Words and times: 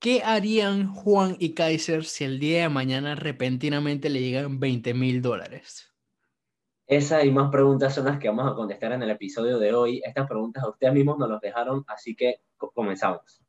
¿Qué 0.00 0.22
harían 0.24 0.94
Juan 0.94 1.36
y 1.38 1.52
Kaiser 1.52 2.06
si 2.06 2.24
el 2.24 2.40
día 2.40 2.62
de 2.62 2.68
mañana 2.70 3.16
repentinamente 3.16 4.08
le 4.08 4.20
llegan 4.20 4.58
20 4.58 4.94
mil 4.94 5.20
dólares? 5.20 5.92
Esa 6.86 7.22
y 7.22 7.30
más 7.30 7.50
preguntas 7.50 7.96
son 7.96 8.06
las 8.06 8.18
que 8.18 8.28
vamos 8.28 8.50
a 8.50 8.54
contestar 8.54 8.92
en 8.92 9.02
el 9.02 9.10
episodio 9.10 9.58
de 9.58 9.74
hoy. 9.74 10.00
Estas 10.02 10.26
preguntas 10.26 10.64
a 10.64 10.70
ustedes 10.70 10.94
mismos 10.94 11.18
nos 11.18 11.28
las 11.28 11.42
dejaron, 11.42 11.84
así 11.86 12.16
que 12.16 12.36
comenzamos. 12.56 13.42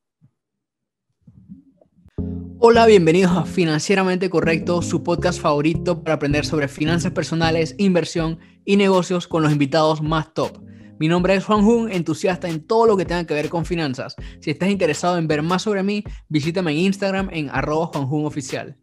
Hola, 2.60 2.86
bienvenidos 2.86 3.32
a 3.32 3.46
Financieramente 3.46 4.30
Correcto, 4.30 4.82
su 4.82 5.04
podcast 5.04 5.40
favorito 5.40 6.04
para 6.04 6.16
aprender 6.16 6.46
sobre 6.46 6.68
finanzas 6.68 7.14
personales, 7.14 7.76
inversión 7.78 8.40
y 8.66 8.76
negocios 8.76 9.26
con 9.26 9.42
los 9.42 9.54
invitados 9.54 10.02
más 10.02 10.34
top. 10.34 10.58
Mi 11.02 11.08
nombre 11.08 11.34
es 11.34 11.46
Juan 11.46 11.64
Jun, 11.64 11.92
entusiasta 11.92 12.48
en 12.48 12.68
todo 12.68 12.86
lo 12.86 12.96
que 12.96 13.06
tenga 13.06 13.26
que 13.26 13.34
ver 13.34 13.50
con 13.50 13.66
finanzas. 13.66 14.16
Si 14.40 14.52
estás 14.52 14.70
interesado 14.70 15.18
en 15.18 15.28
ver 15.28 15.42
más 15.42 15.64
sobre 15.64 15.82
mí, 15.82 16.04
visítame 16.30 16.74
en 16.74 16.78
Instagram 16.78 17.28
en 17.32 17.50
arroba 17.50 17.90
Oficial. 17.90 18.78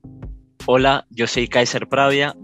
Hola, 0.66 1.06
yo 1.10 1.28
soy 1.28 1.46
Kaiser 1.46 1.88
Pravia. 1.88 2.34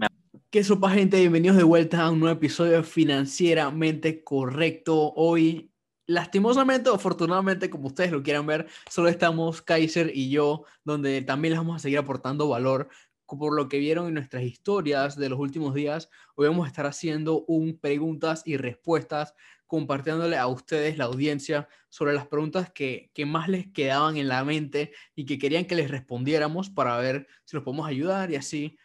¿Qué 0.49 0.63
sopa 0.63 0.91
gente? 0.91 1.19
Bienvenidos 1.19 1.57
de 1.57 1.63
vuelta 1.63 2.03
a 2.03 2.09
un 2.09 2.21
nuevo 2.21 2.37
episodio 2.37 2.77
de 2.77 2.83
Financieramente 2.83 4.23
Correcto. 4.23 5.11
Hoy, 5.13 5.73
lastimosamente 6.07 6.89
o 6.89 6.95
afortunadamente, 6.95 7.69
como 7.69 7.87
ustedes 7.87 8.13
lo 8.13 8.23
quieran 8.23 8.47
ver, 8.47 8.67
solo 8.89 9.09
estamos 9.09 9.61
Kaiser 9.61 10.09
y 10.15 10.29
yo, 10.29 10.63
donde 10.85 11.21
también 11.21 11.51
les 11.51 11.59
vamos 11.59 11.75
a 11.75 11.79
seguir 11.79 11.97
aportando 11.97 12.47
valor 12.47 12.87
por 13.27 13.55
lo 13.55 13.67
que 13.67 13.79
vieron 13.79 14.07
en 14.07 14.13
nuestras 14.13 14.43
historias 14.43 15.15
de 15.15 15.29
los 15.29 15.39
últimos 15.39 15.73
días, 15.73 16.09
hoy 16.35 16.47
vamos 16.47 16.65
a 16.65 16.67
estar 16.67 16.85
haciendo 16.85 17.43
un 17.47 17.77
preguntas 17.79 18.43
y 18.45 18.57
respuestas 18.57 19.33
compartiéndole 19.67 20.37
a 20.37 20.47
ustedes, 20.47 20.97
la 20.97 21.05
audiencia, 21.05 21.67
sobre 21.89 22.13
las 22.13 22.27
preguntas 22.27 22.71
que, 22.71 23.11
más 23.25 23.47
les 23.47 23.71
quedaban 23.71 24.17
en 24.17 24.27
la 24.27 24.43
mente 24.43 24.91
y 25.15 25.25
que 25.25 25.37
querían 25.37 25.65
que 25.65 25.75
les 25.75 25.89
respondiéramos 25.89 26.69
para 26.69 26.97
ver 26.97 27.27
si 27.43 27.55
los 27.55 27.63
podemos 27.63 27.87
ayudar 27.87 28.31
y 28.31 28.35
así 28.35 28.77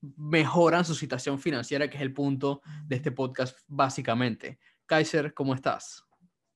mejoran 0.00 0.84
su 0.84 0.94
situación 0.94 1.38
financiera, 1.38 1.88
que 1.88 1.96
es 1.96 2.02
el 2.02 2.12
punto 2.12 2.62
de 2.86 2.96
este 2.96 3.12
podcast 3.12 3.58
básicamente. 3.66 4.58
Kaiser, 4.86 5.34
¿cómo 5.34 5.54
estás? 5.54 6.04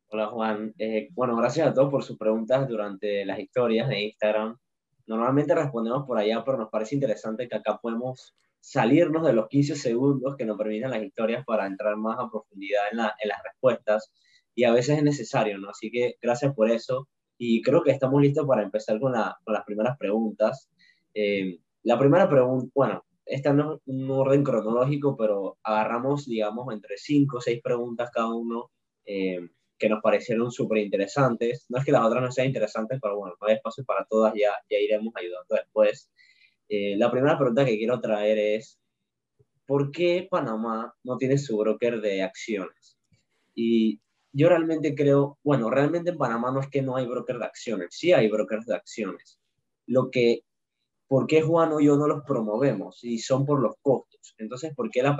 Hola 0.08 0.28
Juan. 0.28 0.74
Eh, 0.78 1.08
bueno, 1.12 1.36
gracias 1.36 1.68
a 1.68 1.74
todos 1.74 1.90
por 1.90 2.04
sus 2.04 2.16
preguntas 2.16 2.68
durante 2.68 3.24
las 3.24 3.38
historias 3.38 3.88
de 3.88 4.02
Instagram. 4.02 4.56
Normalmente 5.06 5.54
respondemos 5.54 6.06
por 6.06 6.18
allá, 6.18 6.42
pero 6.44 6.56
nos 6.56 6.70
parece 6.70 6.94
interesante 6.94 7.48
que 7.48 7.56
acá 7.56 7.78
podemos 7.78 8.34
salirnos 8.64 9.26
de 9.26 9.34
los 9.34 9.46
15 9.48 9.76
segundos 9.76 10.36
que 10.38 10.46
nos 10.46 10.56
permiten 10.56 10.90
las 10.90 11.02
historias 11.02 11.44
para 11.44 11.66
entrar 11.66 11.96
más 11.96 12.18
a 12.18 12.30
profundidad 12.30 12.84
en, 12.90 12.96
las 12.96 13.42
respuestas 13.44 14.10
y 14.54 14.64
a 14.64 14.72
veces 14.72 14.96
es 14.96 15.04
necesario, 15.04 15.58
¿no? 15.58 15.68
Así 15.68 15.90
que 15.90 16.14
gracias 16.22 16.54
por 16.54 16.70
eso 16.70 17.06
y 17.36 17.60
creo 17.60 17.82
que 17.82 17.90
estamos 17.90 18.22
listos 18.22 18.46
para 18.46 18.62
empezar 18.62 18.98
con, 19.00 19.12
las 19.12 19.64
primeras 19.66 19.98
preguntas. 19.98 20.70
Eh, 21.12 21.58
la 21.82 21.98
primera 21.98 22.26
pregunta, 22.26 22.70
bueno, 22.74 23.04
esta 23.26 23.52
no 23.52 23.74
es 23.74 23.80
un 23.84 24.10
orden 24.10 24.42
cronológico, 24.42 25.14
pero 25.14 25.58
agarramos, 25.62 26.24
digamos, 26.24 26.72
entre 26.72 26.96
5 26.96 27.36
o 27.36 27.40
6 27.42 27.60
preguntas 27.62 28.10
cada 28.14 28.32
uno 28.32 28.70
eh, 29.04 29.46
que 29.78 29.90
nos 29.90 30.00
parecieron 30.00 30.50
súper 30.50 30.78
interesantes. 30.78 31.66
No 31.68 31.78
es 31.78 31.84
que 31.84 31.92
las 31.92 32.02
otras 32.02 32.22
no 32.22 32.32
sean 32.32 32.46
interesantes, 32.46 32.98
pero 33.02 33.18
bueno, 33.18 33.34
no 33.38 33.46
hay 33.46 33.56
espacio 33.56 33.84
para 33.84 34.06
todas, 34.06 34.32
ya, 34.34 34.52
ya 34.70 34.78
iremos 34.78 35.12
ayudando 35.16 35.54
después. 35.54 36.10
Eh, 36.68 36.96
la 36.96 37.10
primera 37.10 37.36
pregunta 37.36 37.64
que 37.64 37.76
quiero 37.76 38.00
traer 38.00 38.38
es, 38.38 38.78
¿por 39.66 39.90
qué 39.90 40.26
Panamá 40.30 40.94
no 41.02 41.16
tiene 41.16 41.38
su 41.38 41.56
broker 41.56 42.00
de 42.00 42.22
acciones? 42.22 42.98
Y 43.54 44.00
yo 44.32 44.48
realmente 44.48 44.94
creo, 44.94 45.38
bueno, 45.44 45.70
realmente 45.70 46.10
en 46.10 46.18
Panamá 46.18 46.50
no 46.50 46.60
es 46.60 46.68
que 46.68 46.82
no 46.82 46.96
hay 46.96 47.06
broker 47.06 47.38
de 47.38 47.44
acciones, 47.44 47.88
sí 47.90 48.12
hay 48.12 48.28
brokers 48.28 48.66
de 48.66 48.74
acciones. 48.74 49.38
Lo 49.86 50.10
que, 50.10 50.40
¿por 51.06 51.26
qué 51.26 51.42
Juan 51.42 51.72
o 51.72 51.80
yo 51.80 51.96
no 51.96 52.08
los 52.08 52.24
promovemos? 52.24 53.04
Y 53.04 53.18
son 53.18 53.46
por 53.46 53.60
los 53.60 53.74
costos. 53.80 54.34
Entonces, 54.38 54.74
¿por 54.74 54.90
qué 54.90 55.02
la, 55.02 55.16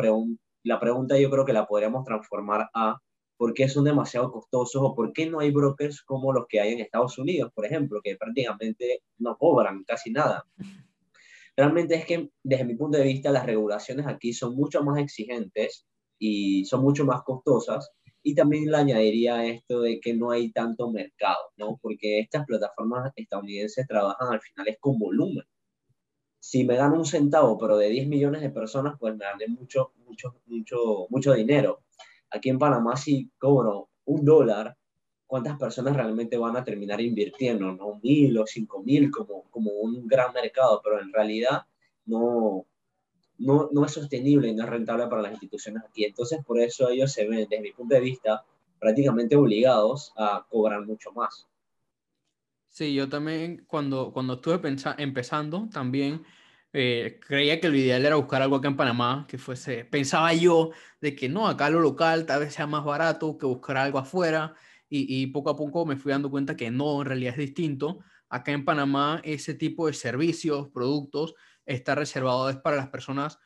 la 0.65 0.81
pregunta 0.81 1.19
yo 1.19 1.31
creo 1.31 1.45
que 1.45 1.53
la 1.53 1.67
podríamos 1.67 2.05
transformar 2.05 2.69
a 2.75 2.99
¿por 3.37 3.55
qué 3.55 3.69
son 3.69 3.85
demasiado 3.85 4.31
costosos 4.33 4.83
o 4.83 4.95
por 4.95 5.13
qué 5.13 5.27
no 5.27 5.41
hay 5.41 5.51
brokers 5.51 6.03
como 6.03 6.33
los 6.33 6.47
que 6.49 6.61
hay 6.61 6.73
en 6.73 6.81
Estados 6.81 7.19
Unidos, 7.19 7.53
por 7.55 7.67
ejemplo, 7.67 8.01
que 8.03 8.17
prácticamente 8.17 9.03
no 9.19 9.37
cobran 9.37 9.85
casi 9.85 10.11
nada? 10.11 10.45
Realmente 11.57 11.95
es 11.95 12.07
que 12.07 12.31
desde 12.43 12.65
mi 12.65 12.75
punto 12.75 12.99
de 12.99 13.05
vista 13.05 13.31
las 13.31 13.47
regulaciones 13.47 14.07
aquí 14.07 14.33
son 14.33 14.57
mucho 14.57 14.83
más 14.83 14.99
exigentes 14.99 15.87
y 16.19 16.65
son 16.65 16.83
mucho 16.83 17.05
más 17.05 17.23
costosas 17.23 17.91
y 18.23 18.35
también 18.35 18.71
le 18.71 18.77
añadiría 18.77 19.45
esto 19.45 19.83
de 19.83 20.01
que 20.01 20.15
no 20.15 20.31
hay 20.31 20.51
tanto 20.51 20.91
mercado, 20.91 21.53
¿no? 21.59 21.79
Porque 21.81 22.21
estas 22.21 22.47
plataformas 22.47 23.13
estadounidenses 23.17 23.87
trabajan 23.87 24.33
al 24.33 24.41
final 24.41 24.67
es 24.69 24.79
con 24.81 24.99
volumen. 24.99 25.45
Si 26.41 26.65
me 26.65 26.77
dan 26.77 26.93
un 26.93 27.05
centavo, 27.05 27.59
pero 27.59 27.77
de 27.77 27.89
10 27.91 28.09
millones 28.09 28.41
de 28.41 28.51
personas, 28.51 28.95
pues 28.99 29.15
me 29.17 29.25
dan 29.25 29.39
mucho, 29.49 29.93
mucho, 30.07 30.41
mucho, 30.47 31.07
mucho 31.11 31.35
dinero. 31.35 31.83
Aquí 32.31 32.49
en 32.49 32.59
Panamá 32.59 32.97
si 32.97 33.31
cobro 33.39 33.91
un 34.07 34.25
dólar, 34.25 34.77
¿cuántas 35.35 35.59
personas 35.59 35.97
realmente 35.97 36.39
van 36.39 36.57
a 36.57 36.63
terminar 36.63 37.01
invirtiendo? 37.01 37.73
¿No? 37.73 37.99
Mil 38.01 38.39
o 38.39 38.47
cinco 38.47 38.85
mil 38.85 39.11
como, 39.11 39.43
como 39.51 39.73
un 39.73 40.07
gran 40.07 40.33
mercado, 40.33 40.81
pero 40.81 41.01
en 41.01 41.13
realidad 41.13 41.63
no, 42.07 42.65
no, 43.39 43.69
no 43.73 43.85
es 43.85 43.91
sostenible 43.91 44.47
y 44.47 44.55
no 44.55 44.63
es 44.63 44.71
rentable 44.71 45.09
para 45.09 45.23
las 45.23 45.33
instituciones 45.33 45.83
aquí. 45.83 46.05
Entonces, 46.05 46.39
por 46.47 46.61
eso 46.61 46.89
ellos 46.89 47.11
se 47.11 47.27
ven, 47.27 47.49
desde 47.49 47.61
mi 47.61 47.73
punto 47.73 47.97
de 47.97 48.01
vista, 48.01 48.45
prácticamente 48.79 49.35
obligados 49.35 50.13
a 50.17 50.47
cobrar 50.49 50.87
mucho 50.87 51.11
más. 51.11 51.49
Sí, 52.69 52.95
yo 52.95 53.09
también 53.09 53.65
cuando, 53.67 54.13
cuando 54.13 54.35
estuve 54.35 54.61
empezando, 54.99 55.69
también 55.73 56.23
eh, 56.73 57.19
creía 57.27 57.59
que 57.61 57.71
lo 57.71 57.77
ideal 57.77 58.07
era 58.07 58.15
buscar 58.15 58.41
algo 58.41 58.55
acá 58.55 58.69
en 58.69 58.77
Panamá 58.77 59.27
que 59.29 59.39
fuese, 59.39 59.85
pensaba 59.85 60.33
yo 60.33 60.71
de 61.01 61.17
que 61.17 61.29
no, 61.29 61.49
acá 61.49 61.71
lo 61.71 61.81
local 61.81 62.25
tal 62.25 62.39
vez 62.39 62.55
sea 62.55 62.69
más 62.69 62.85
barato 62.85 63.37
que 63.37 63.47
buscar 63.47 63.79
algo 63.79 63.99
afuera 63.99 64.55
y, 64.97 65.27
poco 65.29 65.51
a 65.51 65.57
poco 65.57 65.87
me 65.87 65.97
fui 65.97 66.13
dando 66.13 66.31
cuenta 66.31 66.57
que 66.57 66.71
no, 66.71 67.01
en 67.01 67.07
realidad 67.07 67.35
es 67.35 67.39
distinto. 67.39 68.01
Acá 68.29 68.53
en 68.53 68.65
Panamá 68.65 69.21
ese 69.25 69.55
tipo 69.55 69.87
de 69.87 69.93
servicios, 69.93 70.69
productos, 70.69 71.35
está 71.67 71.95
reservado 71.95 72.51
es 72.51 72.57
para 72.57 72.77
las 72.77 72.89
personas 72.89 73.39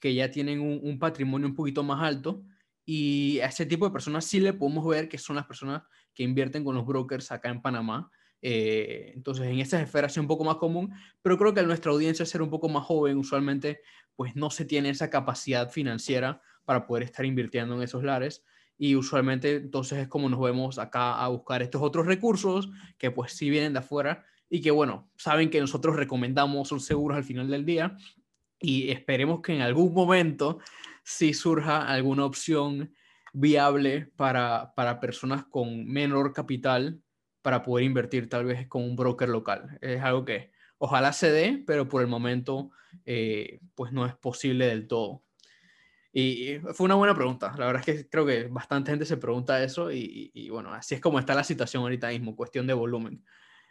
que 0.00 0.14
ya 0.14 0.30
tienen 0.30 0.60
un, 0.60 0.80
un, 0.82 0.98
patrimonio 0.98 1.48
un 1.48 1.54
poquito 1.54 1.82
más 1.82 2.02
alto 2.02 2.42
y 2.84 3.40
a 3.40 3.46
ese 3.46 3.66
tipo 3.66 3.86
de 3.86 3.92
personas 3.92 4.24
sí 4.24 4.40
le 4.40 4.52
podemos 4.52 4.86
ver 4.86 5.08
que 5.08 5.18
son 5.18 5.36
las 5.36 5.46
personas 5.46 5.82
que 6.12 6.22
invierten 6.22 6.62
con 6.62 6.74
los 6.74 6.86
brokers 6.86 7.32
acá 7.32 7.48
en 7.48 7.62
Panamá 7.62 8.10
eh, 8.46 9.12
entonces, 9.14 9.46
en 9.46 9.58
esas 9.58 9.80
esferas 9.80 10.12
es 10.12 10.18
un 10.18 10.26
poco 10.26 10.44
más 10.44 10.56
común, 10.56 10.92
pero 11.22 11.38
creo 11.38 11.54
que 11.54 11.60
a 11.60 11.62
nuestra 11.62 11.92
audiencia, 11.92 12.26
ser 12.26 12.42
un 12.42 12.50
poco 12.50 12.68
más 12.68 12.84
joven, 12.84 13.16
usualmente, 13.16 13.80
pues 14.16 14.36
no 14.36 14.50
se 14.50 14.66
tiene 14.66 14.90
esa 14.90 15.08
capacidad 15.08 15.70
financiera 15.70 16.42
para 16.66 16.86
poder 16.86 17.04
estar 17.04 17.24
invirtiendo 17.24 17.74
en 17.74 17.82
esos 17.82 18.04
lares. 18.04 18.44
Y 18.76 18.96
usualmente, 18.96 19.56
entonces, 19.56 19.98
es 19.98 20.08
como 20.08 20.28
nos 20.28 20.40
vemos 20.40 20.78
acá 20.78 21.22
a 21.22 21.28
buscar 21.28 21.62
estos 21.62 21.82
otros 21.82 22.06
recursos 22.06 22.70
que, 22.98 23.10
pues, 23.10 23.32
sí 23.32 23.50
vienen 23.50 23.72
de 23.72 23.80
afuera 23.80 24.24
y 24.48 24.60
que, 24.60 24.70
bueno, 24.70 25.10
saben 25.16 25.50
que 25.50 25.60
nosotros 25.60 25.96
recomendamos, 25.96 26.68
son 26.68 26.80
seguros 26.80 27.16
al 27.16 27.24
final 27.24 27.48
del 27.48 27.64
día. 27.64 27.96
Y 28.60 28.90
esperemos 28.90 29.40
que 29.42 29.54
en 29.54 29.62
algún 29.62 29.92
momento 29.92 30.58
sí 31.02 31.34
surja 31.34 31.86
alguna 31.86 32.24
opción 32.24 32.94
viable 33.32 34.12
para, 34.16 34.72
para 34.74 35.00
personas 35.00 35.44
con 35.44 35.86
menor 35.86 36.32
capital 36.32 37.02
para 37.42 37.62
poder 37.62 37.84
invertir 37.84 38.28
tal 38.30 38.46
vez 38.46 38.66
con 38.68 38.82
un 38.82 38.96
broker 38.96 39.28
local. 39.28 39.76
Es 39.82 40.00
algo 40.00 40.24
que 40.24 40.50
ojalá 40.78 41.12
se 41.12 41.30
dé, 41.30 41.62
pero 41.66 41.88
por 41.88 42.00
el 42.00 42.08
momento 42.08 42.70
eh, 43.04 43.60
pues 43.74 43.92
no 43.92 44.06
es 44.06 44.14
posible 44.14 44.66
del 44.66 44.86
todo. 44.86 45.23
Y 46.16 46.60
fue 46.74 46.84
una 46.84 46.94
buena 46.94 47.12
pregunta. 47.12 47.52
La 47.58 47.66
verdad 47.66 47.82
es 47.84 47.96
que 47.96 48.08
creo 48.08 48.24
que 48.24 48.44
bastante 48.44 48.92
gente 48.92 49.04
se 49.04 49.16
pregunta 49.16 49.62
eso 49.64 49.90
y, 49.90 50.48
bueno, 50.48 50.72
así 50.72 50.94
es 50.94 51.00
como 51.00 51.18
está 51.18 51.34
la 51.34 51.42
situación 51.42 51.82
ahorita 51.82 52.08
mismo, 52.08 52.36
cuestión 52.36 52.68
de 52.68 52.72
volumen. 52.72 53.24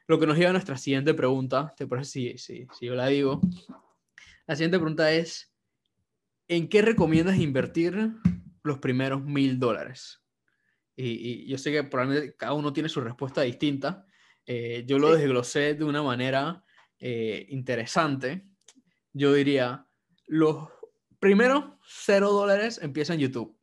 Lo 0.08 0.20
que 0.20 0.28
nos 0.28 0.38
lleva 0.38 0.50
a 0.50 0.54
nuestra 0.54 0.76
siguiente 0.76 1.14
pregunta, 1.14 1.74
¿te 1.78 1.88
parece 1.88 2.12
si, 2.12 2.38
si, 2.38 2.68
si 2.78 2.86
yo 2.88 2.95
la 2.95 3.07
digo? 3.07 3.40
La 4.45 4.57
siguiente 4.57 4.78
pregunta 4.78 5.10
es, 5.13 5.56
¿en 6.50 6.68
qué 6.68 6.81
recomiendas 6.81 7.38
invertir 7.38 8.12
los 8.62 8.80
primeros 8.80 9.24
mil 9.24 9.57
dólares? 9.57 10.19
y, 10.96 11.48
yo 11.48 11.57
sé 11.57 11.72
que 11.72 11.84
probablemente 11.86 12.36
cada 12.36 12.54
uno 12.54 12.74
tiene 12.74 12.89
su 12.89 13.00
respuesta 13.00 13.42
distinta. 13.42 14.06
Eh, 14.46 14.84
yo 14.86 15.00
lo 15.00 15.16
desglosé 15.16 15.75
de 15.75 15.86
una 15.86 16.04
manera 16.04 16.63
eh, 17.00 17.46
interesante. 17.50 18.46
Yo 19.13 19.34
diría, 19.34 19.88
los 20.28 20.69
primeros 21.24 21.64
cero 21.88 22.34
dólares 22.34 22.81
empieza 22.84 23.14
en 23.14 23.22
YouTube. 23.22 23.58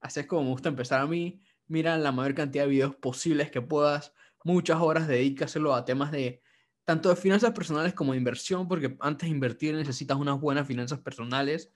Así 0.00 0.18
es 0.18 0.26
como 0.26 0.42
me 0.42 0.50
gusta 0.50 0.70
empezar 0.70 1.00
a 1.00 1.06
mí. 1.06 1.40
Mira 1.68 1.96
la 1.98 2.10
mayor 2.10 2.34
cantidad 2.34 2.64
de 2.64 2.70
videos 2.70 2.96
posibles 2.96 3.48
que 3.48 3.62
puedas. 3.62 4.12
Muchas 4.42 4.80
horas 4.80 5.06
dedícaselo 5.06 5.72
a 5.72 5.84
temas 5.84 6.10
de 6.10 6.42
tanto 6.84 7.08
de 7.08 7.14
finanzas 7.14 7.52
personales 7.52 7.94
como 7.94 8.10
de 8.10 8.18
inversión, 8.18 8.66
porque 8.66 8.96
antes 8.98 9.28
de 9.28 9.34
invertir 9.36 9.76
necesitas 9.76 10.16
unas 10.16 10.40
buenas 10.40 10.66
finanzas 10.66 10.98
personales. 10.98 11.70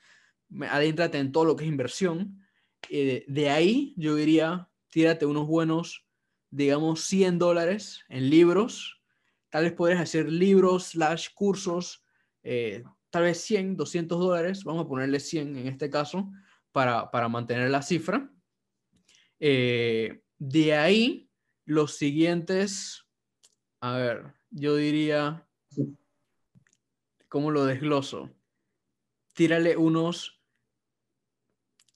Adéntrate 0.69 1.19
en 1.19 1.31
todo 1.31 1.45
lo 1.45 1.55
que 1.55 1.63
es 1.63 1.71
inversión. 1.71 2.45
Eh, 2.89 3.25
de 3.29 3.51
ahí 3.51 3.95
yo 3.97 4.17
diría 4.17 4.69
tírate 4.89 5.27
unos 5.27 5.47
buenos, 5.47 6.09
digamos, 6.51 7.05
100 7.05 7.39
dólares 7.39 8.01
en 8.09 8.31
libros, 8.31 9.01
tal 9.49 9.63
vez 9.63 9.75
podrías 9.75 10.01
hacer 10.01 10.29
libros, 10.29 10.89
slash 10.89 11.29
cursos, 11.35 12.05
eh, 12.43 12.83
tal 13.11 13.25
vez 13.25 13.41
100, 13.43 13.77
200 13.77 14.19
dólares, 14.19 14.65
vamos 14.65 14.85
a 14.85 14.89
ponerle 14.89 15.21
100 15.21 15.57
en 15.57 15.67
este 15.67 15.91
caso, 15.91 16.31
para, 16.73 17.11
para 17.11 17.29
mantener 17.29 17.71
la 17.71 17.83
cifra. 17.83 18.33
Eh, 19.39 20.23
de 20.39 20.75
ahí, 20.75 21.31
los 21.65 21.97
siguientes, 21.97 23.05
a 23.81 23.97
ver, 23.97 24.35
yo 24.51 24.77
diría, 24.77 25.47
¿cómo 27.29 27.51
lo 27.51 27.65
desgloso? 27.65 28.31
Tírale 29.33 29.77
unos 29.77 30.41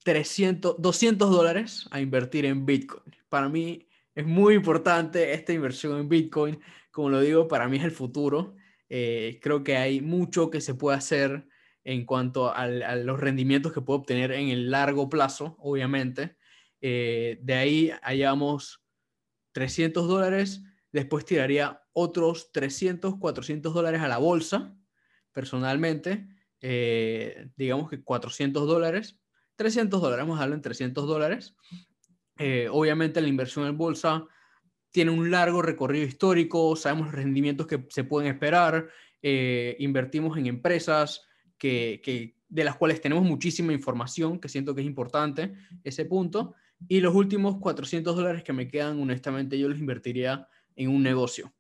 300, 0.05 0.77
200 0.81 1.31
dólares 1.31 1.89
a 1.91 2.01
invertir 2.01 2.45
en 2.45 2.67
Bitcoin. 2.67 3.15
Para 3.29 3.49
mí 3.49 3.89
es 4.15 4.27
muy 4.27 4.55
importante 4.55 5.33
esta 5.33 5.53
inversión 5.53 5.99
en 5.99 6.09
Bitcoin. 6.09 6.61
Como 6.91 7.11
lo 7.11 7.21
digo, 7.21 7.49
para 7.49 7.69
mí 7.69 7.79
es 7.79 7.85
el 7.85 7.91
futuro. 7.91 8.55
Eh, 8.89 9.39
creo 9.43 9.65
que 9.65 9.77
hay 9.77 10.01
mucho 10.01 10.51
que 10.51 10.61
se 10.61 10.75
puede 10.75 10.97
hacer 10.97 11.47
en 11.85 12.07
cuanto 12.07 12.55
a, 12.55 12.67
los 12.67 13.21
rendimientos 13.21 13.73
que 13.73 13.81
puedo 13.81 14.01
obtener 14.01 14.33
en 14.33 14.49
el 14.49 14.71
largo 14.71 15.09
plazo, 15.09 15.57
obviamente. 15.59 16.37
Eh, 16.81 17.39
de 17.43 17.55
ahí 17.55 17.93
hallamos 18.03 18.83
300 19.53 20.09
dólares, 20.09 20.63
después 20.93 21.25
tiraría 21.25 21.83
otros 21.93 22.53
300, 22.53 23.17
400 23.19 23.73
dólares 23.75 24.01
a 24.01 24.09
la 24.09 24.19
bolsa, 24.19 24.75
personalmente, 25.33 26.27
eh, 26.61 27.49
digamos 27.57 27.91
que 27.91 28.03
400 28.03 28.67
dólares, 28.67 29.19
300 29.57 30.01
dólares, 30.01 30.25
vamos 30.25 30.39
a 30.39 30.41
darlo 30.41 30.55
en 30.55 30.63
300 30.63 31.07
dólares. 31.07 31.55
obviamente 32.71 33.21
la 33.21 33.29
inversión 33.29 33.67
en 33.67 33.77
bolsa 33.77 34.27
tiene 34.95 35.11
un 35.11 35.29
largo 35.29 35.61
recorrido 35.61 36.07
histórico, 36.07 36.77
sabemos 36.77 37.07
los 37.07 37.17
rendimientos 37.17 37.67
que 37.67 37.85
se 37.89 38.05
pueden 38.05 38.33
esperar, 38.33 38.89
eh, 39.23 39.75
invertimos 39.81 40.39
en 40.39 40.47
empresas 40.47 41.27
que, 41.59 42.37
de 42.49 42.65
las 42.65 42.77
cuales 42.77 43.01
tenemos 43.01 43.25
muchísima 43.25 43.73
información, 43.73 44.39
que 44.39 44.49
siento 44.49 44.73
que 44.73 44.83
es 44.83 44.87
importante 44.87 45.53
ese 45.83 46.05
punto, 46.05 46.55
y 46.87 47.01
los 47.01 47.13
últimos 47.13 47.59
400 47.59 48.15
dólares 48.15 48.45
que 48.45 48.53
me 48.53 48.69
quedan, 48.69 49.03
honestamente, 49.03 49.59
yo 49.59 49.69
los 49.69 49.81
invertiría 49.81 50.47
en 50.77 50.91
un 50.91 51.03
negocio. 51.03 51.53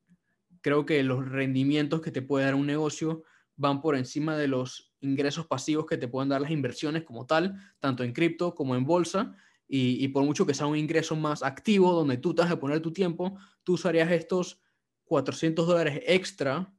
Creo 0.60 0.86
que 0.86 1.02
los 1.02 1.28
rendimientos 1.28 2.02
que 2.02 2.12
te 2.12 2.22
puede 2.22 2.44
dar 2.44 2.54
un 2.54 2.66
negocio 2.66 3.24
van 3.56 3.80
por 3.80 3.96
encima 3.96 4.36
de 4.36 4.46
los 4.46 4.94
ingresos 5.00 5.48
pasivos 5.48 5.86
que 5.86 5.96
te 5.96 6.06
pueden 6.06 6.28
dar 6.28 6.40
las 6.40 6.52
inversiones 6.52 7.02
como 7.02 7.26
tal, 7.26 7.56
tanto 7.80 8.04
en 8.04 8.12
cripto 8.12 8.54
como 8.54 8.76
en 8.76 8.84
bolsa, 8.84 9.34
y, 9.76 10.06
por 10.08 10.22
mucho 10.22 10.46
que 10.46 10.54
sea 10.54 10.66
un 10.66 10.76
ingreso 10.76 11.16
más 11.16 11.42
activo, 11.42 11.92
donde 11.92 12.16
tú 12.16 12.32
te 12.32 12.42
vas 12.42 12.50
a 12.52 12.60
poner 12.60 12.80
tu 12.80 12.92
tiempo, 12.92 13.36
tú 13.64 13.72
usarías 13.72 14.08
estos 14.12 14.60
400 15.06 15.66
dólares 15.66 16.00
extra, 16.06 16.72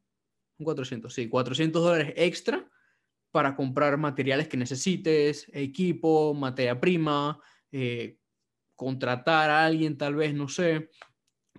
400, 0.64 1.14
sí, 1.14 1.28
400 1.28 1.84
dólares 1.84 2.14
extra 2.16 2.72
para 3.32 3.54
comprar 3.58 3.98
materiales 3.98 4.48
que 4.48 4.56
necesites, 4.56 5.48
equipo, 5.52 6.34
materia 6.34 6.80
prima, 6.80 7.38
eh, 7.70 8.18
contratar 8.76 9.50
a 9.50 9.66
alguien 9.66 9.98
tal 9.98 10.16
vez, 10.16 10.34
no 10.34 10.48
sé, 10.48 10.90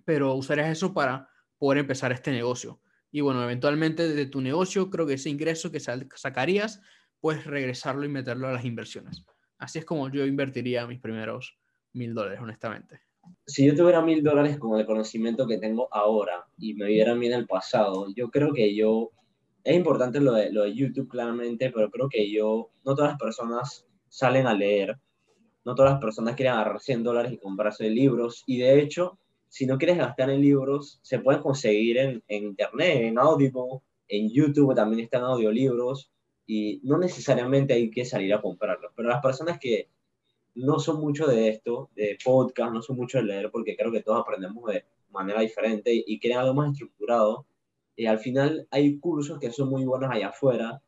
pero 0.07 0.35
usarías 0.37 0.71
eso 0.71 0.95
para 0.95 1.29
poder 1.59 1.81
empezar 1.81 2.13
este 2.13 2.31
negocio. 2.31 2.81
Y 3.11 3.21
bueno, 3.21 3.43
eventualmente 3.43 4.09
de 4.09 4.25
tu 4.25 4.41
negocio, 4.41 4.89
creo 4.89 5.07
que 5.07 5.15
ese 5.15 5.29
ingreso 5.29 5.71
que 5.71 5.81
sacarías, 5.81 6.81
puedes 7.21 7.45
regresarlo 7.45 8.07
y 8.07 8.09
meterlo 8.09 8.49
a 8.49 8.53
las 8.53 8.65
inversiones. 8.65 9.27
Así 9.59 9.79
es 9.79 9.85
como 9.85 10.11
yo 10.11 10.27
invertiría 10.27 10.87
mis 10.87 11.01
primeros 11.01 11.59
mil 11.93 12.15
dólares, 12.15 12.41
honestamente. 12.43 13.01
Si 13.47 13.67
yo 13.67 13.75
tuviera 13.75 14.03
mil 14.03 14.23
dólares 14.23 14.59
con 14.59 14.79
el 14.79 14.87
conocimiento 14.87 15.47
que 15.47 15.59
tengo 15.59 15.89
ahora 15.93 16.47
y 16.59 16.75
me 16.75 16.87
vieran 16.87 17.19
bien 17.19 17.33
el 17.33 17.47
pasado, 17.47 18.07
yo 18.15 18.31
creo 18.31 18.53
que 18.53 18.75
yo, 18.75 19.11
es 19.65 19.75
importante 19.75 20.21
lo 20.21 20.33
de, 20.33 20.53
lo 20.53 20.63
de 20.63 20.75
YouTube 20.75 21.09
claramente, 21.09 21.71
pero 21.71 21.91
creo 21.91 22.09
que 22.09 22.31
yo, 22.31 22.71
no 22.85 22.95
todas 22.95 23.13
las 23.13 23.21
personas 23.21 23.87
salen 24.09 24.47
a 24.47 24.55
leer, 24.55 24.97
no 25.65 25.75
todas 25.75 25.93
las 25.93 26.01
personas 26.01 26.37
quieren 26.37 26.55
agarrar 26.55 26.81
100 26.81 27.03
dólares 27.03 27.33
y 27.33 27.39
comprarse 27.39 27.91
libros, 27.91 28.45
y 28.47 28.59
de 28.59 28.81
hecho, 28.81 29.19
si 29.49 29.67
no 29.67 29.79
quieres 29.79 29.99
gastar 29.99 30.31
en 30.31 30.41
libros, 30.41 31.01
se 31.03 31.19
pueden 31.19 31.43
conseguir 31.43 31.99
en, 31.99 32.23
en 32.29 32.45
internet, 32.45 33.03
en 33.03 33.19
Audible, 33.19 33.81
en 34.09 34.31
YouTube 34.31 34.75
también 34.75 35.05
están 35.05 35.23
audiolibros, 35.23 36.13
y 36.47 36.81
no 36.85 36.99
necesariamente 36.99 37.75
hay 37.75 37.91
que 37.91 38.05
salir 38.05 38.33
a 38.33 38.41
comprarlos, 38.41 38.93
pero 38.95 39.09
las 39.09 39.21
personas 39.21 39.59
que 39.59 39.89
no 40.55 40.79
son 40.79 41.01
mucho 41.01 41.27
de 41.27 41.49
esto, 41.49 41.91
de 41.95 42.17
podcast, 42.25 42.73
no 42.73 42.83
son 42.83 42.97
mucho 42.97 43.19
de 43.19 43.25
leer, 43.25 43.51
porque 43.51 43.77
creo 43.77 43.93
que 43.93 44.03
todos 44.03 44.21
aprendemos 44.21 44.65
de 44.73 44.85
manera 45.11 45.41
diferente 45.41 45.93
y, 45.95 46.19
quieren 46.19 46.39
algo 46.39 46.55
más 46.55 46.73
estructurado, 46.73 47.47
y 47.95 48.07
al 48.07 48.19
final 48.19 48.67
hay 48.71 48.99
cursos 48.99 49.39
que 49.39 49.51
son 49.51 49.69
muy 49.69 49.85
buenos 49.85 50.11
allá 50.11 50.29
afuera, 50.29 50.83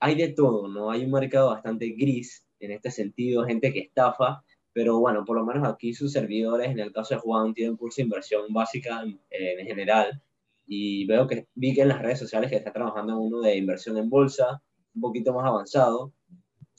hay 0.00 0.14
de 0.16 0.28
todo, 0.28 0.68
¿no? 0.68 0.90
Hay 0.90 1.04
un 1.04 1.12
mercado 1.12 1.50
bastante 1.50 1.88
gris 1.90 2.46
en 2.60 2.72
este 2.72 2.90
sentido, 2.90 3.44
gente 3.44 3.72
que 3.72 3.80
estafa, 3.80 4.42
pero 4.72 4.98
bueno, 4.98 5.24
por 5.24 5.36
lo 5.36 5.44
menos 5.44 5.66
aquí 5.66 5.94
sus 5.94 6.12
servidores, 6.12 6.70
en 6.70 6.80
el 6.80 6.92
caso 6.92 7.14
de 7.14 7.20
Juan, 7.20 7.54
tienen 7.54 7.76
curso 7.76 7.96
de 7.96 8.04
inversión 8.04 8.52
básica 8.52 9.02
en, 9.02 9.20
en 9.30 9.66
general, 9.66 10.20
y 10.66 11.06
veo 11.06 11.26
que 11.26 11.46
vi 11.54 11.74
que 11.74 11.82
en 11.82 11.88
las 11.88 12.02
redes 12.02 12.18
sociales 12.18 12.50
que 12.50 12.56
está 12.56 12.72
trabajando 12.72 13.18
uno 13.18 13.40
de 13.40 13.56
inversión 13.56 13.96
en 13.96 14.10
bolsa, 14.10 14.62
un 14.94 15.00
poquito 15.00 15.32
más 15.32 15.46
avanzado. 15.46 16.12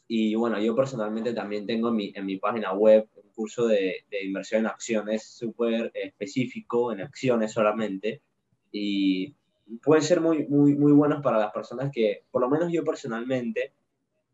Y 0.07 0.35
bueno, 0.35 0.59
yo 0.59 0.75
personalmente 0.75 1.33
también 1.33 1.65
tengo 1.65 1.89
en 1.89 1.95
mi, 1.95 2.11
en 2.15 2.25
mi 2.25 2.37
página 2.37 2.73
web 2.73 3.07
un 3.15 3.29
curso 3.33 3.67
de, 3.67 4.05
inversión 4.23 4.61
en 4.61 4.67
acciones 4.67 5.25
súper 5.27 5.91
específico, 5.93 6.91
en 6.91 7.01
acciones 7.01 7.51
solamente. 7.51 8.21
Y 8.71 9.33
pueden 9.81 10.03
ser 10.03 10.21
muy, 10.21 10.47
muy, 10.47 10.75
muy 10.75 10.91
buenos 10.91 11.23
para 11.23 11.39
las 11.39 11.51
personas 11.51 11.91
que, 11.91 12.23
por 12.31 12.41
lo 12.41 12.49
menos 12.49 12.71
yo 12.71 12.83
personalmente, 12.83 13.73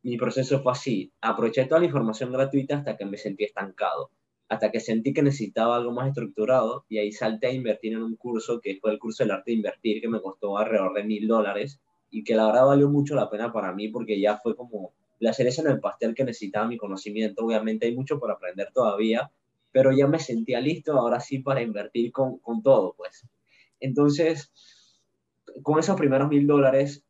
mi 0.03 0.17
proceso 0.17 0.61
fue 0.61 0.73
así. 0.73 1.11
Aproveché 1.21 1.65
toda 1.65 1.79
la 1.79 1.85
información 1.85 2.31
gratuita 2.31 2.77
hasta 2.77 2.97
que 2.97 3.05
me 3.05 3.17
sentí 3.17 3.45
estancado, 3.45 4.11
hasta 4.49 4.71
que 4.71 4.79
sentí 4.81 5.13
que 5.13 5.21
necesitaba 5.21 5.77
algo 5.77 5.93
más 5.93 6.09
estructurado 6.09 6.85
y 6.89 6.97
ahí 6.97 7.11
salté 7.13 7.47
a 7.47 7.53
invertir 7.53 7.93
en 7.93 8.03
un 8.03 8.15
curso 8.17 8.59
que 8.59 8.77
fue 8.81 8.91
el 8.91 8.99
curso 8.99 9.23
del 9.23 9.31
arte 9.31 9.51
de 9.51 9.57
invertir, 9.57 10.01
que 10.01 10.09
me 10.09 10.21
costó 10.21 10.57
alrededor 10.57 10.93
de 10.95 11.03
mil 11.03 11.27
dólares 11.27 11.79
y 12.11 12.23
que 12.23 12.35
la 12.35 12.45
verdad 12.45 12.67
valió 12.67 12.89
mucho 12.89 13.15
la 13.15 13.29
pena 13.29 13.51
para 13.51 13.73
mí 13.73 13.87
porque 13.87 14.19
ya 14.19 14.37
fue 14.37 14.55
como 14.55 14.93
la 15.19 15.33
cereza 15.33 15.61
en 15.61 15.69
el 15.69 15.79
pastel 15.79 16.13
que 16.13 16.25
necesitaba 16.25 16.67
mi 16.67 16.77
conocimiento. 16.77 17.45
Obviamente 17.45 17.87
hay 17.87 17.95
mucho 17.95 18.19
por 18.19 18.31
aprender 18.31 18.69
todavía, 18.73 19.31
pero 19.71 19.91
ya 19.91 20.07
me 20.07 20.19
sentía 20.19 20.59
listo 20.59 20.93
ahora 20.93 21.19
sí 21.19 21.39
para 21.39 21.61
invertir 21.61 22.11
con, 22.11 22.39
con 22.39 22.61
todo, 22.61 22.93
pues. 22.97 23.25
Entonces, 23.79 24.51
con 25.63 25.79
esos 25.79 25.95
primeros 25.95 26.27
mil 26.27 26.45
dólares, 26.45 27.03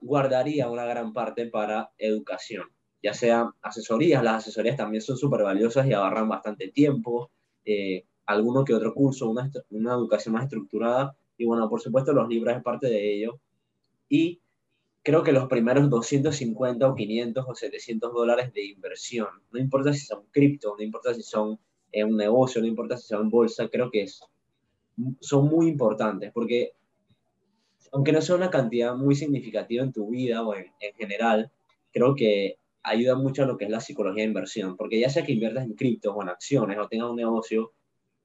guardaría 0.00 0.68
una 0.68 0.84
gran 0.84 1.12
parte 1.12 1.46
para 1.46 1.90
educación, 1.98 2.64
ya 3.02 3.14
sea 3.14 3.50
asesorías, 3.62 4.22
las 4.22 4.36
asesorías 4.36 4.76
también 4.76 5.00
son 5.00 5.16
súper 5.16 5.42
valiosas 5.42 5.86
y 5.86 5.92
agarran 5.92 6.28
bastante 6.28 6.68
tiempo, 6.68 7.30
eh, 7.64 8.04
alguno 8.26 8.64
que 8.64 8.74
otro 8.74 8.92
curso, 8.94 9.30
una, 9.30 9.50
una 9.70 9.94
educación 9.94 10.34
más 10.34 10.44
estructurada, 10.44 11.16
y 11.36 11.46
bueno, 11.46 11.68
por 11.68 11.80
supuesto 11.80 12.12
los 12.12 12.28
libros 12.28 12.56
es 12.56 12.62
parte 12.62 12.88
de 12.88 13.14
ello, 13.14 13.40
y 14.12 14.42
creo 15.02 15.22
que 15.22 15.32
los 15.32 15.48
primeros 15.48 15.88
250 15.88 16.86
o 16.86 16.94
500 16.94 17.46
o 17.48 17.54
700 17.54 18.12
dólares 18.12 18.52
de 18.52 18.66
inversión, 18.66 19.28
no 19.50 19.58
importa 19.58 19.94
si 19.94 20.00
son 20.00 20.26
cripto, 20.30 20.74
no 20.76 20.84
importa 20.84 21.14
si 21.14 21.22
son 21.22 21.58
en 21.90 22.08
un 22.08 22.18
negocio, 22.18 22.60
no 22.60 22.66
importa 22.66 22.98
si 22.98 23.06
son 23.06 23.22
en 23.22 23.30
bolsa, 23.30 23.70
creo 23.70 23.90
que 23.90 24.02
es, 24.02 24.20
son 25.20 25.46
muy 25.46 25.66
importantes 25.66 26.30
porque 26.30 26.72
aunque 27.90 28.12
no 28.12 28.20
sea 28.20 28.36
una 28.36 28.50
cantidad 28.50 28.94
muy 28.94 29.14
significativa 29.14 29.82
en 29.82 29.94
tu 29.94 30.10
vida 30.10 30.42
o 30.46 30.54
en, 30.54 30.66
en 30.80 30.94
general, 30.94 31.50
creo 31.90 32.14
que 32.14 32.58
ayuda 32.82 33.14
mucho 33.14 33.44
a 33.44 33.46
lo 33.46 33.56
que 33.56 33.64
es 33.64 33.70
la 33.70 33.80
psicología 33.80 34.24
de 34.24 34.28
inversión, 34.28 34.76
porque 34.76 35.00
ya 35.00 35.08
sea 35.08 35.24
que 35.24 35.32
inviertas 35.32 35.64
en 35.64 35.72
cripto 35.72 36.12
o 36.12 36.22
en 36.22 36.28
acciones 36.28 36.76
o 36.78 36.86
tengas 36.86 37.08
un 37.08 37.16
negocio, 37.16 37.72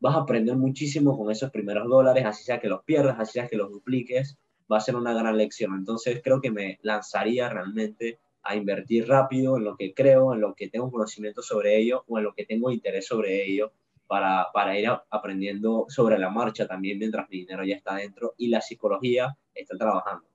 vas 0.02 0.16
a 0.16 0.20
aprender 0.20 0.58
muchísimo 0.58 1.18
con 1.18 1.32
esos 1.32 1.50
primeros 1.50 1.88
dólares, 1.88 2.26
así 2.26 2.44
sea 2.44 2.60
que 2.60 2.68
los 2.68 2.84
pierdas, 2.84 3.16
así 3.18 3.34
sea 3.34 3.48
que 3.48 3.56
los 3.56 3.72
dupliques, 3.72 4.38
va 4.72 4.78
a 4.78 4.82
ser 4.82 4.96
una 4.96 5.14
gran 5.14 5.38
lección. 5.38 5.74
Entonces 5.76 6.22
creo 6.24 6.42
que 6.42 6.52
me 6.52 6.80
lanzaría 6.82 7.50
realmente 7.50 8.20
a 8.44 8.56
invertir 8.56 9.08
rápido 9.08 9.58
en 9.58 9.66
lo 9.66 9.76
que 9.76 9.94
creo, 9.94 10.34
en 10.34 10.42
lo 10.42 10.56
que 10.56 10.70
tengo 10.70 10.92
conocimiento 10.92 11.42
sobre 11.42 11.78
ello 11.78 12.04
o 12.08 12.18
en 12.18 12.24
lo 12.24 12.34
que 12.34 12.46
tengo 12.46 12.72
interés 12.72 13.06
sobre 13.06 13.46
ello 13.46 13.72
para, 14.08 14.48
para 14.54 14.80
ir 14.80 14.90
aprendiendo 15.10 15.86
sobre 15.90 16.18
la 16.18 16.30
marcha 16.30 16.66
también 16.66 16.98
mientras 16.98 17.30
mi 17.30 17.40
dinero 17.40 17.66
ya 17.66 17.76
está 17.76 17.96
dentro 17.96 18.34
y 18.38 18.48
la 18.48 18.62
psicología 18.62 19.38
está 19.54 19.78
trabajando. 19.78 20.28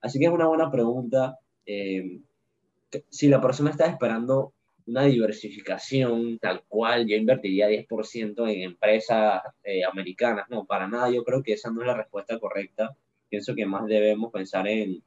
Así 0.00 0.18
que 0.18 0.26
es 0.26 0.30
una 0.30 0.46
buena 0.46 0.70
pregunta. 0.70 1.38
Eh, 1.66 2.20
si 3.10 3.28
la 3.28 3.40
persona 3.40 3.70
está 3.70 3.86
esperando 3.86 4.54
una 4.86 5.02
diversificación 5.02 6.38
tal 6.38 6.62
cual, 6.66 7.06
yo 7.06 7.16
invertiría 7.16 7.68
10% 7.68 8.48
en 8.50 8.62
empresas 8.62 9.42
eh, 9.62 9.84
americanas. 9.84 10.46
No, 10.48 10.64
para 10.64 10.88
nada, 10.88 11.10
yo 11.10 11.22
creo 11.24 11.42
que 11.42 11.52
esa 11.52 11.70
no 11.70 11.82
es 11.82 11.86
la 11.86 11.94
respuesta 11.94 12.38
correcta 12.38 12.96
pienso 13.28 13.54
que 13.54 13.66
más 13.66 13.86
debemos 13.86 14.32
pensar 14.32 14.66
en, 14.68 15.02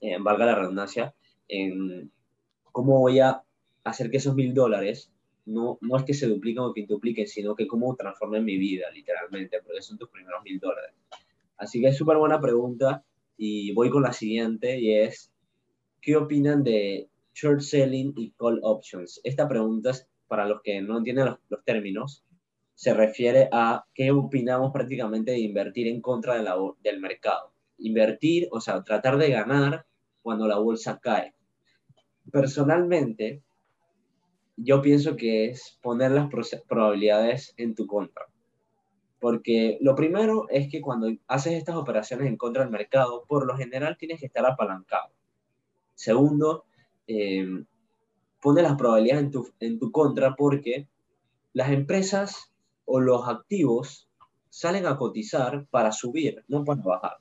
en 0.00 0.24
valga 0.24 0.46
la 0.46 0.54
redundancia, 0.54 1.14
en 1.48 2.10
cómo 2.64 3.00
voy 3.00 3.20
a 3.20 3.42
hacer 3.84 4.10
que 4.10 4.16
esos 4.18 4.34
mil 4.34 4.54
dólares 4.54 5.12
no, 5.44 5.78
no 5.80 5.96
es 5.96 6.04
que 6.04 6.14
se 6.14 6.28
dupliquen 6.28 6.62
o 6.62 6.72
que 6.72 6.86
dupliquen, 6.86 7.26
sino 7.26 7.54
que 7.54 7.66
cómo 7.66 7.96
transformen 7.96 8.44
mi 8.44 8.56
vida, 8.56 8.90
literalmente, 8.90 9.60
porque 9.62 9.82
son 9.82 9.98
tus 9.98 10.08
primeros 10.08 10.42
mil 10.44 10.58
dólares. 10.60 10.94
Así 11.56 11.80
que 11.80 11.88
es 11.88 11.96
súper 11.96 12.16
buena 12.16 12.40
pregunta 12.40 13.04
y 13.36 13.72
voy 13.72 13.90
con 13.90 14.02
la 14.02 14.12
siguiente 14.12 14.78
y 14.78 14.94
es, 14.94 15.32
¿qué 16.00 16.16
opinan 16.16 16.62
de 16.62 17.08
short 17.34 17.60
selling 17.60 18.12
y 18.16 18.32
call 18.32 18.60
options? 18.62 19.20
Esta 19.24 19.48
pregunta 19.48 19.90
es 19.90 20.08
para 20.28 20.46
los 20.46 20.62
que 20.62 20.80
no 20.80 20.98
entienden 20.98 21.26
los, 21.26 21.38
los 21.48 21.64
términos, 21.64 22.24
se 22.82 22.94
refiere 22.94 23.48
a 23.52 23.86
qué 23.94 24.10
opinamos 24.10 24.72
prácticamente 24.72 25.30
de 25.30 25.38
invertir 25.38 25.86
en 25.86 26.00
contra 26.00 26.34
de 26.34 26.50
del 26.82 26.98
mercado. 26.98 27.52
Invertir, 27.78 28.48
o 28.50 28.60
sea, 28.60 28.82
tratar 28.82 29.18
de 29.18 29.30
ganar 29.30 29.86
cuando 30.20 30.48
la 30.48 30.58
bolsa 30.58 30.98
cae. 31.00 31.32
Personalmente, 32.32 33.40
yo 34.56 34.82
pienso 34.82 35.14
que 35.14 35.44
es 35.44 35.78
poner 35.80 36.10
las 36.10 36.28
probabilidades 36.66 37.54
en 37.56 37.76
tu 37.76 37.86
contra. 37.86 38.26
Porque 39.20 39.78
lo 39.80 39.94
primero 39.94 40.48
es 40.50 40.68
que 40.68 40.80
cuando 40.80 41.08
haces 41.28 41.52
estas 41.52 41.76
operaciones 41.76 42.26
en 42.26 42.36
contra 42.36 42.64
del 42.64 42.72
mercado, 42.72 43.24
por 43.28 43.46
lo 43.46 43.56
general 43.56 43.96
tienes 43.96 44.18
que 44.18 44.26
estar 44.26 44.44
apalancado. 44.44 45.12
Segundo, 45.94 46.64
eh, 47.06 47.46
pone 48.40 48.60
las 48.60 48.74
probabilidades 48.74 49.22
en 49.26 49.30
tu, 49.30 49.48
en 49.60 49.78
tu 49.78 49.92
contra 49.92 50.34
porque 50.34 50.88
las 51.52 51.70
empresas 51.70 52.51
o 52.84 53.00
los 53.00 53.28
activos 53.28 54.08
salen 54.48 54.86
a 54.86 54.96
cotizar 54.96 55.66
para 55.70 55.92
subir, 55.92 56.44
no 56.48 56.64
para 56.64 56.82
bajar. 56.82 57.16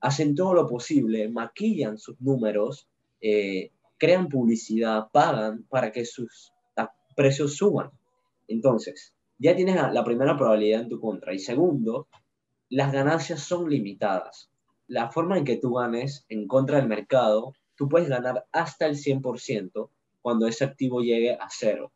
Hacen 0.00 0.34
todo 0.34 0.54
lo 0.54 0.66
posible, 0.66 1.28
maquillan 1.28 1.98
sus 1.98 2.20
números, 2.20 2.88
eh, 3.20 3.70
crean 3.98 4.28
publicidad, 4.28 5.08
pagan 5.12 5.64
para 5.68 5.92
que 5.92 6.04
sus 6.04 6.52
precios 7.16 7.56
suban. 7.56 7.90
Entonces, 8.48 9.14
ya 9.38 9.54
tienes 9.54 9.76
la 9.76 10.04
primera 10.04 10.36
probabilidad 10.36 10.82
en 10.82 10.88
tu 10.88 11.00
contra. 11.00 11.34
Y 11.34 11.38
segundo, 11.38 12.08
las 12.68 12.92
ganancias 12.92 13.40
son 13.40 13.68
limitadas. 13.68 14.50
La 14.86 15.10
forma 15.10 15.38
en 15.38 15.44
que 15.44 15.56
tú 15.56 15.74
ganes 15.74 16.24
en 16.28 16.46
contra 16.46 16.78
del 16.78 16.88
mercado, 16.88 17.54
tú 17.74 17.88
puedes 17.88 18.08
ganar 18.08 18.46
hasta 18.52 18.86
el 18.86 18.96
100% 18.96 19.90
cuando 20.22 20.46
ese 20.46 20.64
activo 20.64 21.00
llegue 21.00 21.32
a 21.32 21.48
cero. 21.50 21.92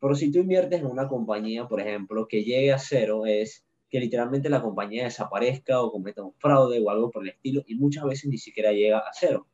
Pero 0.00 0.14
si 0.14 0.30
tú 0.30 0.38
inviertes 0.38 0.80
en 0.80 0.86
una 0.86 1.08
compañía, 1.08 1.66
por 1.66 1.80
ejemplo, 1.80 2.28
que 2.28 2.44
llegue 2.44 2.72
a 2.72 2.78
cero, 2.78 3.26
es 3.26 3.64
que 3.90 4.00
literalmente 4.00 4.48
la 4.48 4.62
compañía 4.62 5.04
desaparezca 5.04 5.80
o 5.82 5.90
cometa 5.90 6.22
un 6.22 6.34
fraude 6.34 6.80
o 6.80 6.90
algo 6.90 7.10
por 7.10 7.22
el 7.22 7.30
estilo, 7.30 7.62
y 7.66 7.74
muchas 7.74 8.04
veces 8.04 8.30
ni 8.30 8.38
siquiera 8.38 8.72
llega 8.72 8.98
a 8.98 9.10
cero. 9.12 9.46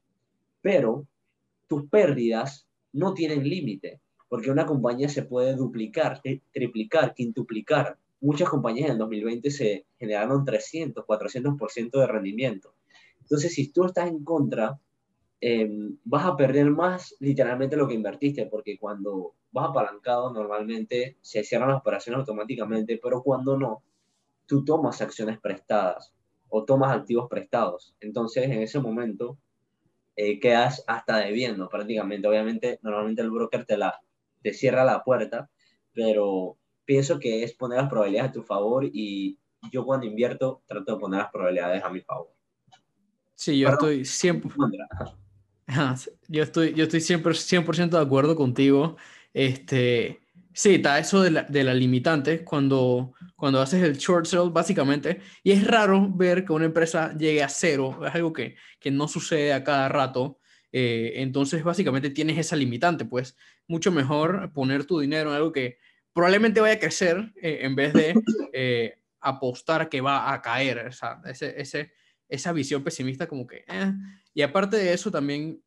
Pero 0.61 1.07
tus 1.67 1.89
pérdidas 1.89 2.69
no 2.93 3.15
tienen 3.15 3.49
límite, 3.49 4.01
porque 4.29 4.51
una 4.51 4.67
compañía 4.67 5.09
se 5.09 5.23
puede 5.23 5.55
duplicar, 5.55 6.21
triplicar, 6.53 7.15
quintuplicar. 7.15 7.99
Muchas 8.21 8.49
compañías 8.49 8.87
en 8.87 8.93
el 8.93 8.99
2020 8.99 9.51
se 9.51 9.87
generaron 9.99 10.45
300, 10.45 11.05
400% 11.05 12.01
de 12.01 12.07
rendimiento. 12.07 12.75
Entonces, 13.21 13.55
si 13.55 13.69
tú 13.69 13.85
estás 13.85 14.09
en 14.09 14.25
contra, 14.25 14.79
em, 15.41 15.97
vas 16.05 16.27
a 16.27 16.37
perder 16.37 16.71
más 16.71 17.17
literalmente 17.21 17.77
lo 17.77 17.87
que 17.89 17.95
invertiste, 17.95 18.47
porque 18.47 18.79
cuando 18.79 19.35
vas 19.55 19.71
apalancado, 19.71 20.33
normalmente 20.33 21.17
se 21.21 21.45
cierran 21.45 21.69
las 21.69 21.79
operaciones 21.79 22.19
automáticamente, 22.19 22.99
pero 23.01 23.23
cuando 23.23 23.57
no, 23.57 23.85
tú 24.47 24.65
tomas 24.65 25.01
acciones 25.01 25.39
prestadas 25.39 26.13
o 26.49 26.65
tomas 26.65 26.95
activos 26.95 27.29
prestados. 27.31 27.95
Entonces, 28.01 28.45
en 28.45 28.63
ese 28.63 28.81
momento, 28.81 29.39
eh, 30.17 30.41
quedas 30.41 30.83
hasta 30.89 31.19
debiendo 31.19 31.69
prácticamente. 31.69 32.27
Obviamente, 32.27 32.81
normalmente 32.83 33.23
el 33.23 33.31
broker 33.31 33.65
te, 33.65 33.77
la, 33.77 34.01
te 34.43 34.53
cierra 34.53 34.85
la 34.85 35.05
puerta, 35.05 35.49
pero 35.93 36.59
pienso 36.85 37.21
que 37.21 37.45
es 37.45 37.55
poner 37.55 37.79
las 37.79 37.89
probabilidades 37.89 38.31
a 38.31 38.33
tu 38.33 38.43
favor 38.43 38.85
y 38.85 39.39
yo 39.71 39.85
cuando 39.85 40.07
invierto 40.07 40.63
trato 40.67 40.95
de 40.95 41.01
poner 41.01 41.21
las 41.21 41.31
probabilidades 41.31 41.85
a 41.85 41.91
mi 41.91 42.01
favor. 42.01 42.29
Sí, 43.37 43.57
yo 43.57 43.69
estoy 43.69 44.05
siempre... 44.05 44.51
Yo 46.29 46.43
estoy, 46.43 46.75
yo 46.75 46.85
estoy 46.85 47.01
siempre 47.01 47.33
100% 47.33 47.89
de 47.89 47.99
acuerdo 47.99 48.37
contigo. 48.37 48.97
Este, 49.35 50.21
sí, 50.53 50.76
está 50.76 50.99
eso 51.00 51.21
de 51.21 51.33
la, 51.33 51.43
de 51.43 51.64
la, 51.64 51.75
limitante 51.75 52.45
cuando, 52.45 53.14
cuando 53.35 53.61
haces 53.61 53.83
el 53.83 53.99
short 53.99 54.26
sale, 54.26 54.50
básicamente. 54.50 55.21
Y 55.43 55.50
es 55.50 55.67
raro 55.67 56.09
ver 56.09 56.45
que 56.45 56.53
una 56.53 56.67
empresa 56.67 57.12
llegue 57.19 57.43
a 57.43 57.49
cero, 57.49 58.00
es 58.07 58.14
algo 58.14 58.33
que, 58.33 58.57
que 58.79 58.93
no 58.93 59.09
sucede 59.09 59.53
a 59.53 59.64
cada 59.64 59.88
rato. 59.88 60.38
Eh, 60.73 61.14
entonces, 61.17 61.62
básicamente 61.64 62.11
tienes 62.11 62.38
esa 62.38 62.57
limitante, 62.57 63.05
pues 63.05 63.37
mucho 63.67 63.91
mejor 63.93 64.53
poner 64.53 64.85
tu 64.85 65.00
dinero 65.00 65.31
en 65.31 65.37
algo 65.37 65.53
que 65.53 65.79
probablemente 66.12 66.61
vaya 66.61 66.75
a 66.75 66.79
crecer 66.79 67.33
eh, 67.43 67.59
en 67.62 67.75
vez 67.75 67.93
de 67.93 68.14
eh, 68.53 68.99
apostar 69.21 69.88
que 69.88 70.00
va 70.00 70.33
a 70.33 70.41
caer. 70.43 70.87
O 70.87 70.93
sea, 70.93 71.21
ese, 71.26 71.61
ese, 71.61 71.93
esa 72.29 72.53
visión 72.53 72.85
pesimista 72.85 73.26
como 73.26 73.47
que... 73.47 73.64
Y 74.33 74.43
aparte 74.43 74.76
de 74.76 74.93
eso, 74.93 75.11
también, 75.11 75.62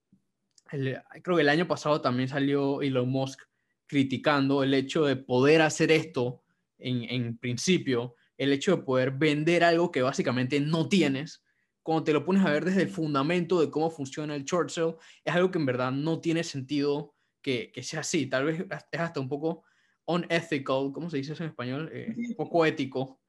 creo 0.69 1.35
que 1.35 1.41
el 1.41 1.49
año 1.49 1.67
pasado 1.67 2.01
también 2.01 2.27
salió 2.29 2.81
Elon 2.81 3.09
Musk 3.09 3.41
criticando 3.87 4.63
el 4.63 4.73
hecho 4.73 5.05
de 5.05 5.15
poder 5.15 5.61
hacer 5.61 5.91
esto 5.91 6.43
en, 6.77 7.03
en 7.03 7.37
principio, 7.37 8.15
el 8.37 8.53
hecho 8.53 8.75
de 8.75 8.83
poder 8.83 9.11
vender 9.11 9.63
algo 9.63 9.91
que 9.91 10.01
básicamente 10.01 10.59
no 10.59 10.87
tienes, 10.87 11.43
cuando 11.81 12.03
te 12.03 12.13
lo 12.13 12.25
pones 12.25 12.45
a 12.45 12.51
ver 12.51 12.65
desde 12.65 12.81
el 12.83 12.89
fundamento 12.89 13.61
de 13.61 13.71
cómo 13.71 13.89
funciona 13.89 14.35
el 14.35 14.43
short 14.43 14.69
sale, 14.69 14.95
es 15.23 15.33
algo 15.33 15.49
que 15.49 15.57
en 15.57 15.65
verdad 15.65 15.91
no 15.91 16.19
tiene 16.19 16.43
sentido 16.43 17.15
que, 17.41 17.71
que 17.71 17.81
sea 17.81 18.01
así. 18.01 18.27
Tal 18.27 18.45
vez 18.45 18.65
es 18.91 18.99
hasta 18.99 19.21
un 19.21 19.29
poco 19.29 19.63
unethical, 20.05 20.91
¿cómo 20.93 21.09
se 21.09 21.17
dice 21.17 21.33
eso 21.33 21.43
en 21.43 21.49
español? 21.49 21.89
Eh, 21.93 22.13
un 22.17 22.35
poco 22.35 22.65
ético, 22.65 23.21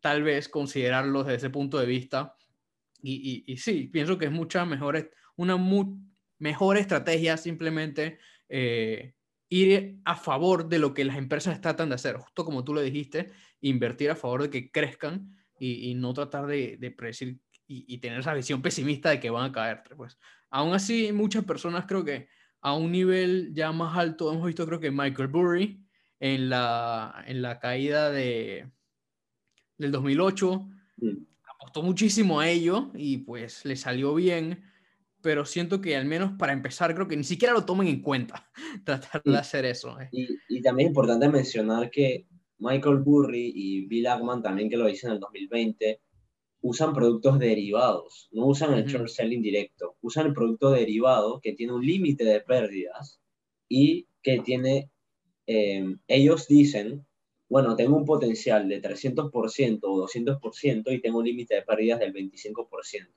tal 0.00 0.22
vez 0.22 0.48
considerarlo 0.48 1.22
desde 1.22 1.36
ese 1.36 1.50
punto 1.50 1.78
de 1.78 1.86
vista. 1.86 2.34
Y, 3.02 3.44
y, 3.46 3.52
y 3.52 3.56
sí, 3.58 3.88
pienso 3.92 4.16
que 4.16 4.24
es 4.24 4.32
mucha 4.32 4.64
mejor, 4.64 5.10
una 5.36 5.56
mejor 6.38 6.78
estrategia 6.78 7.36
simplemente 7.36 8.18
eh, 8.48 9.14
ir 9.48 9.98
a 10.04 10.16
favor 10.16 10.68
de 10.68 10.78
lo 10.78 10.94
que 10.94 11.04
las 11.04 11.16
empresas 11.16 11.60
tratan 11.60 11.88
de 11.88 11.94
hacer, 11.94 12.16
justo 12.16 12.44
como 12.44 12.64
tú 12.64 12.74
le 12.74 12.82
dijiste, 12.82 13.30
invertir 13.60 14.10
a 14.10 14.16
favor 14.16 14.42
de 14.42 14.50
que 14.50 14.70
crezcan 14.70 15.34
y, 15.58 15.94
no 15.94 16.14
tratar 16.14 16.46
de, 16.46 16.76
de 16.76 16.90
predecir 16.90 17.40
y, 17.68 17.98
tener 17.98 18.20
esa 18.20 18.34
visión 18.34 18.62
pesimista 18.62 19.10
de 19.10 19.20
que 19.20 19.30
van 19.30 19.50
a 19.50 19.52
caer. 19.52 19.82
Pues 19.96 20.18
aún 20.50 20.74
así, 20.74 21.12
muchas 21.12 21.44
personas 21.44 21.84
creo 21.86 22.04
que 22.04 22.28
a 22.60 22.74
un 22.74 22.90
nivel 22.90 23.52
ya 23.52 23.70
más 23.72 23.96
alto, 23.96 24.32
hemos 24.32 24.46
visto 24.46 24.66
creo 24.66 24.80
que 24.80 24.90
Michael 24.90 25.28
Burry 25.28 25.84
en 26.18 26.48
la, 26.48 27.24
en 27.26 27.42
la 27.42 27.60
caída 27.60 28.10
de, 28.10 28.70
del 29.76 29.92
2008, 29.92 30.68
mm. 30.96 31.08
apostó 31.54 31.82
muchísimo 31.82 32.40
a 32.40 32.48
ello 32.48 32.90
y 32.94 33.18
pues 33.18 33.64
le 33.64 33.76
salió 33.76 34.14
bien 34.14 34.64
pero 35.28 35.44
siento 35.44 35.82
que 35.82 35.94
al 35.94 36.06
menos 36.06 36.32
para 36.38 36.54
empezar 36.54 36.94
creo 36.94 37.06
que 37.06 37.14
ni 37.14 37.22
siquiera 37.22 37.52
lo 37.52 37.66
tomen 37.66 37.86
en 37.86 38.00
cuenta 38.00 38.50
tratar 38.86 39.22
de 39.22 39.36
hacer 39.36 39.66
eso. 39.66 40.00
Eh. 40.00 40.08
Y, 40.10 40.26
y, 40.48 40.62
también 40.62 40.86
es 40.86 40.92
importante 40.92 41.28
mencionar 41.28 41.90
que 41.90 42.24
Michael 42.56 43.00
Burry 43.00 43.52
y 43.54 43.86
Bill 43.88 44.06
Ackman 44.06 44.42
también 44.42 44.70
que 44.70 44.78
lo 44.78 44.86
dicen 44.86 45.10
en 45.10 45.16
el 45.16 45.20
2020 45.20 46.00
usan 46.62 46.94
productos 46.94 47.38
derivados, 47.38 48.30
no 48.32 48.46
usan 48.46 48.72
el 48.72 48.86
short 48.86 49.08
selling 49.08 49.42
directo, 49.42 49.96
usan 50.00 50.28
el 50.28 50.32
producto 50.32 50.70
derivado 50.70 51.42
que 51.42 51.52
tiene 51.52 51.74
un 51.74 51.84
límite 51.84 52.24
de 52.24 52.40
pérdidas 52.40 53.20
y 53.68 54.06
que 54.22 54.38
tiene, 54.38 54.90
eh, 55.46 55.94
ellos 56.06 56.48
dicen, 56.48 57.04
bueno, 57.50 57.76
tengo 57.76 57.98
un 57.98 58.06
potencial 58.06 58.66
de 58.66 58.80
300% 58.80 59.80
o 59.82 60.06
200% 60.06 60.90
y 60.90 61.02
tengo 61.02 61.18
un 61.18 61.26
límite 61.26 61.56
de 61.56 61.62
pérdidas 61.62 62.00
del 62.00 62.14
25%. 62.14 63.08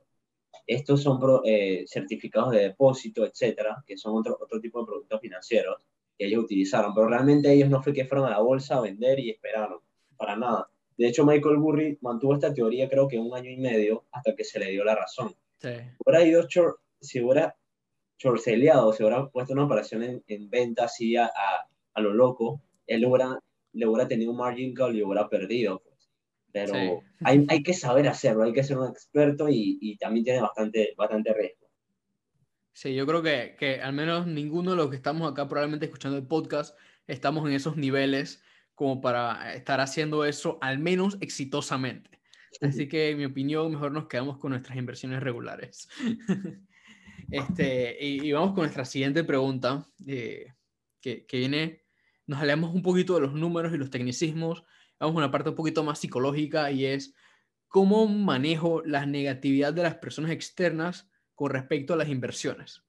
Estos 0.68 1.01
son 1.01 1.20
eh, 1.46 1.86
certificados 1.88 2.51
de 2.51 2.60
depósito, 2.60 3.25
etcétera, 3.25 3.84
que 3.86 3.98
son 3.98 4.18
otro, 4.18 4.38
otro 4.39 4.60
tipo 4.60 4.80
de 4.80 4.86
productos 4.86 5.22
financieros 5.22 5.77
que 6.18 6.25
ellos 6.25 6.44
utilizaron, 6.44 6.94
pero 6.94 7.08
realmente 7.08 7.51
ellos 7.51 7.70
no 7.70 7.82
fue 7.82 7.94
que 7.94 8.06
fueron 8.06 8.27
a 8.27 8.32
la 8.32 8.39
bolsa 8.39 8.77
a 8.77 8.82
vender 8.82 9.20
y 9.20 9.32
esperaron, 9.32 9.80
para 10.18 10.36
nada. 10.36 10.70
De 10.98 11.08
hecho, 11.08 11.25
Michael 11.25 11.58
Burry 11.58 11.98
mantuvo 12.01 12.36
esta 12.36 12.53
teoría 12.53 12.89
creo 12.89 13.08
que 13.08 13.18
un 13.18 13.34
año 13.34 13.50
y 13.50 13.58
medio 13.58 14.06
hasta 14.12 14.36
que 14.36 14.44
se 14.44 14.60
le 14.60 14.70
dio 14.70 14.84
la 14.84 14.96
razón. 14.96 15.36
Sí. 15.60 15.70
Hubiera 16.06 16.24
ido 16.25 16.48
si 17.00 17.22
hubiera 17.22 17.56
chorceleado, 18.18 18.94
si 18.94 19.01
hubiera 19.01 19.27
puesto 19.30 19.53
una 19.53 19.65
operación 19.65 20.03
en, 20.03 20.24
en 20.27 20.50
venta 20.50 20.86
así 20.86 21.15
a, 21.15 21.25
a, 21.25 22.01
lo 22.01 22.13
loco, 22.13 22.62
él 22.86 23.03
hubiera, 23.06 23.39
le 23.74 23.88
hubiera 23.88 24.08
tenido 24.08 24.30
un 24.30 24.38
margin 24.38 24.75
call 24.75 24.96
y 24.96 25.01
hubiera 25.01 25.27
perdido 25.27 25.82
pero 26.51 27.03
hay, 27.22 27.46
hay, 27.48 27.63
que 27.63 27.74
saber 27.74 28.08
hacerlo, 28.08 28.43
hay 28.43 28.53
que 28.53 28.63
ser 28.63 28.77
un 28.77 28.89
experto 28.89 29.50
y, 29.50 29.77
y, 29.81 29.98
también 29.98 30.25
tiene 30.25 30.41
bastante, 30.41 30.93
bastante 30.98 31.34
riesgo. 31.34 31.67
Sí, 32.74 32.96
yo 32.96 33.05
creo 33.05 33.22
que, 33.22 33.55
que, 33.60 33.81
al 33.81 33.93
menos 33.93 34.27
ninguno 34.27 34.72
de 34.72 34.77
los 34.77 34.89
que 34.89 34.96
estamos 34.96 35.31
acá 35.31 35.48
probablemente 35.48 35.86
escuchando 35.86 36.17
el 36.17 36.25
podcast 36.25 36.77
estamos 37.08 37.48
en 37.48 37.53
esos 37.53 37.77
niveles 37.77 38.43
como 38.75 39.01
para 39.01 39.53
estar 39.53 39.79
haciendo 39.81 40.25
eso 40.25 40.58
al 40.62 40.79
menos 40.79 41.17
exitosamente. 41.22 42.22
Así 42.62 42.88
que 42.88 43.12
en 43.12 43.17
mi 43.17 43.25
opinión 43.25 43.72
mejor 43.72 43.91
nos 43.91 44.08
quedamos 44.08 44.38
con 44.38 44.51
nuestras 44.51 44.77
inversiones 44.77 45.22
regulares. 45.22 45.88
este, 47.31 47.98
y, 48.00 48.27
y, 48.27 48.31
vamos 48.31 48.53
con 48.53 48.63
nuestra 48.63 48.86
siguiente 48.86 49.24
pregunta, 49.24 49.88
eh, 50.05 50.53
que, 51.00 51.25
que 51.25 51.38
viene, 51.38 51.84
nos 52.27 52.39
hablamos 52.39 52.74
un 52.74 52.81
poquito 52.81 53.15
de 53.15 53.22
los 53.22 53.34
números 53.34 53.74
y 53.74 53.77
los 53.77 53.89
tecnicismos, 53.89 54.63
vamos 55.01 55.15
a 55.15 55.25
una 55.25 55.31
parte 55.31 55.50
un 55.50 55.55
poquito 55.55 55.84
más 55.84 56.00
psicológica 56.00 56.72
y 56.72 56.86
es, 56.86 57.13
¿cómo 57.67 58.08
manejo 58.08 58.81
la 58.86 59.05
negatividad 59.05 59.74
de 59.74 59.84
las 59.84 59.96
personas 59.96 60.31
externas 60.31 61.10
con 61.36 61.51
respecto 61.51 61.93
a 61.93 61.98
las 61.98 62.10
inversiones? 62.10 62.84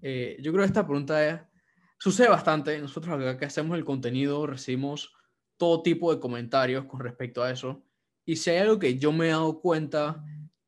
Eh, 0.00 0.36
yo 0.40 0.52
creo 0.52 0.62
que 0.62 0.68
esta 0.68 0.86
pregunta 0.86 1.50
sucede 1.98 2.28
bastante. 2.28 2.78
Nosotros 2.78 3.14
acá 3.14 3.36
que 3.36 3.46
hacemos 3.46 3.76
el 3.76 3.84
contenido 3.84 4.46
recibimos 4.46 5.12
todo 5.56 5.82
tipo 5.82 6.14
de 6.14 6.20
comentarios 6.20 6.84
con 6.84 7.00
respecto 7.00 7.42
a 7.42 7.50
eso. 7.50 7.82
Y 8.24 8.36
si 8.36 8.50
hay 8.50 8.58
algo 8.58 8.78
que 8.78 8.98
yo 8.98 9.12
me 9.12 9.26
he 9.26 9.30
dado 9.30 9.60
cuenta 9.60 10.24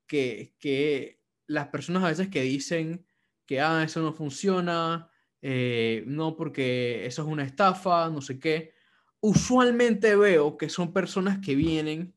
que, 0.07 0.55
que 0.59 1.21
las 1.47 1.69
personas 1.69 2.05
a 2.05 2.09
veces 2.09 2.29
que 2.29 2.43
dicen 2.43 3.07
que 3.47 3.61
ah, 3.61 3.83
eso 3.85 4.03
no 4.03 4.13
funciona, 4.13 5.11
eh, 5.41 6.03
no 6.07 6.37
porque 6.37 7.07
eso 7.07 7.23
es 7.23 7.29
una 7.29 7.45
estafa, 7.45 8.11
no 8.11 8.21
sé 8.21 8.39
qué, 8.39 8.73
usualmente 9.21 10.17
veo 10.17 10.57
que 10.57 10.69
son 10.69 10.93
personas 10.93 11.39
que 11.39 11.55
vienen 11.55 12.15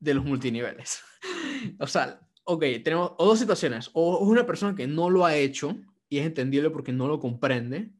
de 0.00 0.14
los 0.14 0.24
multiniveles. 0.24 1.00
o 1.78 1.86
sea, 1.86 2.20
ok, 2.44 2.64
tenemos 2.82 3.12
dos 3.18 3.38
situaciones. 3.38 3.90
O 3.92 4.22
es 4.22 4.28
una 4.28 4.46
persona 4.46 4.74
que 4.74 4.86
no 4.86 5.10
lo 5.10 5.24
ha 5.24 5.36
hecho 5.36 5.76
y 6.08 6.18
es 6.18 6.26
entendible 6.26 6.70
porque 6.70 6.92
no 6.92 7.06
lo 7.06 7.20
comprende, 7.20 7.92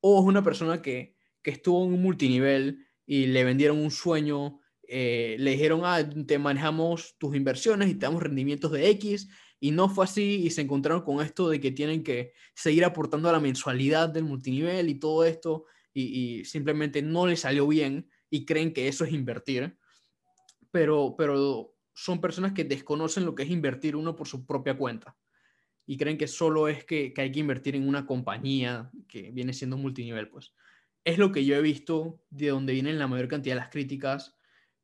o 0.00 0.20
es 0.20 0.26
una 0.26 0.42
persona 0.42 0.80
que, 0.80 1.16
que 1.42 1.50
estuvo 1.50 1.84
en 1.84 1.94
un 1.94 2.02
multinivel 2.02 2.86
y 3.04 3.26
le 3.26 3.44
vendieron 3.44 3.78
un 3.78 3.90
sueño, 3.90 4.60
eh, 4.86 5.36
le 5.38 5.52
dijeron, 5.52 5.80
ah, 5.84 6.08
te 6.26 6.38
manejamos 6.38 7.16
tus 7.18 7.34
inversiones 7.34 7.88
y 7.88 7.94
te 7.94 8.06
damos 8.06 8.22
rendimientos 8.22 8.70
de 8.70 8.88
X, 8.90 9.28
y 9.58 9.70
no 9.70 9.88
fue 9.88 10.04
así 10.04 10.42
y 10.44 10.50
se 10.50 10.60
encontraron 10.60 11.02
con 11.02 11.24
esto 11.24 11.48
de 11.48 11.60
que 11.60 11.72
tienen 11.72 12.04
que 12.04 12.34
seguir 12.54 12.84
aportando 12.84 13.28
a 13.28 13.32
la 13.32 13.40
mensualidad 13.40 14.08
del 14.08 14.24
multinivel 14.24 14.88
y 14.88 14.96
todo 14.96 15.24
esto, 15.24 15.64
y, 16.00 16.44
simplemente 16.44 17.02
no 17.02 17.26
les 17.26 17.40
salió 17.40 17.66
bien 17.66 18.10
y 18.30 18.44
creen 18.44 18.72
que 18.72 18.88
eso 18.88 19.04
es 19.04 19.12
invertir, 19.12 19.78
pero, 20.70 21.14
pero 21.16 21.74
son 21.94 22.20
personas 22.20 22.52
que 22.52 22.64
desconocen 22.64 23.24
lo 23.24 23.34
que 23.34 23.44
es 23.44 23.50
invertir 23.50 23.96
uno 23.96 24.14
por 24.14 24.28
su 24.28 24.44
propia 24.44 24.76
cuenta 24.76 25.16
y 25.86 25.96
creen 25.96 26.18
que 26.18 26.26
solo 26.26 26.68
es 26.68 26.84
que, 26.84 27.14
que 27.14 27.22
hay 27.22 27.32
que 27.32 27.40
invertir 27.40 27.76
en 27.76 27.88
una 27.88 28.06
compañía 28.06 28.90
que 29.08 29.30
viene 29.30 29.52
siendo 29.52 29.76
multinivel, 29.76 30.28
pues 30.28 30.52
es 31.06 31.18
lo 31.18 31.30
que 31.30 31.44
yo 31.44 31.54
he 31.54 31.62
visto 31.62 32.20
de 32.30 32.48
donde 32.48 32.72
vienen 32.72 32.98
la 32.98 33.06
mayor 33.06 33.28
cantidad 33.28 33.54
de 33.54 33.60
las 33.60 33.70
críticas, 33.70 34.36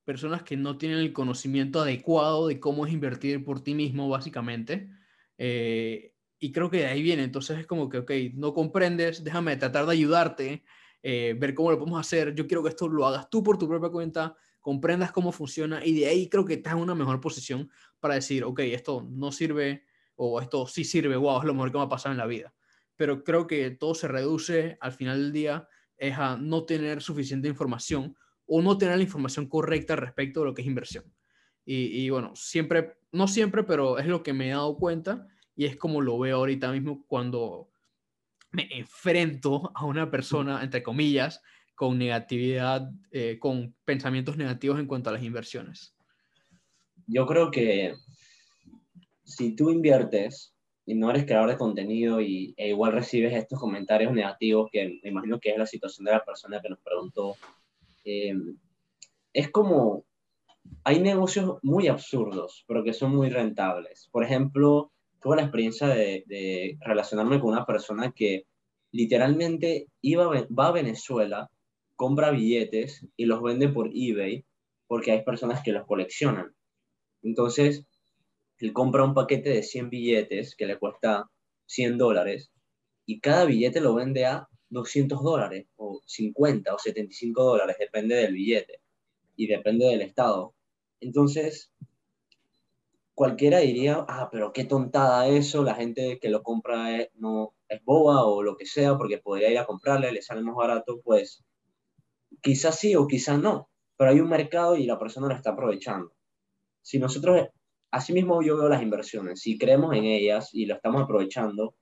personas 0.05 0.45
que 0.45 0.57
no 0.57 0.79
tienen 0.79 0.99
el 0.99 1.13
conocimiento 1.13 1.81
adecuado 1.81 2.47
de 2.47 2.61
cómo 2.61 2.87
es 2.87 2.93
invertir 2.93 3.45
por 3.45 3.63
ti 3.63 3.75
mismo, 3.75 4.09
básicamente. 4.09 4.89
Eh, 5.37 6.15
y 6.39 6.53
creo 6.53 6.71
que 6.71 6.79
de 6.79 6.87
ahí 6.87 7.03
viene, 7.03 7.25
entonces 7.25 7.59
es 7.59 7.67
como 7.67 7.89
que, 7.89 7.99
ok, 7.99 8.13
no 8.35 8.55
comprendes, 8.55 9.25
déjame 9.25 9.57
tratar 9.57 9.85
de 9.87 9.93
ayudarte, 9.93 10.63
eh, 11.03 11.35
ver 11.39 11.55
cómo 11.55 11.71
lo 11.71 11.79
podemos 11.79 12.01
hacer, 12.01 12.35
yo 12.35 12.47
quiero 12.47 12.63
que 12.63 12.69
esto 12.71 12.89
lo 12.89 13.07
hagas 13.07 13.29
tú 13.29 13.43
por 13.43 13.59
tu 13.59 13.69
propia 13.69 13.91
cuenta, 13.91 14.37
comprendas 14.61 15.13
cómo 15.13 15.33
funciona 15.33 15.85
y 15.85 15.99
de 15.99 16.07
ahí 16.07 16.29
creo 16.29 16.45
que 16.45 16.55
estás 16.55 16.75
en 16.75 16.81
una 16.81 16.95
mejor 16.95 17.21
posición 17.21 17.71
para 18.01 18.15
decir, 18.15 18.45
ok, 18.45 18.61
esto 18.61 19.07
no 19.11 19.33
sirve 19.33 19.85
o 20.15 20.41
esto 20.41 20.67
sí 20.67 20.85
sirve, 20.85 21.17
wow, 21.17 21.41
es 21.41 21.45
lo 21.45 21.55
mejor 21.55 21.73
que 21.73 21.79
me 21.79 21.85
ha 21.85 21.89
pasado 21.89 22.13
en 22.13 22.19
la 22.19 22.27
vida. 22.27 22.55
Pero 22.97 23.25
creo 23.25 23.47
que 23.47 23.71
todo 23.71 23.95
se 23.95 24.07
reduce 24.07 24.77
al 24.81 24.93
final 24.93 25.19
del 25.19 25.33
día 25.33 25.69
es 25.97 26.19
a 26.19 26.37
no 26.37 26.65
tener 26.65 27.03
suficiente 27.03 27.49
información 27.49 28.17
o 28.47 28.61
no 28.61 28.77
tener 28.79 28.97
la 28.97 29.03
información 29.03 29.49
correcta 29.49 29.97
respecto 29.97 30.41
de 30.41 30.47
lo 30.47 30.55
que 30.55 30.63
es 30.63 30.69
inversión. 30.69 31.05
Y, 31.65 32.11
bueno, 32.11 32.35
siempre, 32.35 32.97
no 33.13 33.29
siempre, 33.29 33.63
pero 33.63 33.99
es 33.99 34.07
lo 34.07 34.25
que 34.25 34.33
me 34.33 34.49
he 34.49 34.51
dado 34.51 34.77
cuenta 34.77 35.29
y 35.55 35.67
es 35.67 35.77
como 35.77 36.01
lo 36.01 36.19
veo 36.19 36.39
ahorita 36.39 36.73
mismo 36.73 37.05
cuando 37.07 37.71
me 38.53 38.69
enfrento 38.71 39.73
a 39.75 39.85
una 39.85 40.11
persona, 40.11 40.63
entre 40.63 40.83
comillas, 40.83 41.43
con 41.75 41.99
negatividad, 41.99 42.91
eh, 43.11 43.39
con 43.39 43.75
pensamientos 43.85 44.37
negativos 44.37 44.79
en 44.79 44.87
cuanto 44.87 45.11
a 45.11 45.15
las 45.15 45.23
inversiones. 45.23 45.95
Yo 47.07 47.27
creo 47.27 47.51
que 47.51 47.95
si 49.25 49.57
tú 49.57 49.71
inviertes 49.71 50.55
y 50.85 50.95
no 50.95 51.11
eres 51.11 51.25
creador 51.25 51.51
de 51.51 51.57
contenido 51.57 52.21
y, 52.21 52.55
e 52.57 52.69
igual 52.69 52.93
recibes 52.93 53.33
estos 53.33 53.59
comentarios 53.59 54.13
negativos, 54.13 54.69
que 54.71 55.01
me 55.03 55.11
imagino 55.11 55.41
que 55.41 55.51
es 55.51 55.59
la 55.59 55.67
situación 55.67 56.05
de 56.05 56.13
la 56.13 56.25
persona 56.25 56.61
que 56.61 56.69
nos 56.69 56.81
preguntó, 56.81 57.37
eh, 58.05 58.35
es 59.33 59.51
como, 59.51 60.05
hay 60.85 61.01
negocios 61.01 61.59
muy 61.63 61.89
absurdos, 61.89 62.65
pero 62.69 62.85
que 62.85 62.93
son 62.93 63.15
muy 63.15 63.31
rentables. 63.31 64.09
Por 64.13 64.25
ejemplo, 64.25 64.93
tuve 65.21 65.37
la 65.37 65.43
experiencia 65.43 65.89
de, 65.89 66.25
de 66.27 66.79
relacionarme 66.81 67.41
con 67.41 67.51
una 67.51 67.65
persona 67.65 68.13
que 68.13 68.47
literalmente 68.93 69.89
iba, 70.03 70.27
va 70.27 70.69
a 70.69 70.73
Venezuela, 70.73 71.51
compra 71.97 72.31
billetes 72.31 73.07
y 73.17 73.25
los 73.25 73.43
vende 73.43 73.69
por 73.69 73.91
eBay 73.93 74.45
porque 74.87 75.13
hay 75.13 75.25
personas 75.25 75.63
que 75.63 75.73
los 75.73 75.87
coleccionan. 75.87 76.55
Entonces, 77.23 77.87
él 78.59 78.73
compra 78.73 79.05
un 79.05 79.15
paquete 79.15 79.51
de 79.51 79.63
100 79.63 79.91
billetes 79.91 80.55
que 80.55 80.67
le 80.67 80.79
cuesta 80.79 81.29
100 81.67 81.99
dólares 81.99 82.53
y 83.07 83.21
cada 83.21 83.45
billete 83.45 83.81
lo 83.81 83.95
vende 83.95 84.27
a 84.27 84.47
200 84.69 85.23
dólares 85.23 85.67
o 85.77 86.01
50 86.05 86.75
o 86.75 86.79
75 86.79 87.43
dólares, 87.43 87.77
depende 87.79 88.17
del 88.17 88.35
billete 88.35 88.81
y 89.37 89.47
depende 89.47 89.87
del 89.87 90.03
estado. 90.03 90.55
Entonces, 91.01 91.73
cualquiera 93.15 93.59
diría, 93.59 94.05
ah, 94.09 94.29
pero 94.31 94.53
qué 94.53 94.65
tontada 94.65 95.29
eso, 95.29 95.63
la 95.63 95.75
gente 95.75 96.19
que 96.21 96.29
lo 96.29 96.43
compra 96.43 96.97
es, 96.99 97.09
no, 97.15 97.55
es 97.69 97.85
boba 97.85 98.25
o 98.25 98.43
lo 98.43 98.57
que 98.57 98.67
sea, 98.67 98.97
porque 98.97 99.19
podría 99.19 99.51
ir 99.51 99.59
a 99.59 99.67
comprarle, 99.67 100.13
le 100.13 100.23
sale 100.23 100.43
más 100.43 100.55
barato, 100.55 101.01
pues 101.03 101.45
quizás 102.41 102.79
sí 102.79 102.95
o 102.97 103.07
quizás 103.07 103.39
no, 103.39 103.69
pero 103.97 104.11
hay 104.11 104.21
un 104.21 104.29
mercado 104.29 104.77
y 104.77 104.85
la 104.85 104.99
persona 104.99 105.29
lo 105.29 105.35
está 105.35 105.51
aprovechando. 105.51 106.13
Si 106.83 106.99
nosotros 106.99 107.49
Asimismo, 107.93 108.43
yo 108.43 108.57
veo 108.57 108.71
las 108.71 108.83
inversiones. 108.83 109.41
Si 109.41 109.59
creemos 109.59 109.95
en 109.95 110.05
ellas 110.05 110.49
y 110.55 110.65
lo 110.65 110.75
estamos 110.77 111.03
aprovechando, 111.03 111.75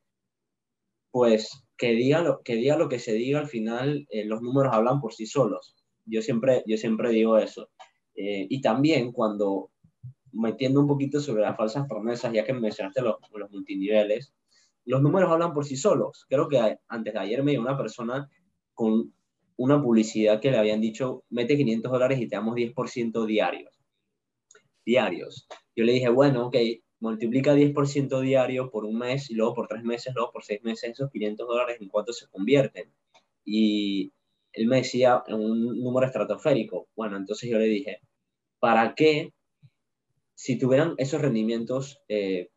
pues 1.12 1.62
que 1.76 1.92
diga 1.92 2.20
lo 2.20 2.42
que, 2.42 2.56
diga 2.56 2.76
lo 2.76 2.88
que 2.88 2.98
se 2.98 3.12
diga, 3.12 3.38
al 3.38 3.46
final 3.46 4.08
eh, 4.10 4.24
los 4.24 4.42
números 4.42 4.74
hablan 4.74 5.00
por 5.00 5.14
sí 5.14 5.26
solos. 5.26 5.76
Yo 6.04 6.20
siempre, 6.20 6.64
yo 6.66 6.76
siempre 6.76 7.10
digo 7.10 7.38
eso. 7.38 7.70
Eh, 8.16 8.44
y 8.50 8.60
también 8.60 9.12
cuando 9.12 9.70
metiendo 10.32 10.80
un 10.80 10.86
poquito 10.86 11.20
sobre 11.20 11.42
las 11.42 11.56
falsas 11.56 11.86
promesas, 11.88 12.32
ya 12.32 12.44
que 12.44 12.52
mencionaste 12.52 13.02
los, 13.02 13.16
los 13.34 13.50
multiniveles, 13.50 14.32
los 14.84 15.02
números 15.02 15.30
hablan 15.30 15.52
por 15.54 15.64
sí 15.64 15.76
solos. 15.76 16.26
Creo 16.28 16.48
que 16.48 16.78
antes 16.88 17.12
de 17.12 17.18
ayer 17.18 17.42
me 17.42 17.52
dio 17.52 17.60
una 17.60 17.76
persona 17.76 18.28
con 18.74 19.12
una 19.56 19.82
publicidad 19.82 20.40
que 20.40 20.50
le 20.50 20.58
habían 20.58 20.80
dicho, 20.80 21.24
mete 21.28 21.56
500 21.56 21.92
dólares 21.92 22.20
y 22.20 22.26
te 22.26 22.36
damos 22.36 22.54
10% 22.54 23.26
diarios. 23.26 23.78
Diarios. 24.84 25.46
Yo 25.76 25.84
le 25.84 25.92
dije, 25.92 26.08
bueno, 26.08 26.46
ok, 26.46 26.56
multiplica 27.00 27.54
10% 27.54 28.20
diario 28.20 28.70
por 28.70 28.84
un 28.84 28.98
mes 28.98 29.30
y 29.30 29.34
luego 29.34 29.54
por 29.54 29.68
tres 29.68 29.82
meses, 29.82 30.14
luego 30.14 30.32
por 30.32 30.44
seis 30.44 30.62
meses, 30.62 30.92
esos 30.92 31.10
500 31.10 31.46
dólares 31.46 31.76
en 31.80 31.88
cuánto 31.88 32.12
se 32.12 32.26
convierten. 32.28 32.92
Y 33.44 34.12
él 34.52 34.66
me 34.66 34.76
decía 34.76 35.22
un 35.28 35.78
número 35.82 36.06
estratosférico. 36.06 36.88
Bueno, 36.96 37.16
entonces 37.16 37.50
yo 37.50 37.58
le 37.58 37.66
dije, 37.66 38.00
¿para 38.58 38.94
qué? 38.94 39.32
Si 40.40 40.58
tuvieran 40.58 40.94
esos 40.96 41.20
rendimientos 41.20 42.00
eh, 42.08 42.48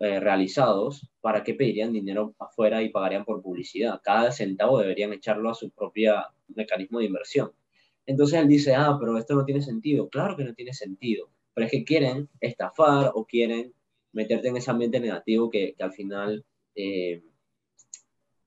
eh, 0.00 0.20
realizados, 0.20 1.10
¿para 1.20 1.42
qué 1.42 1.54
pedirían 1.54 1.92
dinero 1.92 2.34
afuera 2.38 2.82
y 2.82 2.88
pagarían 2.88 3.26
por 3.26 3.42
publicidad? 3.42 4.00
Cada 4.02 4.32
centavo 4.32 4.78
deberían 4.78 5.12
echarlo 5.12 5.50
a 5.50 5.54
su 5.54 5.70
propio 5.70 6.14
mecanismo 6.48 7.00
de 7.00 7.06
inversión. 7.06 7.52
Entonces 8.06 8.40
él 8.40 8.48
dice, 8.48 8.74
ah, 8.74 8.96
pero 8.98 9.18
esto 9.18 9.34
no 9.34 9.44
tiene 9.44 9.60
sentido. 9.60 10.08
Claro 10.08 10.36
que 10.36 10.44
no 10.44 10.54
tiene 10.54 10.72
sentido 10.72 11.30
pero 11.54 11.66
es 11.66 11.70
que 11.70 11.84
quieren 11.84 12.28
estafar 12.40 13.12
o 13.14 13.26
quieren 13.26 13.74
meterte 14.12 14.48
en 14.48 14.56
ese 14.56 14.70
ambiente 14.70 15.00
negativo 15.00 15.50
que, 15.50 15.74
que 15.74 15.82
al 15.82 15.92
final 15.92 16.44
eh, 16.74 17.22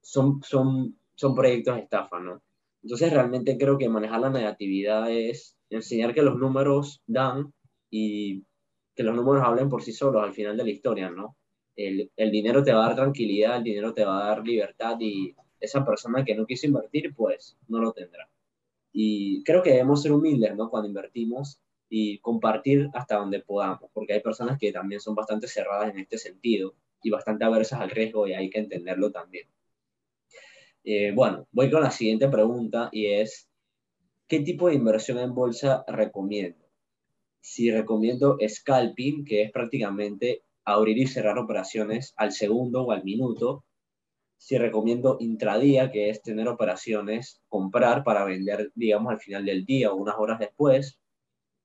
son, 0.00 0.40
son, 0.42 0.98
son 1.14 1.34
proyectos 1.34 1.76
de 1.76 1.82
estafa, 1.82 2.20
¿no? 2.20 2.42
Entonces 2.82 3.12
realmente 3.12 3.58
creo 3.58 3.78
que 3.78 3.88
manejar 3.88 4.20
la 4.20 4.30
negatividad 4.30 5.10
es 5.10 5.56
enseñar 5.70 6.14
que 6.14 6.22
los 6.22 6.36
números 6.36 7.02
dan 7.06 7.52
y 7.90 8.44
que 8.96 9.02
los 9.02 9.14
números 9.14 9.44
hablen 9.44 9.68
por 9.68 9.82
sí 9.82 9.92
solos 9.92 10.24
al 10.24 10.32
final 10.32 10.56
de 10.56 10.64
la 10.64 10.70
historia, 10.70 11.10
¿no? 11.10 11.36
El, 11.76 12.10
el 12.16 12.30
dinero 12.30 12.64
te 12.64 12.72
va 12.72 12.84
a 12.84 12.88
dar 12.88 12.96
tranquilidad, 12.96 13.58
el 13.58 13.64
dinero 13.64 13.92
te 13.92 14.04
va 14.04 14.24
a 14.24 14.28
dar 14.28 14.44
libertad 14.44 14.96
y 14.98 15.36
esa 15.60 15.84
persona 15.84 16.24
que 16.24 16.34
no 16.34 16.46
quiso 16.46 16.66
invertir, 16.66 17.14
pues 17.14 17.58
no 17.68 17.78
lo 17.78 17.92
tendrá. 17.92 18.28
Y 18.92 19.44
creo 19.44 19.62
que 19.62 19.70
debemos 19.70 20.02
ser 20.02 20.12
humildes, 20.12 20.56
¿no? 20.56 20.70
Cuando 20.70 20.88
invertimos 20.88 21.60
y 21.88 22.18
compartir 22.18 22.88
hasta 22.94 23.16
donde 23.16 23.40
podamos, 23.40 23.90
porque 23.92 24.14
hay 24.14 24.20
personas 24.20 24.58
que 24.58 24.72
también 24.72 25.00
son 25.00 25.14
bastante 25.14 25.46
cerradas 25.46 25.92
en 25.92 26.00
este 26.00 26.18
sentido 26.18 26.74
y 27.02 27.10
bastante 27.10 27.44
aversas 27.44 27.80
al 27.80 27.90
riesgo 27.90 28.26
y 28.26 28.32
hay 28.32 28.48
que 28.50 28.58
entenderlo 28.58 29.12
también. 29.12 29.46
Eh, 30.84 31.12
bueno, 31.14 31.46
voy 31.52 31.70
con 31.70 31.82
la 31.82 31.90
siguiente 31.90 32.28
pregunta 32.28 32.88
y 32.92 33.06
es, 33.06 33.48
¿qué 34.26 34.40
tipo 34.40 34.68
de 34.68 34.74
inversión 34.74 35.18
en 35.18 35.34
bolsa 35.34 35.84
recomiendo? 35.86 36.65
Si 37.48 37.70
recomiendo 37.70 38.38
scalping, 38.44 39.24
que 39.24 39.42
es 39.42 39.52
prácticamente 39.52 40.42
abrir 40.64 40.98
y 40.98 41.06
cerrar 41.06 41.38
operaciones 41.38 42.12
al 42.16 42.32
segundo 42.32 42.82
o 42.82 42.90
al 42.90 43.04
minuto. 43.04 43.64
Si 44.36 44.58
recomiendo 44.58 45.16
intradía, 45.20 45.92
que 45.92 46.10
es 46.10 46.22
tener 46.22 46.48
operaciones, 46.48 47.40
comprar 47.48 48.02
para 48.02 48.24
vender, 48.24 48.72
digamos, 48.74 49.12
al 49.12 49.20
final 49.20 49.44
del 49.44 49.64
día 49.64 49.92
o 49.92 49.96
unas 49.96 50.16
horas 50.18 50.40
después 50.40 50.98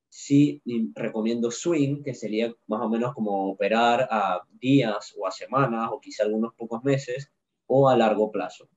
sí 0.07 0.61
recomiendo 0.93 1.49
swing, 1.49 2.03
que 2.03 2.13
sería 2.13 2.53
más 2.67 2.81
o 2.81 2.89
menos 2.89 3.15
como 3.15 3.49
operar 3.49 4.07
a 4.11 4.41
días 4.51 5.15
o 5.17 5.25
a 5.25 5.31
semanas 5.31 5.89
o 5.91 5.99
quizá 5.99 6.23
algunos 6.23 6.53
pocos 6.53 6.83
meses, 6.83 7.31
o 7.65 7.89
a 7.89 7.97
largo 7.97 8.31
plazo. 8.31 8.69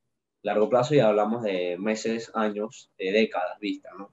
Largo 0.42 0.70
plazo 0.70 0.94
ya 0.94 1.08
hablamos 1.08 1.42
de 1.42 1.76
meses, 1.78 2.30
años, 2.34 2.90
de 2.96 3.12
décadas 3.12 3.58
vista, 3.60 3.90
¿no? 3.98 4.10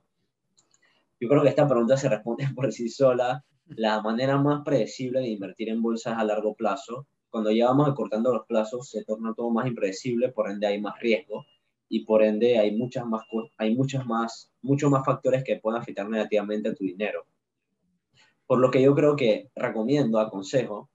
Yo 1.21 1.29
creo 1.29 1.43
que 1.43 1.49
esta 1.49 1.67
pregunta 1.67 1.95
se 1.97 2.09
responde 2.09 2.45
por 2.55 2.71
sí 2.73 2.89
sola. 2.89 3.45
La 3.67 4.01
manera 4.01 4.37
más 4.37 4.63
predecible 4.65 5.19
de 5.19 5.29
invertir 5.29 5.69
en 5.69 5.81
bolsas 5.81 6.17
a 6.17 6.23
largo 6.25 6.55
plazo, 6.55 7.07
cuando 7.29 7.51
ya 7.51 7.67
vamos 7.67 7.87
acortando 7.87 8.33
los 8.33 8.45
plazos, 8.47 8.89
se 8.89 9.05
torna 9.05 9.33
todo 9.33 9.51
más 9.51 9.67
impredecible, 9.67 10.29
por 10.29 10.49
ende 10.49 10.67
hay 10.67 10.81
más 10.81 10.99
riesgo 10.99 11.45
y 11.87 12.03
por 12.03 12.23
ende 12.23 12.57
hay 12.57 12.75
muchas 12.75 13.05
más 13.05 13.23
hay 13.57 13.75
muchas 13.75 14.05
más 14.05 14.51
muchos 14.61 14.89
más 14.89 15.05
factores 15.05 15.43
que 15.43 15.57
pueden 15.57 15.81
afectar 15.81 16.09
negativamente 16.09 16.69
a 16.69 16.73
tu 16.73 16.83
dinero. 16.83 17.25
Por 18.47 18.59
lo 18.59 18.71
que 18.71 18.81
yo 18.81 18.93
creo 18.95 19.15
que 19.15 19.49
recomiendo, 19.55 20.19
aconsejo 20.19 20.89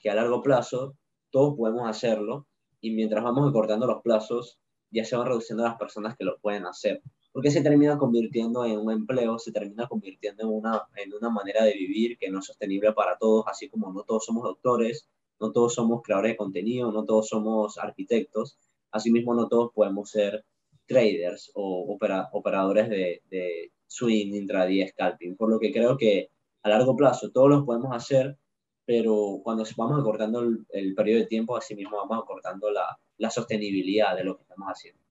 que 0.00 0.10
a 0.10 0.14
largo 0.14 0.42
plazo 0.42 0.96
todos 1.30 1.56
podemos 1.56 1.88
hacerlo 1.88 2.46
y 2.80 2.90
mientras 2.90 3.22
vamos 3.22 3.48
acortando 3.48 3.86
los 3.86 4.02
plazos 4.02 4.58
ya 4.90 5.04
se 5.04 5.14
van 5.14 5.26
reduciendo 5.26 5.62
las 5.62 5.76
personas 5.76 6.16
que 6.16 6.24
lo 6.24 6.38
pueden 6.40 6.66
hacer. 6.66 7.02
Porque 7.32 7.50
se 7.50 7.62
termina 7.62 7.98
convirtiendo 7.98 8.64
en 8.64 8.78
un 8.78 8.92
empleo, 8.92 9.38
se 9.38 9.52
termina 9.52 9.88
convirtiendo 9.88 10.42
en 10.42 10.50
una, 10.50 10.82
en 10.96 11.14
una 11.14 11.30
manera 11.30 11.64
de 11.64 11.72
vivir 11.72 12.18
que 12.18 12.30
no 12.30 12.40
es 12.40 12.46
sostenible 12.46 12.92
para 12.92 13.16
todos, 13.18 13.44
así 13.46 13.68
como 13.68 13.92
no 13.92 14.02
todos 14.04 14.26
somos 14.26 14.44
doctores, 14.44 15.08
no 15.40 15.50
todos 15.50 15.74
somos 15.74 16.02
creadores 16.02 16.32
de 16.32 16.36
contenido, 16.36 16.92
no 16.92 17.04
todos 17.04 17.28
somos 17.28 17.78
arquitectos, 17.78 18.58
Asimismo, 18.92 19.34
no 19.34 19.48
todos 19.48 19.72
podemos 19.72 20.10
ser 20.10 20.44
traders 20.86 21.50
o 21.54 21.98
operadores 22.32 22.90
de, 22.90 23.22
de 23.30 23.72
swing, 23.86 24.34
intradía, 24.34 24.86
scalping, 24.88 25.36
por 25.36 25.50
lo 25.50 25.58
que 25.58 25.72
creo 25.72 25.96
que 25.96 26.28
a 26.62 26.68
largo 26.68 26.94
plazo 26.94 27.30
todos 27.30 27.48
los 27.48 27.64
podemos 27.64 27.96
hacer, 27.96 28.36
pero 28.84 29.40
cuando 29.42 29.64
vamos 29.76 30.00
acortando 30.00 30.40
el, 30.40 30.94
periodo 30.94 31.20
de 31.20 31.26
tiempo, 31.26 31.56
asimismo 31.56 31.96
vamos 31.96 32.22
acortando 32.22 32.70
la, 32.70 32.98
la, 33.16 33.30
sostenibilidad 33.30 34.14
de 34.14 34.24
lo 34.24 34.36
que 34.36 34.42
estamos 34.42 34.68
haciendo. 34.68 35.01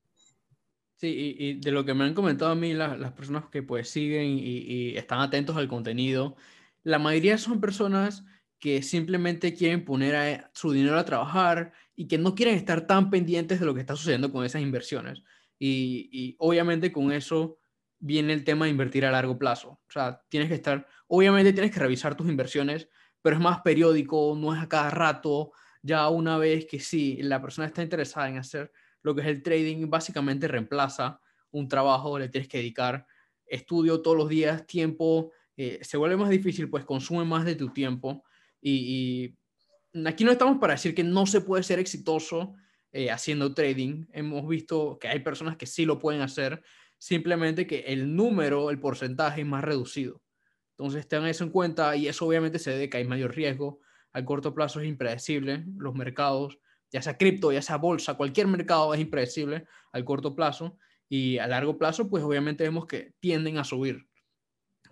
Sí, 1.02 1.36
y, 1.40 1.54
de 1.56 1.72
lo 1.72 1.84
que 1.84 1.96
me 1.96 2.04
han 2.04 2.14
comentado 2.14 2.52
a 2.52 2.56
mí 2.56 2.76
las 2.76 3.12
personas 3.14 3.46
que 3.52 3.64
pues 3.64 3.90
siguen 3.90 4.38
y, 4.38 4.60
y, 4.60 4.98
están 4.98 5.20
atentos 5.20 5.58
al 5.58 5.68
contenido, 5.68 6.36
la 6.84 7.00
mayoría 7.00 7.40
son 7.40 7.60
personas 7.60 8.24
que 8.60 8.84
simplemente 8.84 9.56
quieren 9.56 9.84
poner 9.84 10.52
su 10.54 10.72
dinero 10.72 11.00
a 11.00 11.04
trabajar 11.06 11.74
y 11.96 12.08
que 12.08 12.20
no 12.20 12.36
quieren 12.36 12.54
estar 12.54 12.86
tan 12.86 13.10
pendientes 13.10 13.60
de 13.60 13.66
lo 13.66 13.74
que 13.74 13.80
está 13.80 13.96
sucediendo 13.96 14.32
con 14.32 14.46
esas 14.46 14.62
inversiones. 14.62 15.24
Y, 15.58 16.36
obviamente 16.38 16.92
con 16.92 17.12
eso 17.12 17.58
viene 17.98 18.34
el 18.34 18.44
tema 18.44 18.66
de 18.66 18.72
invertir 18.72 19.04
a 19.04 19.12
largo 19.12 19.40
plazo. 19.40 19.70
O 19.72 19.92
sea, 19.92 20.22
tienes 20.30 20.50
que 20.50 20.56
estar, 20.56 20.86
obviamente 21.08 21.52
tienes 21.52 21.72
que 21.72 21.80
revisar 21.80 22.16
tus 22.16 22.30
inversiones, 22.30 22.90
pero 23.24 23.38
es 23.38 23.42
más 23.42 23.62
periódico, 23.62 24.36
no 24.38 24.54
es 24.54 24.62
a 24.62 24.70
cada 24.70 24.92
rato. 24.92 25.52
Ya 25.82 26.08
una 26.10 26.38
vez 26.38 26.68
que 26.68 26.80
sí, 26.80 27.18
la 27.24 27.42
persona 27.42 27.66
está 27.66 27.82
interesada 27.82 28.30
en 28.30 28.38
hacer 28.38 28.72
lo 29.02 29.16
que 29.16 29.22
es 29.22 29.28
el 29.28 29.44
trading, 29.44 29.90
básicamente 29.90 30.48
reemplaza 30.48 31.20
un 31.52 31.68
trabajo, 31.68 32.18
le 32.18 32.30
tienes 32.30 32.48
que 32.48 32.58
dedicar 32.58 33.06
estudio 33.46 34.02
todos 34.02 34.18
los 34.18 34.30
días, 34.30 34.66
tiempo, 34.66 35.32
eh, 35.58 35.80
se 35.82 35.98
vuelve 35.98 36.18
más 36.18 36.30
difícil, 36.30 36.70
pues 36.70 36.86
consume 36.86 37.26
más 37.26 37.46
de 37.46 37.56
tu 37.56 37.70
tiempo 37.70 38.24
y, 38.62 39.36
aquí 40.06 40.24
no 40.24 40.32
estamos 40.32 40.58
para 40.58 40.74
decir 40.74 40.96
que 40.96 41.04
no 41.04 41.26
se 41.26 41.42
puede 41.42 41.64
ser 41.64 41.80
exitoso 41.80 42.56
eh, 42.94 43.12
haciendo 43.12 43.54
trading. 43.54 44.06
Hemos 44.14 44.48
visto 44.48 44.98
que 45.00 45.10
hay 45.10 45.20
personas 45.20 45.58
que 45.58 45.66
sí 45.66 45.86
lo 45.86 46.00
pueden 46.00 46.22
hacer, 46.22 46.64
simplemente 46.98 47.68
que 47.68 47.80
el 47.88 48.16
número, 48.16 48.70
el 48.70 48.80
porcentaje 48.80 49.42
es 49.42 49.48
más 49.48 49.64
reducido. 49.64 50.22
Entonces 50.78 51.08
tengan 51.08 51.30
eso 51.30 51.44
en 51.44 51.50
cuenta 51.50 51.96
y 51.96 52.08
eso 52.08 52.26
obviamente 52.26 52.58
se 52.58 52.72
debe 52.72 52.90
que 52.90 52.98
hay 52.98 53.06
mayor 53.06 53.36
riesgo. 53.36 53.82
A 54.14 54.24
corto 54.24 54.54
plazo 54.54 54.80
es 54.80 54.88
impredecible. 54.88 55.66
Los 55.78 55.94
mercados, 55.94 56.58
ya 56.92 57.02
sea 57.02 57.18
cripto, 57.18 57.52
ya 57.52 57.62
sea 57.62 57.78
bolsa, 57.78 58.16
cualquier 58.16 58.48
mercado 58.48 58.94
es 58.94 59.00
impredecible 59.00 59.66
al 59.92 60.06
corto 60.06 60.36
plazo. 60.36 60.78
Y 61.10 61.40
a 61.40 61.48
largo 61.48 61.78
plazo, 61.78 62.10
pues 62.10 62.24
obviamente 62.24 62.64
vemos 62.64 62.86
que 62.86 63.14
tienden 63.20 63.58
a 63.58 63.64
subir. 63.64 64.08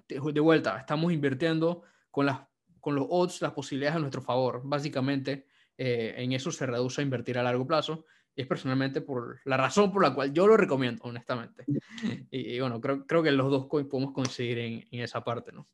De 0.07 0.39
vuelta, 0.39 0.77
estamos 0.77 1.13
invirtiendo 1.13 1.83
con 2.11 2.25
las 2.25 2.41
con 2.79 2.95
los 2.95 3.05
odds, 3.09 3.41
las 3.41 3.51
posibilidades 3.53 3.97
a 3.97 3.99
nuestro 3.99 4.21
favor. 4.21 4.61
Básicamente, 4.63 5.45
eh, 5.77 6.15
en 6.17 6.33
eso 6.33 6.51
se 6.51 6.65
reduce 6.65 7.01
a 7.01 7.03
invertir 7.03 7.37
a 7.37 7.43
largo 7.43 7.65
plazo. 7.67 8.05
Y 8.35 8.41
es 8.41 8.47
personalmente 8.47 9.01
por 9.01 9.41
la 9.45 9.57
razón 9.57 9.91
por 9.91 10.01
la 10.01 10.13
cual 10.13 10.31
yo 10.33 10.47
lo 10.47 10.55
recomiendo, 10.55 11.03
honestamente. 11.03 11.65
Y, 12.31 12.59
bueno, 12.59 12.79
creo, 12.79 13.05
creo, 13.05 13.23
que 13.23 13.31
los 13.31 13.49
dos 13.49 13.67
podemos 13.67 14.13
coincidir 14.13 14.59
en, 14.59 14.87
en 14.91 15.01
esa 15.01 15.23
parte, 15.23 15.51
¿no? 15.51 15.65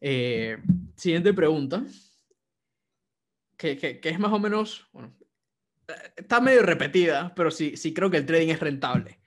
Eh, 0.00 0.58
siguiente 0.96 1.32
pregunta, 1.32 1.84
que, 3.60 3.76
que, 3.76 4.00
que, 4.00 4.08
es 4.08 4.18
más 4.18 4.32
o 4.32 4.38
menos, 4.38 4.88
bueno, 4.90 5.14
está 6.16 6.40
medio 6.40 6.62
repetida, 6.62 7.34
pero 7.36 7.50
sí, 7.50 7.76
sí 7.76 7.92
creo 7.92 8.10
que 8.10 8.16
el 8.16 8.24
trading 8.24 8.48
es 8.48 8.60
rentable. 8.60 9.20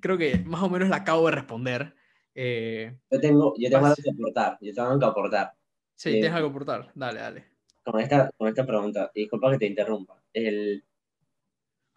Creo 0.00 0.16
que 0.16 0.38
más 0.38 0.62
o 0.62 0.70
menos 0.70 0.88
la 0.88 0.96
acabo 0.96 1.26
de 1.26 1.32
responder. 1.32 1.94
Eh, 2.32 2.96
yo 3.10 3.20
tengo, 3.20 3.54
yo 3.58 3.68
tengo 3.68 3.86
algo 3.86 3.96
que 3.96 4.10
aportar, 4.10 4.58
yo 4.60 4.72
tengo 4.72 4.88
algo 4.88 5.00
que 5.00 5.06
aportar. 5.06 5.52
Sí, 5.96 6.10
eh, 6.10 6.12
tienes 6.12 6.32
algo 6.32 6.48
que 6.48 6.52
aportar. 6.52 6.92
Dale, 6.94 7.20
dale. 7.20 7.44
Con 7.82 8.00
esta, 8.00 8.30
con 8.38 8.46
esta 8.46 8.64
pregunta, 8.64 9.10
disculpa 9.12 9.50
que 9.50 9.58
te 9.58 9.66
interrumpa. 9.66 10.22
¿El 10.32 10.84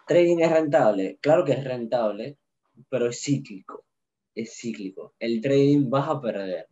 trading 0.07 0.39
es 0.39 0.51
rentable? 0.51 1.19
Claro 1.21 1.45
que 1.45 1.51
es 1.51 1.63
rentable, 1.63 2.39
pero 2.89 3.07
es 3.07 3.21
cíclico. 3.21 3.85
Es 4.33 4.57
cíclico. 4.57 5.13
El 5.19 5.41
trading 5.41 5.91
vas 5.91 6.09
a 6.09 6.19
perder. 6.19 6.67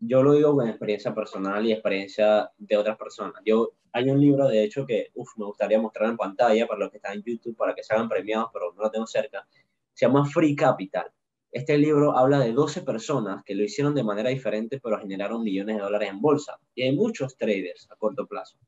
Yo 0.00 0.24
lo 0.24 0.32
digo 0.32 0.56
con 0.56 0.68
experiencia 0.68 1.14
personal 1.14 1.64
y 1.64 1.72
experiencia 1.72 2.50
de 2.58 2.76
otras 2.76 2.98
personas. 2.98 3.40
Yo, 3.44 3.76
hay 3.96 4.10
un 4.10 4.20
libro, 4.20 4.48
de 4.48 4.64
hecho, 4.64 4.86
que 4.86 5.10
uf, 5.14 5.28
me 5.36 5.46
gustaría 5.46 5.80
mostrar 5.80 6.10
en 6.10 6.16
pantalla 6.16 6.66
para 6.66 6.80
los 6.80 6.90
que 6.90 6.98
están 6.98 7.14
en 7.14 7.22
YouTube, 7.22 7.56
para 7.56 7.74
que 7.74 7.82
se 7.82 7.94
hagan 7.94 8.08
premiados, 8.08 8.50
pero 8.52 8.72
no 8.74 8.82
lo 8.82 8.90
tengo 8.90 9.06
cerca. 9.06 9.46
Se 9.94 10.06
llama 10.06 10.24
Free 10.24 10.54
Capital 10.54 11.10
este 11.56 11.78
libro 11.78 12.14
habla 12.14 12.40
de 12.40 12.52
12 12.52 12.82
personas 12.82 13.42
que 13.42 13.54
lo 13.54 13.64
hicieron 13.64 13.94
de 13.94 14.04
manera 14.04 14.28
diferente, 14.28 14.78
pero 14.78 14.98
generaron 14.98 15.42
millones 15.42 15.76
de 15.76 15.82
dólares 15.82 16.10
en 16.10 16.20
bolsa. 16.20 16.60
Y 16.74 16.82
hay 16.82 16.94
muchos 16.94 17.38
traders 17.38 17.90
a 17.90 17.96
corto 17.96 18.26
plazo. 18.26 18.58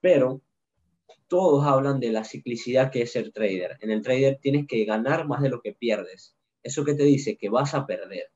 Pero 0.00 0.40
todos 1.26 1.66
hablan 1.66 1.98
de 1.98 2.12
la 2.12 2.22
ciclicidad 2.22 2.92
que 2.92 3.02
es 3.02 3.10
ser 3.10 3.32
trader. 3.32 3.76
En 3.80 3.90
el 3.90 4.02
trader 4.02 4.38
tienes 4.40 4.68
que 4.68 4.84
ganar 4.84 5.26
más 5.26 5.42
de 5.42 5.48
lo 5.48 5.60
que 5.60 5.72
pierdes. 5.72 6.36
Eso 6.62 6.84
que 6.84 6.94
te 6.94 7.02
dice 7.02 7.36
que 7.36 7.48
vas 7.48 7.74
a 7.74 7.86
perder. 7.86 8.30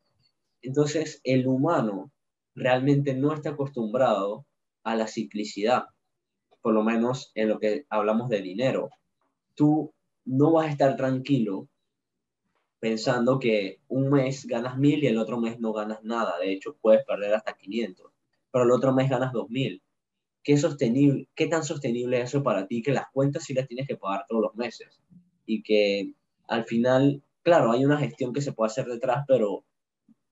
Entonces, 0.63 1.21
el 1.23 1.47
humano 1.47 2.11
realmente 2.57 3.15
no 3.15 3.33
está 3.33 3.51
acostumbrado 3.51 4.47
a 4.83 4.97
la 4.97 5.07
ciclicidad, 5.07 5.85
por 6.63 6.75
lo 6.75 6.83
menos 6.83 7.33
en 7.35 7.49
lo 7.49 7.59
que 7.59 7.87
hablamos 7.89 8.29
de 8.29 8.43
dinero. 8.43 8.91
Tú 9.55 9.93
no 10.25 10.53
vas 10.53 10.67
a 10.67 10.71
estar 10.71 10.97
tranquilo 10.97 11.69
pensando 12.79 13.39
que 13.39 13.81
un 13.89 14.11
mes 14.11 14.47
ganas 14.47 14.79
mil 14.79 15.03
y 15.05 15.07
el 15.07 15.19
otro 15.19 15.39
mes 15.39 15.61
no 15.61 15.73
ganas 15.73 16.03
nada. 16.03 16.39
De 16.39 16.53
hecho, 16.53 16.77
puedes 16.81 17.05
perder 17.05 17.35
hasta 17.35 17.53
500, 17.53 18.11
pero 18.51 18.65
el 18.65 18.71
otro 18.71 18.93
mes 18.93 19.11
ganas 19.11 19.33
2000. 19.33 19.83
¿Qué, 20.43 20.57
sostenible, 20.57 21.29
¿Qué 21.35 21.47
tan 21.47 21.63
sostenible 21.65 22.19
es 22.19 22.31
eso 22.31 22.43
para 22.43 22.67
ti? 22.67 22.83
Que 22.83 22.93
las 22.93 23.11
cuentas 23.13 23.45
sí 23.45 23.53
las 23.53 23.69
tienes 23.69 23.87
que 23.87 23.97
pagar 23.97 24.25
todos 24.27 24.43
los 24.43 24.55
meses 24.55 25.03
y 25.45 25.63
que 25.63 26.15
al 26.49 26.65
final, 26.65 27.23
claro, 27.43 27.73
hay 27.73 27.85
una 27.85 27.99
gestión 27.99 28.33
que 28.33 28.41
se 28.41 28.53
puede 28.53 28.69
hacer 28.71 28.87
detrás, 28.87 29.25
pero 29.29 29.65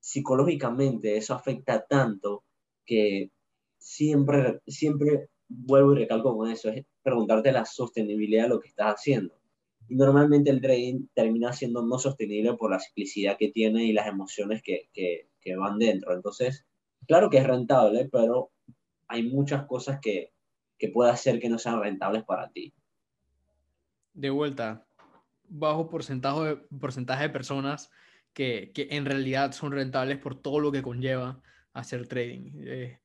psicológicamente 0.00 1.16
eso 1.16 1.34
afecta 1.34 1.84
tanto 1.86 2.44
que 2.86 3.30
siempre, 3.76 4.60
siempre 4.66 5.28
vuelvo 5.48 5.94
y 5.94 5.98
recalco 5.98 6.36
con 6.36 6.50
eso, 6.50 6.68
es 6.68 6.84
preguntarte 7.02 7.52
la 7.52 7.64
sostenibilidad 7.64 8.44
de 8.44 8.48
lo 8.50 8.60
que 8.60 8.68
estás 8.68 8.94
haciendo 8.94 9.38
y 9.88 9.96
normalmente 9.96 10.50
el 10.50 10.60
trading 10.60 11.06
termina 11.14 11.52
siendo 11.52 11.82
no 11.82 11.98
sostenible 11.98 12.54
por 12.54 12.70
la 12.70 12.78
ciclicidad 12.78 13.38
que 13.38 13.48
tiene 13.48 13.84
y 13.84 13.92
las 13.92 14.06
emociones 14.06 14.62
que, 14.62 14.88
que, 14.92 15.26
van 15.56 15.78
dentro. 15.78 16.12
Entonces, 16.12 16.66
claro 17.06 17.30
que 17.30 17.38
es 17.38 17.46
rentable, 17.46 18.06
pero 18.12 18.50
hay 19.06 19.22
muchas 19.22 19.64
cosas 19.64 19.98
que, 19.98 20.30
que 20.76 20.90
puede 20.90 21.10
hacer 21.10 21.40
que 21.40 21.48
no 21.48 21.58
sean 21.58 21.80
rentables 21.80 22.22
para 22.24 22.50
ti. 22.50 22.74
De 24.12 24.28
vuelta, 24.28 24.84
bajo 25.48 25.88
porcentaje 25.88 26.40
de, 26.44 26.56
porcentaje 26.78 27.22
de 27.22 27.30
personas 27.30 27.90
que, 28.34 28.72
que, 28.74 28.88
en 28.90 29.06
realidad 29.06 29.52
son 29.52 29.72
rentables 29.72 30.18
por 30.18 30.34
todo 30.34 30.60
lo 30.60 30.70
que 30.70 30.82
conlleva 30.82 31.40
hacer 31.72 32.06
trading. 32.06 32.50
Eh, 32.58 32.98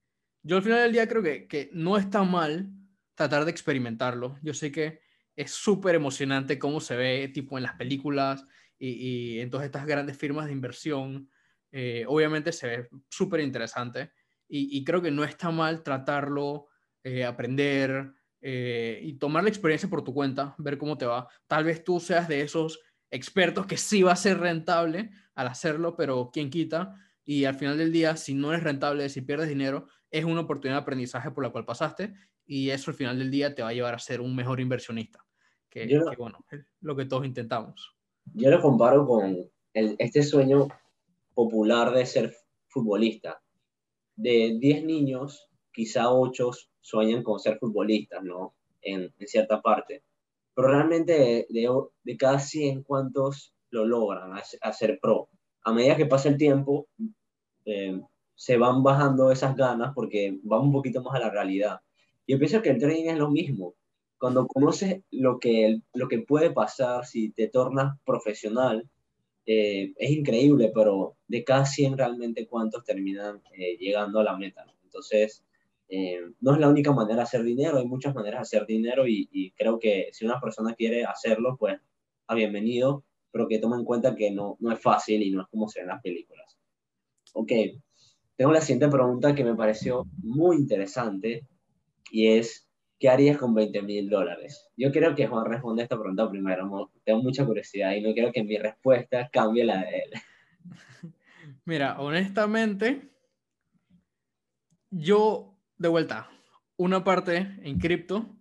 yo 0.44 0.58
al 0.58 0.64
final 0.64 0.80
del 0.84 0.92
día 0.92 1.08
creo 1.08 1.24
que, 1.24 1.48
que 1.48 1.70
no 1.74 1.98
está 1.98 2.24
mal 2.24 2.70
tratar 3.16 3.46
de 3.46 3.52
experimentarlo. 3.52 4.38
Yo 4.42 4.54
sé 4.54 4.72
que 4.72 5.00
es 5.36 5.52
súper 5.52 5.96
emocionante 5.96 6.60
cómo 6.60 6.80
se 6.80 6.96
ve 6.96 7.28
tipo 7.34 7.58
en 7.58 7.64
las 7.64 7.74
películas 7.74 8.46
y, 8.78 9.40
en 9.40 9.50
todas 9.50 9.66
estas 9.66 9.86
grandes 9.86 10.18
firmas 10.18 10.46
de 10.46 10.52
inversión. 10.52 11.30
Eh, 11.72 12.06
obviamente 12.08 12.52
se 12.52 12.68
ve 12.68 12.90
súper 13.10 13.40
interesante 13.40 14.12
y, 14.48 14.84
creo 14.84 15.02
que 15.02 15.10
no 15.10 15.24
está 15.24 15.50
mal 15.50 15.82
tratarlo, 15.82 16.68
eh, 17.04 17.26
aprender 17.26 18.14
eh, 18.40 19.00
y 19.02 19.14
tomar 19.14 19.44
la 19.44 19.50
experiencia 19.50 19.90
por 19.90 20.04
tu 20.04 20.14
cuenta, 20.14 20.54
ver 20.60 20.78
cómo 20.78 20.98
te 20.98 21.08
va. 21.08 21.28
Tal 21.48 21.64
vez 21.64 21.84
tú 21.84 22.00
seas 22.00 22.28
de 22.28 22.42
esos 22.42 22.80
expertos 23.10 23.66
que 23.66 23.78
sí 23.78 24.04
va 24.04 24.12
a 24.12 24.18
ser 24.18 24.40
rentable 24.40 25.10
al 25.34 25.48
hacerlo, 25.48 25.96
pero 25.96 26.30
quien 26.32 26.52
quita 26.52 26.96
y 27.26 27.46
al 27.46 27.56
final 27.56 27.78
del 27.78 27.92
día, 27.92 28.16
si 28.16 28.36
no 28.36 28.52
eres 28.52 28.64
rentable, 28.64 29.10
si 29.10 29.22
pierdes 29.22 29.50
dinero, 29.50 29.88
es 30.14 30.26
una 30.26 30.42
oportunidad 30.42 30.78
de 30.78 30.84
aprendizaje 30.84 31.32
por 31.32 31.44
la 31.44 31.50
cual 31.50 31.66
pasaste 31.66 32.14
y 32.46 32.70
eso 32.70 32.92
al 32.92 32.96
final 32.96 33.18
del 33.18 33.32
día 33.32 33.56
te 33.56 33.64
va 33.64 33.70
a 33.70 33.74
llevar 33.74 33.96
a 33.96 34.00
ser 34.00 34.22
un 34.22 34.36
mejor 34.36 34.60
inversionista, 34.60 35.26
que, 35.70 35.88
que 35.88 36.16
bueno, 36.18 36.46
es 36.52 36.62
lo 36.82 36.96
que 36.96 37.06
todos 37.06 37.26
intentamos. 37.26 37.96
Yo 38.34 38.52
lo 38.52 38.62
comparo 38.62 39.08
con 39.08 39.38
el, 39.74 39.96
este 39.98 40.22
sueño 40.22 40.68
popular 41.34 41.92
de 41.94 42.06
ser 42.06 42.36
futbolista. 42.68 43.42
De 44.16 44.56
10 44.60 44.86
niños, 44.86 45.50
quizá 45.72 46.12
8 46.12 46.52
sueñan 46.80 47.24
con 47.24 47.40
ser 47.40 47.58
futbolistas, 47.58 48.24
¿no? 48.24 48.56
En, 48.84 49.12
en 49.18 49.28
cierta 49.28 49.64
parte. 49.64 50.04
Pero 50.54 50.68
realmente 50.68 51.48
de, 51.50 51.70
de, 52.04 52.18
cada 52.18 52.38
100, 52.38 52.84
¿cuántos 52.84 53.56
lo 53.72 53.84
logran 53.84 54.32
a, 54.34 54.74
ser 54.74 55.00
pro? 55.02 55.30
A 55.64 55.74
medida 55.74 55.98
que 55.98 56.06
pasa 56.06 56.30
el 56.30 56.38
tiempo, 56.38 56.88
eh, 57.66 58.00
se 58.44 58.58
van 58.58 58.84
bajando 58.84 59.32
esas 59.32 59.56
ganas 59.56 59.94
porque 59.96 60.38
van 60.44 60.64
un 60.64 60.74
poquito 60.74 61.02
más 61.02 61.16
a 61.16 61.20
la 61.20 61.30
realidad. 61.30 61.80
Yo 62.28 62.38
pienso 62.38 62.62
que 62.62 62.72
el 62.72 62.78
trading 62.78 63.06
es 63.06 63.18
lo 63.18 63.32
mismo. 63.32 63.74
Cuando 64.18 64.48
conoces 64.48 65.02
lo 65.12 65.40
que, 65.40 65.80
lo 65.94 66.10
que 66.10 66.20
puede 66.20 66.52
pasar 66.52 67.06
si 67.06 67.32
te 67.32 67.48
tornas 67.48 67.98
profesional, 68.04 68.90
eh, 69.46 69.94
es 69.96 70.12
increíble, 70.12 70.74
pero 70.76 71.16
de 71.26 71.46
cada 71.46 71.66
100 71.66 71.98
realmente 71.98 72.46
cuántos 72.46 72.84
terminan 72.84 73.42
eh, 73.58 73.78
llegando 73.78 74.20
a 74.20 74.26
la 74.26 74.36
meta. 74.36 74.66
Entonces, 74.84 75.46
eh, 75.88 76.20
no 76.42 76.54
es 76.54 76.60
la 76.60 76.68
única 76.68 76.92
manera 76.92 77.16
de 77.16 77.22
hacer 77.22 77.44
dinero, 77.44 77.78
hay 77.78 77.88
muchas 77.88 78.14
maneras 78.14 78.40
de 78.40 78.58
hacer 78.58 78.68
dinero 78.68 79.08
y, 79.08 79.54
creo 79.56 79.80
que 79.80 80.10
si 80.12 80.26
una 80.26 80.42
persona 80.42 80.76
quiere 80.76 81.06
hacerlo, 81.06 81.56
pues 81.58 81.80
a 82.28 82.36
bienvenido, 82.36 83.06
pero 83.32 83.48
que 83.48 83.60
tome 83.60 83.78
en 83.78 83.86
cuenta 83.86 84.18
que 84.18 84.32
no, 84.32 84.58
no 84.60 84.74
es 84.74 84.82
fácil 84.82 85.24
y 85.24 85.32
no 85.32 85.44
es 85.44 85.48
como 85.48 85.70
se 85.70 85.80
ven 85.80 85.88
las 85.88 86.02
películas. 86.02 86.58
Ok, 87.36 87.52
tengo 88.36 88.52
la 88.52 88.62
siguiente 88.62 88.88
pregunta 88.88 89.36
que 89.36 89.44
me 89.44 89.56
pareció 89.56 90.06
muy 90.22 90.58
interesante 90.58 91.48
y 92.12 92.28
es, 92.28 92.70
¿qué 93.00 93.10
harías 93.10 93.38
con 93.38 93.54
20 93.54 93.82
mil 93.82 94.10
dólares? 94.10 94.70
Yo 94.76 94.92
quiero 94.92 95.16
que 95.16 95.28
Juan 95.28 95.46
responda 95.46 95.84
esta 95.84 95.98
pregunta 96.00 96.30
primero, 96.30 96.92
tengo 97.04 97.22
mucha 97.22 97.46
curiosidad 97.46 97.94
y 97.94 98.02
no 98.02 98.14
quiero 98.14 98.32
que 98.32 98.44
mi 98.44 98.58
respuesta 98.58 99.30
cambie 99.32 99.66
la 99.66 99.82
de 99.82 99.98
él. 99.98 100.12
Mira, 101.66 102.00
honestamente, 102.00 103.10
yo 104.90 105.58
de 105.78 105.88
vuelta, 105.88 106.30
una 106.78 107.04
parte 107.04 107.58
en 107.62 107.80
cripto, 107.80 108.36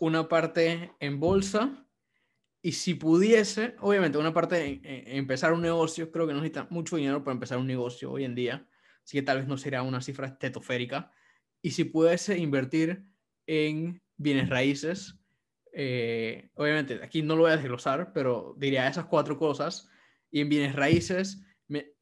una 0.00 0.28
parte 0.28 0.92
en 1.00 1.20
bolsa, 1.20 1.86
y 2.64 2.72
si 2.72 2.94
pudiese, 2.94 3.74
obviamente, 3.80 4.18
una 4.18 4.32
parte 4.32 4.80
en, 4.84 5.16
empezar 5.16 5.52
un 5.52 5.62
negocio, 5.62 6.12
creo 6.12 6.26
que 6.26 6.32
no 6.32 6.40
necesita 6.40 6.68
mucho 6.70 6.96
dinero 6.96 7.24
para 7.24 7.34
empezar 7.34 7.58
un 7.58 7.66
negocio 7.66 8.10
hoy 8.10 8.24
en 8.24 8.34
día, 8.34 8.68
así 9.04 9.18
que 9.18 9.22
tal 9.22 9.38
vez 9.38 9.48
no 9.48 9.56
sería 9.56 9.82
una 9.82 10.00
cifra 10.00 10.28
estetosférica, 10.28 11.10
y 11.60 11.70
si 11.72 11.84
pudiese 11.84 12.38
invertir 12.38 13.04
en 13.46 14.02
bienes 14.16 14.48
raíces, 14.48 15.18
eh, 15.72 16.50
obviamente 16.54 17.00
aquí 17.02 17.22
no 17.22 17.36
lo 17.36 17.42
voy 17.42 17.52
a 17.52 17.56
desglosar, 17.56 18.12
pero 18.12 18.54
diría 18.58 18.88
esas 18.88 19.06
cuatro 19.06 19.38
cosas, 19.38 19.88
y 20.30 20.40
en 20.40 20.48
bienes 20.48 20.74
raíces 20.74 21.42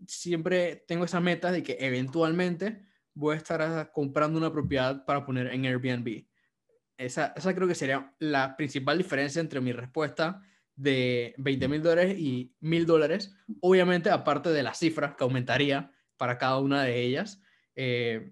siempre 0.06 0.84
tengo 0.88 1.04
esa 1.04 1.20
meta 1.20 1.52
de 1.52 1.62
que 1.62 1.76
eventualmente 1.80 2.82
voy 3.14 3.34
a 3.34 3.38
estar 3.38 3.92
comprando 3.92 4.38
una 4.38 4.52
propiedad 4.52 5.04
para 5.04 5.24
poner 5.24 5.48
en 5.48 5.64
Airbnb. 5.64 6.26
Esa, 6.96 7.32
esa 7.36 7.54
creo 7.54 7.68
que 7.68 7.74
sería 7.74 8.14
la 8.18 8.56
principal 8.56 8.98
diferencia 8.98 9.40
entre 9.40 9.60
mi 9.60 9.72
respuesta 9.72 10.42
de 10.74 11.34
20 11.38 11.68
mil 11.68 11.82
dólares 11.82 12.18
y 12.18 12.54
mil 12.60 12.86
dólares, 12.86 13.34
obviamente 13.60 14.10
aparte 14.10 14.50
de 14.50 14.62
la 14.62 14.74
cifra 14.74 15.14
que 15.16 15.24
aumentaría 15.24 15.92
para 16.20 16.37
cada 16.37 16.59
una 16.59 16.83
de 16.83 17.00
ellas. 17.00 17.40
Eh, 17.74 18.30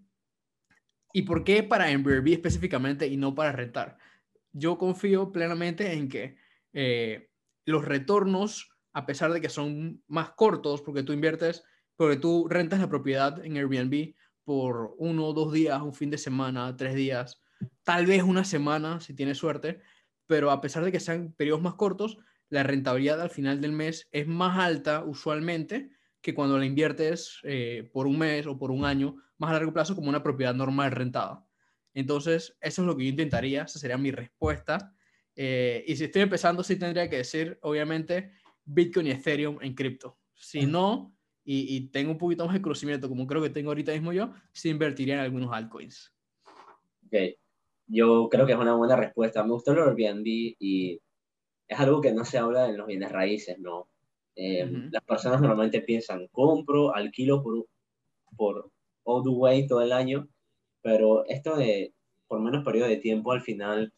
¿Y 1.11 1.23
por 1.23 1.43
qué 1.43 1.63
para 1.63 1.87
Airbnb 1.87 2.29
específicamente 2.35 3.07
y 3.07 3.17
no 3.17 3.35
para 3.35 3.51
rentar? 3.51 3.97
Yo 4.53 4.77
confío 4.77 5.33
plenamente 5.33 5.95
en 5.95 6.11
que 6.11 6.37
eh, 6.75 7.31
los 7.65 7.87
retornos, 7.87 8.69
a 8.93 9.07
pesar 9.07 9.33
de 9.33 9.41
que 9.41 9.49
son 9.49 10.03
más 10.07 10.33
cortos, 10.33 10.83
porque 10.83 11.03
tú 11.03 11.15
inviertes, 11.15 11.65
porque 11.97 12.19
tú 12.19 12.47
rentas 12.47 12.79
la 12.79 12.91
propiedad 12.91 13.43
en 13.43 13.57
Airbnb 13.57 14.15
por 14.45 14.95
uno 14.99 15.25
o 15.25 15.33
dos 15.33 15.51
días, 15.51 15.81
un 15.81 15.95
fin 15.95 16.11
de 16.11 16.19
semana, 16.19 16.77
tres 16.77 16.95
días, 16.95 17.43
tal 17.85 18.05
vez 18.05 18.23
una 18.23 18.45
semana, 18.45 19.01
si 19.01 19.15
tienes 19.15 19.39
suerte, 19.39 19.81
pero 20.27 20.51
a 20.51 20.61
pesar 20.61 20.85
de 20.85 20.93
que 20.93 21.01
sean 21.01 21.33
periodos 21.33 21.63
más 21.63 21.77
cortos, 21.77 22.19
la 22.51 22.65
rentabilidad 22.65 23.23
al 23.23 23.31
final 23.31 23.63
del 23.63 23.73
mes 23.73 24.11
es 24.13 24.27
más 24.27 24.59
alta 24.59 25.05
usualmente 25.05 25.98
que 26.21 26.35
cuando 26.35 26.59
la 26.59 26.67
inviertes 26.67 27.39
eh, 27.45 27.89
por 27.93 28.07
un 28.07 28.19
mes 28.19 28.47
o 28.47 28.59
por 28.59 28.71
un 28.71 28.85
año 28.85 29.17
más 29.39 29.51
a 29.51 29.55
largo 29.55 29.73
plazo 29.73 29.95
como 29.95 30.09
una 30.09 30.23
propiedad 30.23 30.55
normal 30.55 30.91
rentada. 30.91 31.47
Entonces, 31.95 32.57
eso 32.61 32.83
es 32.83 32.87
lo 32.87 32.97
que 32.97 33.05
yo 33.05 33.11
intentaría, 33.11 33.63
esa 33.63 33.79
sería 33.79 33.97
mi 33.97 34.11
respuesta. 34.11 34.95
Eh, 35.35 35.85
y 35.87 35.97
si 35.97 36.05
estoy 36.05 36.23
empezando, 36.23 36.63
sí 36.63 36.77
tendría 36.77 37.09
que 37.09 37.19
decir, 37.19 37.59
obviamente, 37.63 38.33
Bitcoin 38.65 39.07
y 39.07 39.11
Ethereum 39.13 39.59
en 39.63 39.75
cripto. 39.75 40.19
Si 40.35 40.67
no, 40.67 41.17
y, 41.45 41.89
tengo 41.89 42.11
un 42.11 42.19
poquito 42.19 42.45
más 42.45 42.55
de 42.55 42.61
conocimiento, 42.61 43.09
como 43.09 43.27
creo 43.27 43.41
que 43.43 43.49
tengo 43.49 43.71
ahorita 43.71 43.93
mismo 43.93 44.13
yo, 44.13 44.35
sí 44.53 44.69
invertiría 44.69 45.15
en 45.15 45.21
algunos 45.21 45.51
altcoins. 45.51 46.13
Ok, 47.07 47.15
yo 47.87 48.29
creo 48.29 48.45
que 48.45 48.53
es 48.53 48.59
una 48.59 48.75
buena 48.75 48.97
respuesta. 48.97 49.43
Me 49.43 49.53
gustó 49.53 49.73
el 49.73 49.79
Airbnb 49.79 50.27
y 50.27 51.01
es 51.67 51.81
algo 51.81 52.03
que 52.03 52.13
no 52.13 52.27
se 52.27 52.37
habla 52.37 52.69
en 52.69 52.77
los 52.77 52.87
bienes 52.87 53.11
raíces, 53.11 53.59
¿no? 53.59 53.89
Eh, 54.41 54.71
las 54.93 55.03
personas 55.03 55.41
normalmente 55.41 55.81
piensan, 55.81 56.29
compro, 56.29 56.95
alquilo 56.95 57.43
por, 57.43 57.67
por 58.37 58.71
all 59.03 59.25
the 59.25 59.31
way 59.31 59.67
todo 59.67 59.81
el 59.83 59.91
año, 59.91 60.29
pero 60.81 61.27
esto 61.27 61.57
de 61.57 61.93
por 62.29 62.41
menos 62.41 62.65
periodo 62.65 62.87
de 62.89 62.99
tiempo, 62.99 63.33
al 63.33 63.41
final, 63.41 63.93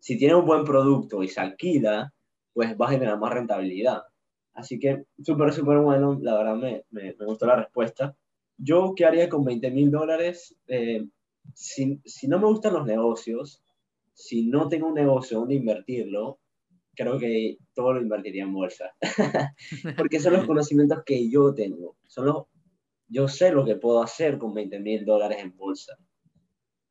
si 0.00 0.18
tiene 0.18 0.34
un 0.34 0.44
buen 0.44 0.64
producto 0.64 1.22
y 1.22 1.28
se 1.28 1.40
alquila, 1.40 2.12
pues 2.52 2.76
va 2.78 2.88
a 2.88 2.90
generar 2.90 3.18
más 3.18 3.32
rentabilidad. 3.32 4.02
Así 4.52 4.78
que 4.78 5.04
súper, 5.24 5.54
súper 5.54 5.78
bueno, 5.78 6.18
la 6.20 6.36
verdad 6.36 6.56
me, 6.56 6.84
me, 6.90 7.12
gustó 7.24 7.46
la 7.46 7.56
respuesta. 7.56 8.14
Yo, 8.58 8.92
¿qué 8.94 9.06
haría 9.06 9.30
con 9.30 9.44
20 9.44 9.70
mil 9.70 9.90
dólares? 9.90 10.54
Eh, 10.66 11.06
si, 11.54 12.02
si 12.04 12.28
no 12.28 12.38
me 12.38 12.48
gustan 12.48 12.74
los 12.74 12.84
negocios, 12.84 13.62
si 14.12 14.46
no 14.46 14.68
tengo 14.68 14.88
un 14.88 14.94
negocio 14.94 15.38
donde 15.38 15.54
invertirlo, 15.54 16.38
creo 16.98 17.16
que 17.16 17.58
todo 17.74 17.94
lo 17.94 18.02
invertiría 18.02 18.42
en 18.42 18.52
bolsa. 18.52 18.92
Porque 19.96 20.18
son 20.18 20.32
los 20.32 20.46
conocimientos 20.46 21.04
que 21.06 21.30
yo 21.30 21.54
tengo. 21.54 21.96
Son 22.08 22.26
los, 22.26 22.46
yo 23.06 23.28
sé 23.28 23.52
lo 23.52 23.64
que 23.64 23.76
puedo 23.76 24.02
hacer 24.02 24.36
con 24.36 24.52
20 24.52 24.80
mil 24.80 25.04
dólares 25.04 25.38
en 25.40 25.56
bolsa. 25.56 25.96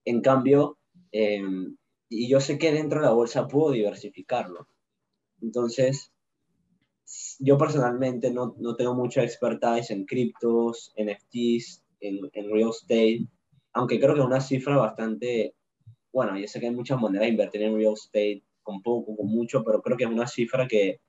En 0.05 0.21
cambio, 0.21 0.77
em, 1.11 1.75
y 2.07 2.29
yo 2.29 2.39
sé 2.39 2.57
que 2.57 2.71
dentro 2.71 3.01
de 3.01 3.07
la 3.07 3.11
bolsa 3.11 3.49
puedo 3.49 3.73
diversificarlo. 3.73 4.69
Entonces, 5.41 6.13
yo 7.39 7.57
personalmente 7.57 8.31
no, 8.31 8.55
no 8.57 8.75
tengo 8.77 8.95
mucha 8.95 9.23
expertise 9.23 9.91
en 9.91 10.05
criptos, 10.05 10.93
NFTs, 10.95 11.83
en, 11.99 12.19
en 12.31 12.49
real 12.49 12.69
estate, 12.69 13.27
aunque 13.73 13.99
creo 13.99 14.13
que 14.13 14.21
es 14.21 14.25
una 14.25 14.39
cifra 14.39 14.77
bastante, 14.77 15.53
bueno, 16.13 16.39
yo 16.39 16.47
sé 16.47 16.61
que 16.61 16.67
hay 16.67 16.75
muchas 16.75 16.99
maneras 17.01 17.25
de 17.25 17.31
invertir 17.31 17.61
en 17.63 17.75
real 17.75 17.93
estate, 17.93 18.43
con 18.67 18.81
poco, 18.81 19.15
con 19.15 19.27
mucho, 19.27 19.63
pero 19.63 19.81
creo 19.81 19.95
que 19.95 20.03
es 20.03 20.09
una 20.09 20.27
cifra 20.27 20.67
que, 20.67 20.99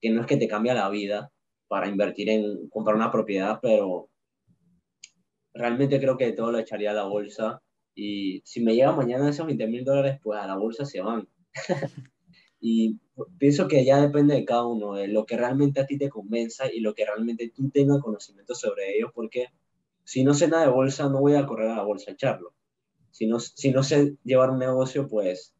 que 0.00 0.10
no 0.10 0.22
es 0.22 0.26
que 0.26 0.36
te 0.36 0.48
cambia 0.48 0.74
la 0.74 0.90
vida 0.90 1.30
para 1.68 1.86
invertir 1.88 2.28
en 2.28 2.68
comprar 2.70 2.96
una 2.96 3.12
propiedad, 3.12 3.60
pero 3.62 4.10
realmente 5.54 6.00
creo 6.00 6.16
que 6.16 6.32
todo 6.32 6.50
lo 6.50 6.58
echaría 6.58 6.90
a 6.90 6.94
la 6.94 7.04
bolsa. 7.04 7.62
Y 7.94 8.42
si 8.44 8.60
me 8.64 8.74
llega 8.74 8.90
mañana 8.90 9.30
esos 9.30 9.46
20 9.46 9.68
mil 9.68 9.84
dólares, 9.84 10.18
pues 10.24 10.40
a 10.40 10.46
la 10.48 10.56
bolsa 10.56 10.84
se 10.84 11.00
van. 11.00 11.28
y 12.60 12.98
pienso 13.38 13.68
que 13.68 13.84
ya 13.84 14.00
depende 14.00 14.34
de 14.34 14.44
cada 14.44 14.66
uno, 14.66 14.94
de 14.94 15.06
lo 15.06 15.24
que 15.24 15.36
realmente 15.36 15.80
a 15.80 15.86
ti 15.86 15.98
te 15.98 16.08
convenza 16.08 16.64
y 16.72 16.80
lo 16.80 16.94
que 16.94 17.06
realmente 17.06 17.52
tú 17.54 17.70
tengas 17.70 18.02
conocimiento 18.02 18.56
sobre 18.56 18.96
ellos, 18.96 19.12
porque 19.14 19.46
si 20.02 20.24
no 20.24 20.34
sé 20.34 20.48
nada 20.48 20.64
de 20.64 20.72
bolsa, 20.72 21.08
no 21.08 21.20
voy 21.20 21.34
a 21.36 21.46
correr 21.46 21.70
a 21.70 21.76
la 21.76 21.84
bolsa 21.84 22.10
a 22.10 22.14
echarlo. 22.14 22.54
Si 23.12 23.28
no, 23.28 23.38
si 23.38 23.70
no 23.70 23.84
sé 23.84 24.16
llevar 24.24 24.50
un 24.50 24.58
negocio, 24.58 25.06
pues 25.06 25.51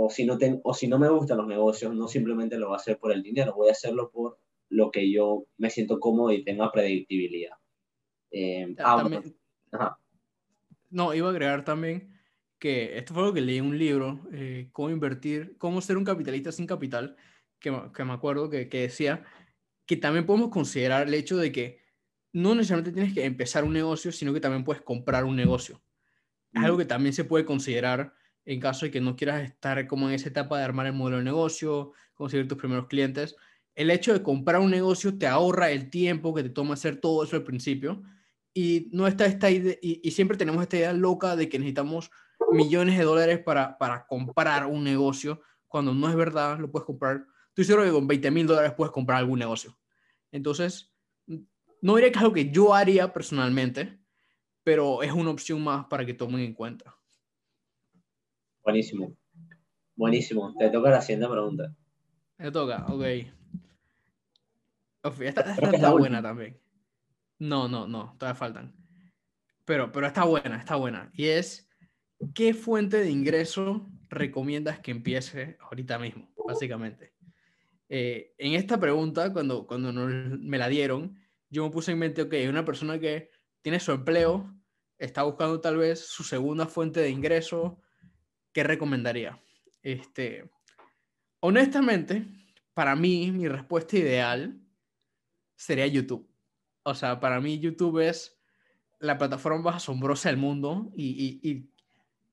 o 0.00 0.08
si, 0.10 0.24
no 0.24 0.38
o 0.62 0.74
si 0.74 0.86
no 0.86 0.96
me 0.96 1.08
gustan 1.08 1.38
los 1.38 1.48
negocios, 1.48 1.92
no 1.92 2.06
simplemente 2.06 2.56
lo 2.56 2.68
voy 2.68 2.74
a 2.74 2.76
hacer 2.76 2.98
por 2.98 3.10
el 3.10 3.20
dinero, 3.20 3.54
voy 3.56 3.68
a 3.68 3.72
hacerlo 3.72 4.12
por 4.12 4.38
lo 4.68 4.92
que 4.92 5.10
yo 5.10 5.46
me 5.56 5.70
siento 5.70 5.98
cómodo 5.98 6.30
y 6.30 6.44
tenga 6.44 6.70
predictibilidad. 6.70 7.56
Eh, 8.30 8.76
ah, 8.78 9.08
no, 10.90 11.14
iba 11.14 11.26
a 11.26 11.30
agregar 11.30 11.64
también 11.64 12.16
que 12.60 12.96
esto 12.96 13.12
fue 13.12 13.24
lo 13.24 13.32
que 13.32 13.40
leí 13.40 13.58
en 13.58 13.66
un 13.66 13.76
libro, 13.76 14.20
eh, 14.32 14.68
cómo 14.70 14.90
invertir, 14.90 15.56
cómo 15.58 15.80
ser 15.80 15.96
un 15.96 16.04
capitalista 16.04 16.52
sin 16.52 16.68
capital, 16.68 17.16
que, 17.58 17.76
que 17.92 18.04
me 18.04 18.12
acuerdo 18.12 18.48
que, 18.48 18.68
que, 18.68 18.82
decía 18.82 19.24
que 19.84 19.96
también 19.96 20.26
podemos 20.26 20.50
considerar 20.50 21.08
el 21.08 21.14
hecho 21.14 21.36
de 21.38 21.50
que 21.50 21.80
no 22.32 22.54
necesariamente 22.54 22.92
tienes 22.92 23.14
que 23.14 23.24
empezar 23.24 23.64
un 23.64 23.72
negocio, 23.72 24.12
sino 24.12 24.32
que 24.32 24.40
también 24.40 24.62
puedes 24.62 24.82
comprar 24.82 25.24
un 25.24 25.34
negocio. 25.34 25.82
Es 26.52 26.62
algo 26.62 26.76
mm. 26.76 26.80
que 26.80 26.86
también 26.86 27.12
se 27.12 27.24
puede 27.24 27.44
considerar 27.44 28.14
en 28.48 28.60
caso 28.60 28.86
de 28.86 28.90
que 28.90 29.00
no 29.02 29.14
quieras 29.14 29.42
estar 29.42 29.86
como 29.86 30.08
en 30.08 30.14
esa 30.14 30.30
etapa 30.30 30.56
de 30.56 30.64
armar 30.64 30.86
el 30.86 30.94
modelo 30.94 31.18
de 31.18 31.24
negocio, 31.24 31.92
conseguir 32.14 32.48
tus 32.48 32.56
primeros 32.56 32.86
clientes. 32.86 33.36
el 33.74 33.90
hecho 33.90 34.14
de 34.14 34.22
comprar 34.22 34.58
un 34.60 34.70
negocio 34.70 35.16
te 35.18 35.26
ahorra 35.26 35.70
el 35.70 35.90
tiempo 35.90 36.34
que 36.34 36.42
te 36.42 36.48
toma 36.48 36.74
hacer 36.74 36.98
todo 36.98 37.22
eso 37.24 37.36
al 37.36 37.44
principio 37.44 38.02
y 38.54 38.88
no 38.90 39.06
está 39.06 39.26
esta 39.26 39.50
y, 39.50 40.00
siempre 40.10 40.38
tenemos 40.38 40.62
esta 40.62 40.78
idea 40.78 40.94
loca 40.94 41.36
de 41.36 41.50
que 41.50 41.58
necesitamos 41.58 42.10
millones 42.50 42.96
de 42.96 43.04
dólares 43.04 43.38
para, 43.44 43.76
para 43.76 44.06
comprar 44.06 44.64
un 44.64 44.82
negocio, 44.82 45.42
cuando 45.66 45.92
no 45.92 46.08
es 46.08 46.16
verdad, 46.16 46.58
lo 46.58 46.70
puedes 46.70 46.86
comprar. 46.86 47.26
Estoy 47.48 47.64
seguro 47.66 47.84
que 47.84 47.92
con 47.92 48.08
20 48.08 48.30
mil 48.30 48.46
dólares 48.46 48.72
puedes 48.74 48.92
comprar 48.92 49.18
algún 49.18 49.40
negocio. 49.40 49.78
Entonces, 50.32 50.94
no 51.26 51.96
diría 51.96 52.10
que 52.10 52.16
es 52.16 52.22
algo 52.22 52.34
que 52.34 52.50
yo 52.50 52.74
haría 52.74 53.12
personalmente, 53.12 54.00
pero 54.64 55.02
es 55.02 55.12
una 55.12 55.30
opción 55.30 55.62
más 55.62 55.84
para 55.86 56.06
que 56.06 56.14
tomen 56.14 56.40
en 56.40 56.54
cuenta. 56.54 56.97
Buenísimo. 58.68 59.16
Buenísimo. 59.96 60.54
Te 60.58 60.68
toca 60.68 60.90
la 60.90 61.00
siguiente 61.00 61.26
pregunta. 61.26 61.74
Me 62.36 62.50
toca, 62.50 62.84
ok. 62.86 63.02
Esta, 65.20 65.54
está 65.54 65.90
buena 65.92 66.20
también. 66.20 66.60
No, 67.38 67.66
no, 67.66 67.86
no, 67.86 68.14
todavía 68.18 68.38
faltan. 68.38 68.74
Pero, 69.64 69.90
pero 69.90 70.06
está 70.06 70.24
buena, 70.24 70.58
está 70.58 70.76
buena. 70.76 71.10
Y 71.14 71.28
es, 71.28 71.66
¿qué 72.34 72.52
fuente 72.52 72.98
de 72.98 73.10
ingreso 73.10 73.88
recomiendas 74.10 74.80
que 74.80 74.90
empiece 74.90 75.56
ahorita 75.60 75.98
mismo, 75.98 76.30
básicamente? 76.46 77.14
Eh, 77.88 78.34
en 78.36 78.52
esta 78.52 78.78
pregunta, 78.78 79.32
cuando, 79.32 79.66
cuando 79.66 79.94
me 79.94 80.58
la 80.58 80.68
dieron, 80.68 81.18
yo 81.48 81.64
me 81.64 81.70
puse 81.70 81.92
en 81.92 82.00
mente, 82.00 82.20
ok, 82.20 82.34
una 82.46 82.66
persona 82.66 82.98
que 82.98 83.30
tiene 83.62 83.80
su 83.80 83.92
empleo, 83.92 84.54
está 84.98 85.22
buscando 85.22 85.58
tal 85.58 85.78
vez 85.78 86.00
su 86.00 86.22
segunda 86.22 86.66
fuente 86.66 87.00
de 87.00 87.08
ingreso, 87.08 87.80
¿qué 88.58 88.64
recomendaría? 88.64 89.40
Este, 89.84 90.50
honestamente, 91.38 92.26
para 92.74 92.96
mí, 92.96 93.30
mi 93.30 93.46
respuesta 93.46 93.96
ideal 93.96 94.60
sería 95.54 95.86
YouTube. 95.86 96.28
O 96.82 96.92
sea, 96.92 97.20
para 97.20 97.40
mí 97.40 97.60
YouTube 97.60 98.00
es 98.00 98.36
la 98.98 99.16
plataforma 99.16 99.62
más 99.62 99.76
asombrosa 99.76 100.28
del 100.28 100.38
mundo 100.38 100.90
y, 100.96 101.38
y, 101.40 101.70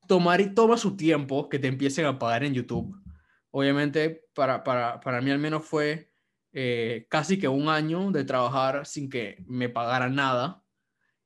tomar 0.08 0.42
y 0.42 0.56
toma 0.56 0.78
su 0.78 0.98
tiempo 0.98 1.48
que 1.48 1.60
te 1.60 1.68
empiecen 1.68 2.08
a 2.08 2.18
pagar 2.18 2.44
en 2.44 2.56
YouTube. 2.56 3.00
Obviamente, 3.52 4.26
para, 4.34 4.64
para, 4.64 5.00
para 5.02 5.22
mí 5.22 5.30
al 5.30 5.38
menos 5.38 5.64
fue 5.64 6.12
eh, 6.54 7.06
casi 7.08 7.38
que 7.38 7.48
un 7.48 7.70
año 7.70 8.10
de 8.10 8.24
trabajar 8.24 8.88
sin 8.88 9.12
que 9.12 9.44
me 9.46 9.70
pagaran 9.70 10.16
nada 10.16 10.64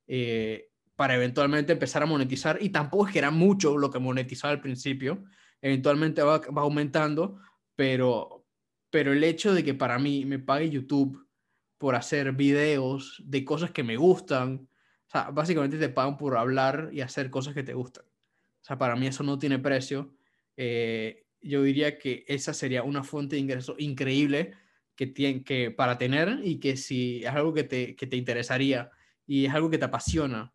eh, 0.06 0.69
para 1.00 1.14
eventualmente 1.14 1.72
empezar 1.72 2.02
a 2.02 2.06
monetizar. 2.06 2.58
Y 2.60 2.68
tampoco 2.68 3.06
es 3.06 3.14
que 3.14 3.20
era 3.20 3.30
mucho 3.30 3.78
lo 3.78 3.90
que 3.90 3.98
monetizaba 3.98 4.52
al 4.52 4.60
principio, 4.60 5.24
eventualmente 5.62 6.20
va, 6.20 6.40
va 6.40 6.60
aumentando, 6.60 7.38
pero, 7.74 8.44
pero 8.90 9.14
el 9.14 9.24
hecho 9.24 9.54
de 9.54 9.64
que 9.64 9.72
para 9.72 9.98
mí 9.98 10.26
me 10.26 10.38
pague 10.38 10.68
YouTube 10.68 11.26
por 11.78 11.94
hacer 11.94 12.32
videos 12.32 13.22
de 13.24 13.46
cosas 13.46 13.70
que 13.70 13.82
me 13.82 13.96
gustan. 13.96 14.68
O 15.06 15.10
sea, 15.10 15.30
básicamente 15.30 15.78
te 15.78 15.88
pagan 15.88 16.18
por 16.18 16.36
hablar 16.36 16.90
y 16.92 17.00
hacer 17.00 17.30
cosas 17.30 17.54
que 17.54 17.62
te 17.62 17.72
gustan. 17.72 18.04
O 18.04 18.64
sea, 18.64 18.76
para 18.76 18.94
mí 18.94 19.06
eso 19.06 19.24
no 19.24 19.38
tiene 19.38 19.58
precio. 19.58 20.12
Eh, 20.58 21.24
yo 21.40 21.62
diría 21.62 21.98
que 21.98 22.26
esa 22.28 22.52
sería 22.52 22.82
una 22.82 23.04
fuente 23.04 23.36
de 23.36 23.40
ingreso 23.40 23.74
increíble 23.78 24.52
que, 24.96 25.06
tiene, 25.06 25.44
que 25.44 25.70
para 25.70 25.96
tener 25.96 26.40
y 26.44 26.60
que 26.60 26.76
si 26.76 27.24
es 27.24 27.30
algo 27.30 27.54
que 27.54 27.64
te, 27.64 27.96
que 27.96 28.06
te 28.06 28.18
interesaría 28.18 28.90
y 29.26 29.46
es 29.46 29.54
algo 29.54 29.70
que 29.70 29.78
te 29.78 29.86
apasiona, 29.86 30.52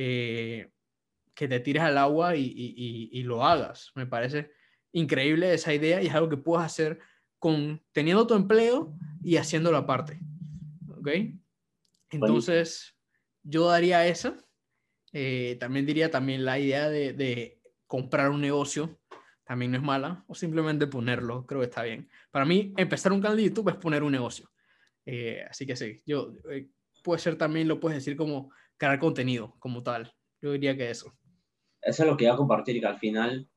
eh, 0.00 0.70
que 1.34 1.48
te 1.48 1.58
tires 1.58 1.82
al 1.82 1.98
agua 1.98 2.36
y, 2.36 3.22
lo 3.24 3.44
hagas. 3.44 3.90
Me 3.96 4.06
parece 4.06 4.52
increíble 4.92 5.52
esa 5.52 5.74
idea 5.74 6.00
y 6.00 6.06
es 6.06 6.14
algo 6.14 6.28
que 6.28 6.36
puedes 6.36 6.64
hacer 6.64 7.00
con 7.40 7.82
teniendo 7.90 8.24
tu 8.24 8.34
empleo 8.34 8.96
y 9.24 9.38
haciéndolo 9.38 9.76
aparte. 9.76 10.20
¿ok? 10.96 11.08
Entonces, 12.12 12.96
yo 13.42 13.66
daría 13.66 14.06
esa. 14.06 14.36
Eh, 15.12 15.56
también 15.58 15.84
diría 15.84 16.12
también 16.12 16.44
la 16.44 16.60
idea 16.60 16.88
de, 16.88 17.60
comprar 17.88 18.30
un 18.30 18.40
negocio, 18.40 19.00
también 19.44 19.72
no 19.72 19.78
es 19.78 19.82
mala, 19.82 20.24
o 20.28 20.34
simplemente 20.36 20.86
ponerlo, 20.86 21.44
creo 21.44 21.60
que 21.60 21.66
está 21.66 21.82
bien. 21.82 22.08
Para 22.30 22.44
mí, 22.44 22.72
empezar 22.76 23.12
un 23.12 23.20
canal 23.20 23.36
de 23.36 23.44
YouTube 23.44 23.70
es 23.70 23.76
poner 23.76 24.04
un 24.04 24.12
negocio. 24.12 24.48
Eh, 25.06 25.44
así 25.48 25.66
que 25.66 25.74
sí, 25.74 26.02
yo, 26.06 26.34
eh, 26.50 26.68
puede 27.02 27.18
ser 27.18 27.36
también, 27.36 27.66
lo 27.66 27.80
puedes 27.80 27.98
decir 27.98 28.16
como 28.16 28.52
crear 28.78 28.98
contenido, 28.98 29.54
como 29.58 29.82
tal. 29.82 30.12
Yo 30.40 30.52
diría 30.52 30.76
que 30.76 30.90
eso. 30.90 31.12
Eso 31.82 32.02
es 32.02 32.08
lo 32.08 32.16
que 32.16 32.24
iba 32.24 32.34
a 32.34 32.38
compartir, 32.38 32.80
que 32.80 32.86
al 32.86 32.98
final 32.98 33.48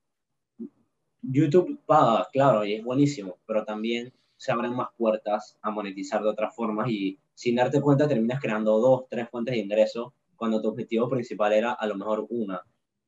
YouTube 1.22 1.80
paga, 1.86 2.28
claro, 2.32 2.66
y 2.66 2.74
es 2.74 2.84
buenísimo, 2.84 3.38
pero 3.46 3.64
también 3.64 4.14
se 4.38 4.52
abren 4.52 4.74
más 4.74 4.90
puertas 4.98 5.58
a 5.62 5.70
monetizar 5.70 6.22
de 6.24 6.30
otras 6.30 6.56
formas 6.56 6.90
y 6.90 7.20
sin 7.36 7.56
darte 7.56 7.80
cuenta 7.80 8.08
terminas 8.08 8.42
creando 8.42 8.80
dos, 8.80 9.06
tres 9.10 9.30
fuentes 9.30 9.54
de 9.54 9.62
ingreso 9.62 10.14
cuando 10.36 10.62
tu 10.62 10.70
objetivo 10.70 11.08
principal 11.08 11.54
era 11.54 11.74
a 11.74 11.86
lo 11.86 11.96
mejor 11.96 12.26
una. 12.30 12.62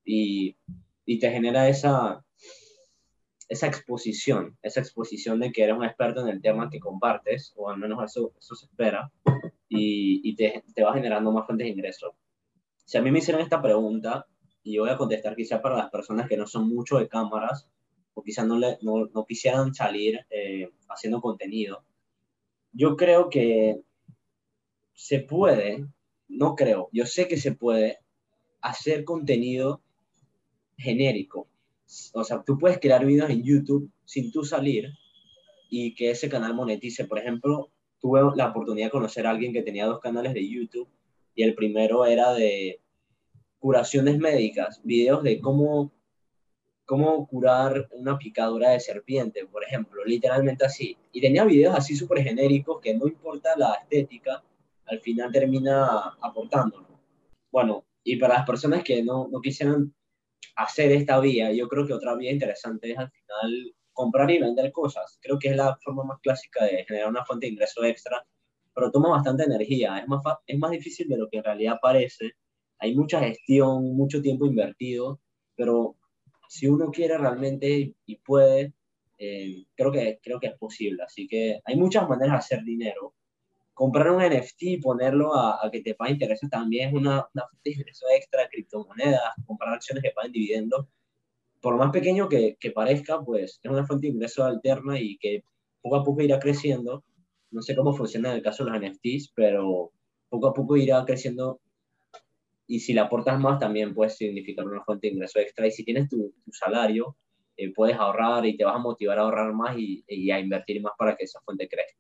Y, 0.06 0.56
y 1.06 1.18
te 1.18 1.32
genera 1.32 1.68
esa, 1.68 2.24
esa 3.50 3.68
exposición, 3.68 4.58
esa 4.62 4.80
exposición 4.80 5.40
de 5.40 5.52
que 5.52 5.64
eres 5.64 5.76
un 5.76 5.84
experto 5.84 6.22
en 6.22 6.28
el 6.28 6.42
tema 6.42 6.70
que 6.70 6.80
compartes, 6.80 7.54
o 7.56 7.70
al 7.70 7.78
menos 7.80 8.04
eso, 8.04 8.34
eso 8.38 8.56
se 8.56 8.66
espera, 8.68 9.12
y, 9.78 10.22
y 10.24 10.36
te, 10.36 10.64
te, 10.74 10.84
va 10.84 10.94
generando 10.94 11.32
más 11.32 11.46
fuentes 11.46 11.66
de 11.66 11.72
ingreso. 11.72 12.16
Si 12.86 12.98
a 12.98 13.02
mí 13.02 13.12
me 13.12 13.20
hicieran 13.20 13.42
esta 13.42 13.62
pregunta, 13.62 14.28
y 14.64 14.74
yo 14.76 14.84
voy 14.84 14.92
a 14.92 14.98
contestar 14.98 15.36
quizá 15.36 15.62
para 15.62 15.78
las 15.78 15.90
personas 15.90 16.28
que 16.28 16.38
no 16.38 16.48
son 16.48 16.68
mucho 16.68 16.98
de 16.98 17.08
cámaras, 17.08 17.70
o 18.14 18.24
quizás 18.24 18.46
no, 18.46 18.58
le, 18.58 18.78
no, 18.82 19.06
no 19.14 19.26
quisieran 19.26 19.74
salir 19.74 20.26
eh, 20.30 20.70
haciendo 20.90 21.22
contenido, 21.22 21.84
yo 22.72 22.96
creo 22.96 23.30
que 23.30 23.82
se 24.94 25.20
puede, 25.20 25.88
no 26.28 26.56
creo, 26.56 26.90
yo 26.92 27.06
sé 27.06 27.28
que 27.28 27.38
se 27.38 27.54
puede 27.54 28.00
hacer 28.62 29.04
contenido 29.04 29.82
genérico. 30.78 31.48
O 32.14 32.24
sea, 32.24 32.44
tú 32.44 32.58
puedes 32.58 32.80
crear 32.80 33.06
videos 33.06 33.30
en 33.30 33.44
YouTube 33.44 33.92
sin 34.06 34.32
tú 34.32 34.44
salir 34.44 34.90
y 35.70 35.94
que 35.96 36.12
ese 36.12 36.30
canal 36.30 36.54
monetice. 36.54 37.06
Por 37.06 37.20
ejemplo, 37.20 37.72
tuve 38.04 38.20
la 38.36 38.50
oportunidad 38.50 38.88
de 38.88 38.92
conocer 38.92 39.26
a 39.26 39.30
alguien 39.30 39.54
que 39.54 39.62
tenía 39.62 39.86
dos 39.86 40.02
canales 40.02 40.34
de 40.34 40.46
YouTube 40.46 40.90
y 41.36 41.44
el 41.44 41.56
primero 41.56 42.06
era 42.06 42.34
de 42.34 42.82
curaciones 43.60 44.18
médicas, 44.18 44.82
videos 44.84 45.24
de 45.24 45.40
cómo, 45.40 45.90
cómo 46.84 47.26
curar 47.26 47.88
una 47.92 48.18
picadura 48.18 48.72
de 48.72 48.82
serpiente, 48.82 49.46
por 49.46 49.64
ejemplo, 49.64 50.04
literalmente 50.04 50.66
así. 50.66 50.98
Y 51.14 51.22
tenía 51.22 51.46
videos 51.46 51.78
así 51.78 51.96
súper 51.96 52.24
genéricos 52.24 52.82
que 52.82 52.94
no 52.94 53.08
importa 53.08 53.56
la 53.56 53.76
estética, 53.76 54.44
al 54.88 55.00
final 55.00 55.32
termina 55.32 56.18
aportando. 56.20 56.86
Bueno, 57.54 57.86
y 58.04 58.18
para 58.18 58.34
las 58.34 58.46
personas 58.46 58.84
que 58.84 59.02
no, 59.02 59.30
no 59.30 59.40
quisieran 59.40 59.94
hacer 60.58 60.92
esta 60.92 61.22
vía, 61.22 61.54
yo 61.54 61.70
creo 61.70 61.88
que 61.88 61.94
otra 61.94 62.16
vía 62.16 62.34
interesante 62.34 62.92
es 62.92 62.98
al 62.98 63.10
final 63.10 63.74
comprar 63.94 64.30
y 64.32 64.40
vender 64.40 64.72
cosas. 64.72 65.20
Creo 65.22 65.40
que 65.40 65.50
es 65.50 65.56
la 65.56 65.78
forma 65.84 66.04
más 66.04 66.20
clásica 66.22 66.66
de 66.66 66.86
generar 66.86 67.10
una 67.10 67.26
fuente 67.26 67.46
de 67.46 67.54
ingreso 67.54 67.84
extra, 67.84 68.26
pero 68.74 68.92
toma 68.92 69.10
bastante 69.10 69.44
energía. 69.44 69.98
Es 70.00 70.08
más, 70.08 70.22
es 70.46 70.58
más 70.58 70.72
difícil 70.72 71.08
de 71.08 71.18
lo 71.18 71.30
que 71.30 71.38
en 71.38 71.44
realidad 71.44 71.78
parece. 71.82 72.32
Hay 72.80 72.96
mucha 72.96 73.20
gestión, 73.22 73.96
mucho 73.96 74.22
tiempo 74.22 74.46
invertido, 74.46 75.20
pero 75.56 75.96
si 76.50 76.68
uno 76.68 76.92
quiere 76.92 77.18
realmente 77.18 77.96
y 78.06 78.16
puede, 78.18 78.74
eh, 79.18 79.66
creo, 79.76 79.92
que, 79.92 80.20
creo 80.22 80.40
que 80.40 80.48
es 80.48 80.58
posible. 80.58 81.04
Así 81.04 81.28
que 81.28 81.60
hay 81.66 81.76
muchas 81.78 82.08
maneras 82.10 82.34
de 82.34 82.38
hacer 82.38 82.64
dinero 82.64 83.14
comprar 83.74 84.12
un 84.12 84.22
NFT 84.22 84.64
y 84.64 84.78
ponerlo 84.78 85.36
a, 85.36 85.70
que 85.72 85.82
te 85.82 85.96
pague 85.96 86.14
intereses 86.14 86.50
también 86.50 86.90
es 86.90 86.96
una, 86.96 87.28
una 87.34 87.48
fuente 87.48 87.70
de 87.70 87.72
ingreso 87.72 88.06
extra, 88.16 88.48
criptomonedas, 88.50 89.22
comprar 89.46 89.74
acciones 89.74 90.04
que 90.04 90.12
paguen 90.12 90.32
dividendos. 90.32 90.88
Por 91.64 91.78
más 91.78 91.92
pequeño 91.92 92.28
que, 92.28 92.58
parezca, 92.76 93.22
pues 93.22 93.62
es 93.64 93.72
una 93.72 93.88
fuente 93.88 94.08
de 94.08 94.14
ingreso 94.14 94.44
alterna 94.44 95.00
y 95.00 95.18
que 95.18 95.46
poco 95.82 95.96
a 95.96 96.04
poco 96.04 96.22
irá 96.22 96.38
creciendo. 96.38 97.06
No 97.52 97.62
sé 97.62 97.74
cómo 97.74 97.94
funciona 97.94 98.32
en 98.32 98.36
el 98.36 98.44
caso 98.44 98.66
de 98.66 98.72
los 98.72 98.82
NFTs, 98.82 99.32
pero 99.34 99.94
poco 100.28 100.48
a 100.48 100.54
poco 100.54 100.76
irá 100.76 101.06
creciendo 101.06 101.62
y 102.68 102.82
si 102.82 102.94
le 102.94 103.00
aportas 103.00 103.40
más 103.40 103.60
también 103.60 103.94
puede 103.94 104.10
significar 104.10 104.66
una 104.66 104.84
fuente 104.84 105.08
de 105.08 105.14
ingreso 105.14 105.40
extra. 105.40 105.66
Y 105.66 105.72
si 105.72 105.86
tienes 105.86 106.10
tu, 106.10 106.34
salario, 106.52 107.16
eh, 107.56 107.72
puedes 107.74 107.96
ahorrar 107.96 108.46
y 108.46 108.58
te 108.58 108.66
vas 108.66 108.76
a 108.76 108.80
motivar 108.80 109.18
a 109.20 109.22
ahorrar 109.22 109.54
más 109.54 109.78
y, 109.78 110.04
a 110.32 110.40
invertir 110.42 110.82
más 110.82 110.92
para 110.98 111.16
que 111.16 111.24
esa 111.24 111.40
fuente 111.46 111.70
crezca 111.70 111.98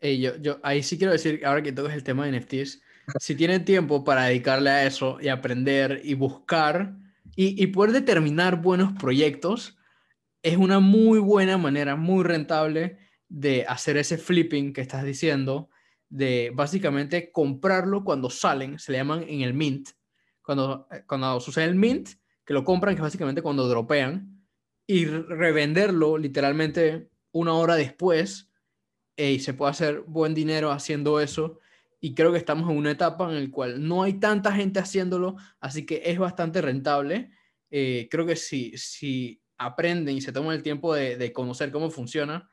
yo, 0.00 0.36
yo 0.36 0.60
ahí 0.62 0.84
sí 0.84 0.96
quiero 0.96 1.12
decir, 1.12 1.44
ahora 1.44 1.62
que 1.62 1.72
tocas 1.72 1.94
el 1.94 2.04
tema 2.04 2.24
de 2.24 2.38
NFTs, 2.38 2.80
si 3.18 3.34
tienen 3.34 3.64
tiempo 3.64 4.04
para 4.04 4.26
dedicarle 4.26 4.70
a 4.70 4.86
eso 4.86 5.18
y 5.20 5.26
aprender 5.26 6.02
y 6.04 6.14
buscar 6.14 6.94
y, 7.36 7.62
y 7.62 7.68
poder 7.68 7.92
determinar 7.92 8.60
buenos 8.60 8.92
proyectos, 8.94 9.78
es 10.42 10.56
una 10.56 10.80
muy 10.80 11.18
buena 11.18 11.58
manera, 11.58 11.96
muy 11.96 12.24
rentable 12.24 12.98
de 13.28 13.64
hacer 13.66 13.96
ese 13.96 14.18
flipping 14.18 14.72
que 14.72 14.80
estás 14.80 15.04
diciendo, 15.04 15.68
de 16.08 16.52
básicamente 16.54 17.30
comprarlo 17.32 18.04
cuando 18.04 18.30
salen, 18.30 18.78
se 18.78 18.92
le 18.92 18.98
llaman 18.98 19.24
en 19.28 19.40
el 19.42 19.54
mint, 19.54 19.90
cuando, 20.42 20.86
eh, 20.90 21.02
cuando 21.06 21.40
sucede 21.40 21.64
el 21.64 21.74
mint, 21.74 22.10
que 22.44 22.54
lo 22.54 22.64
compran, 22.64 22.94
que 22.94 23.02
básicamente 23.02 23.42
cuando 23.42 23.68
dropean, 23.68 24.36
y 24.86 25.04
revenderlo 25.06 26.16
literalmente 26.16 27.10
una 27.32 27.54
hora 27.54 27.74
después 27.74 28.50
y 29.16 29.40
se 29.40 29.52
puede 29.52 29.72
hacer 29.72 30.02
buen 30.02 30.34
dinero 30.34 30.70
haciendo 30.70 31.20
eso. 31.20 31.58
Y 32.06 32.14
creo 32.14 32.30
que 32.30 32.38
estamos 32.38 32.70
en 32.70 32.76
una 32.76 32.92
etapa 32.92 33.28
en 33.28 33.42
la 33.42 33.50
cual 33.50 33.84
no 33.84 34.04
hay 34.04 34.20
tanta 34.20 34.52
gente 34.52 34.78
haciéndolo, 34.78 35.34
así 35.58 35.84
que 35.84 36.02
es 36.04 36.20
bastante 36.20 36.62
rentable. 36.62 37.32
Eh, 37.68 38.06
creo 38.08 38.24
que 38.24 38.36
si, 38.36 38.78
si 38.78 39.42
aprenden 39.58 40.16
y 40.16 40.20
se 40.20 40.30
toman 40.30 40.54
el 40.54 40.62
tiempo 40.62 40.94
de, 40.94 41.16
de 41.16 41.32
conocer 41.32 41.72
cómo 41.72 41.90
funciona, 41.90 42.48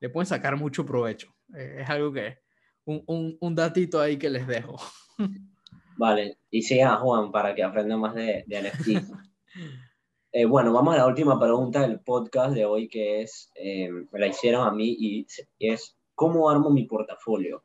le 0.00 0.08
pueden 0.08 0.26
sacar 0.26 0.56
mucho 0.56 0.86
provecho. 0.86 1.36
Eh, 1.54 1.80
es 1.82 1.90
algo 1.90 2.14
que, 2.14 2.38
un, 2.86 3.04
un, 3.06 3.36
un, 3.42 3.54
datito 3.54 4.00
ahí 4.00 4.16
que 4.16 4.30
les 4.30 4.46
dejo. 4.46 4.78
Vale, 5.98 6.38
y 6.50 6.62
sigan 6.62 6.92
a 6.92 6.96
Juan 6.96 7.30
para 7.30 7.54
que 7.54 7.62
aprenda 7.62 7.98
más 7.98 8.14
de, 8.14 8.42
de 8.46 8.62
NFT. 8.62 8.88
eh, 10.32 10.46
bueno, 10.46 10.72
vamos 10.72 10.94
a 10.94 10.96
la 10.96 11.06
última 11.06 11.38
pregunta 11.38 11.82
del 11.82 12.00
podcast 12.00 12.54
de 12.54 12.64
hoy, 12.64 12.88
que 12.88 13.20
es, 13.20 13.52
eh, 13.54 13.90
me 13.90 14.18
la 14.18 14.28
hicieron 14.28 14.66
a 14.66 14.70
mí 14.70 14.96
y 14.98 15.26
es, 15.58 15.94
¿cómo 16.14 16.48
armo 16.48 16.70
mi 16.70 16.84
portafolio? 16.84 17.64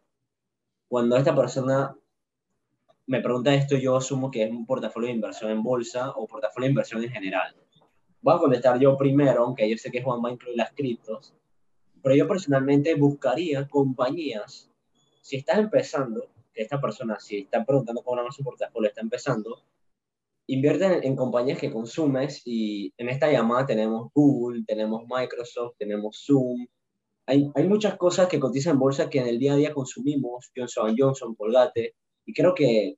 Cuando 0.89 1.17
esta 1.17 1.35
persona 1.35 1.95
me 3.05 3.21
pregunta 3.21 3.53
esto, 3.53 3.77
yo 3.77 3.95
asumo 3.95 4.31
que 4.31 4.43
es 4.43 4.51
un 4.51 4.65
portafolio 4.65 5.07
de 5.07 5.13
inversión 5.13 5.51
en 5.51 5.61
bolsa 5.61 6.11
o 6.11 6.27
portafolio 6.27 6.65
de 6.65 6.71
inversión 6.71 7.03
en 7.03 7.11
general. 7.11 7.55
Voy 8.21 8.35
a 8.35 8.39
contestar 8.39 8.79
yo 8.79 8.97
primero, 8.97 9.43
aunque 9.43 9.69
yo 9.69 9.77
sé 9.77 9.91
que 9.91 10.01
Juan 10.01 10.19
va 10.23 10.29
a 10.29 10.31
incluir 10.31 10.57
las 10.57 10.71
criptos, 10.73 11.35
pero 12.01 12.15
yo 12.15 12.27
personalmente 12.27 12.95
buscaría 12.95 13.67
compañías, 13.67 14.71
si 15.21 15.37
estás 15.37 15.59
empezando, 15.59 16.27
que 16.53 16.63
esta 16.63 16.81
persona, 16.81 17.19
si 17.19 17.41
está 17.41 17.63
preguntando 17.63 18.01
cómo 18.01 18.17
armar 18.17 18.33
su 18.33 18.43
portafolio, 18.43 18.89
está 18.89 19.01
empezando, 19.01 19.61
invierte 20.47 20.85
en, 20.85 21.03
en, 21.03 21.15
compañías 21.15 21.59
que 21.59 21.71
consumes 21.71 22.41
y 22.45 22.91
en 22.97 23.09
esta 23.09 23.31
llamada 23.31 23.67
tenemos 23.67 24.11
Google, 24.11 24.63
tenemos 24.65 25.03
Microsoft, 25.07 25.75
tenemos 25.77 26.25
Zoom. 26.25 26.65
Hay, 27.30 27.51
hay 27.53 27.67
muchas 27.67 27.95
cosas 27.97 28.27
que 28.27 28.39
cotizan 28.39 28.73
en 28.73 28.80
bolsa 28.80 29.09
que 29.09 29.19
en 29.19 29.27
el 29.27 29.38
día 29.38 29.53
a 29.53 29.55
día 29.55 29.73
consumimos, 29.73 30.51
Johnson 30.55 30.95
Johnson, 30.97 31.36
Colgate, 31.36 31.95
y 32.25 32.34
creo 32.34 32.55
que 32.55 32.95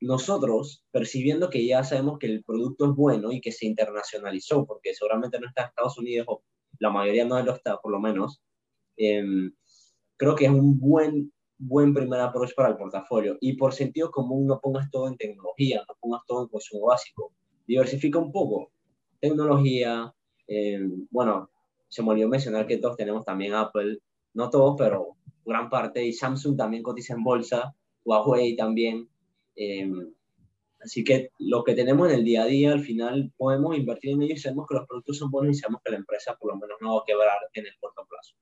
nosotros, 0.00 0.84
percibiendo 0.90 1.48
que 1.48 1.64
ya 1.66 1.82
sabemos 1.82 2.18
que 2.18 2.26
el 2.26 2.44
producto 2.44 2.90
es 2.90 2.94
bueno 2.94 3.32
y 3.32 3.40
que 3.40 3.52
se 3.52 3.66
internacionalizó, 3.66 4.66
porque 4.66 4.94
seguramente 4.94 5.40
no 5.40 5.48
está 5.48 5.62
en 5.62 5.68
Estados 5.68 5.98
Unidos, 5.98 6.26
o 6.28 6.42
la 6.78 6.90
mayoría 6.90 7.24
no 7.24 7.42
lo 7.42 7.54
está, 7.54 7.78
por 7.78 7.90
lo 7.92 8.00
menos, 8.00 8.42
eh, 8.98 9.24
creo 10.16 10.34
que 10.34 10.44
es 10.44 10.50
un 10.50 10.78
buen 10.78 11.32
buen 11.60 11.92
primer 11.92 12.20
approach 12.20 12.54
para 12.54 12.70
el 12.70 12.76
portafolio. 12.76 13.36
Y 13.40 13.52
por 13.52 13.74
sentido 13.74 14.10
común, 14.10 14.46
no 14.46 14.60
pongas 14.60 14.90
todo 14.90 15.08
en 15.08 15.16
tecnología, 15.16 15.84
no 15.86 15.94
pongas 16.00 16.22
todo 16.26 16.42
en 16.42 16.48
consumo 16.48 16.86
básico. 16.86 17.32
Diversifica 17.66 18.18
un 18.18 18.32
poco. 18.32 18.72
Tecnología, 19.20 20.12
eh, 20.48 20.80
bueno, 21.10 21.50
se 21.90 22.02
me 22.02 22.10
olvidó 22.10 22.28
mencionar 22.28 22.66
que 22.66 22.78
todos 22.78 22.96
tenemos 22.96 23.24
también 23.24 23.52
Apple, 23.52 23.98
no 24.34 24.48
todos, 24.48 24.76
pero 24.78 25.16
gran 25.44 25.68
parte, 25.68 26.04
y 26.04 26.12
Samsung 26.12 26.56
también 26.56 26.82
cotiza 26.82 27.14
en 27.14 27.24
bolsa, 27.24 27.74
Huawei 28.04 28.54
también. 28.54 29.08
Eh, 29.56 29.90
así 30.80 31.02
que 31.02 31.32
lo 31.40 31.64
que 31.64 31.74
tenemos 31.74 32.08
en 32.08 32.20
el 32.20 32.24
día 32.24 32.44
a 32.44 32.46
día, 32.46 32.72
al 32.72 32.80
final 32.80 33.32
podemos 33.36 33.76
invertir 33.76 34.12
en 34.12 34.22
ellos 34.22 34.38
y 34.38 34.42
sabemos 34.42 34.66
que 34.68 34.76
los 34.76 34.86
productos 34.86 35.18
son 35.18 35.32
buenos 35.32 35.56
y 35.56 35.60
sabemos 35.60 35.82
que 35.84 35.90
la 35.90 35.98
empresa 35.98 36.36
por 36.36 36.52
lo 36.52 36.58
menos 36.58 36.78
no 36.80 36.94
va 36.94 37.00
a 37.00 37.04
quebrar 37.04 37.38
en 37.52 37.66
el 37.66 37.72
corto 37.80 38.06
plazo. 38.08 38.36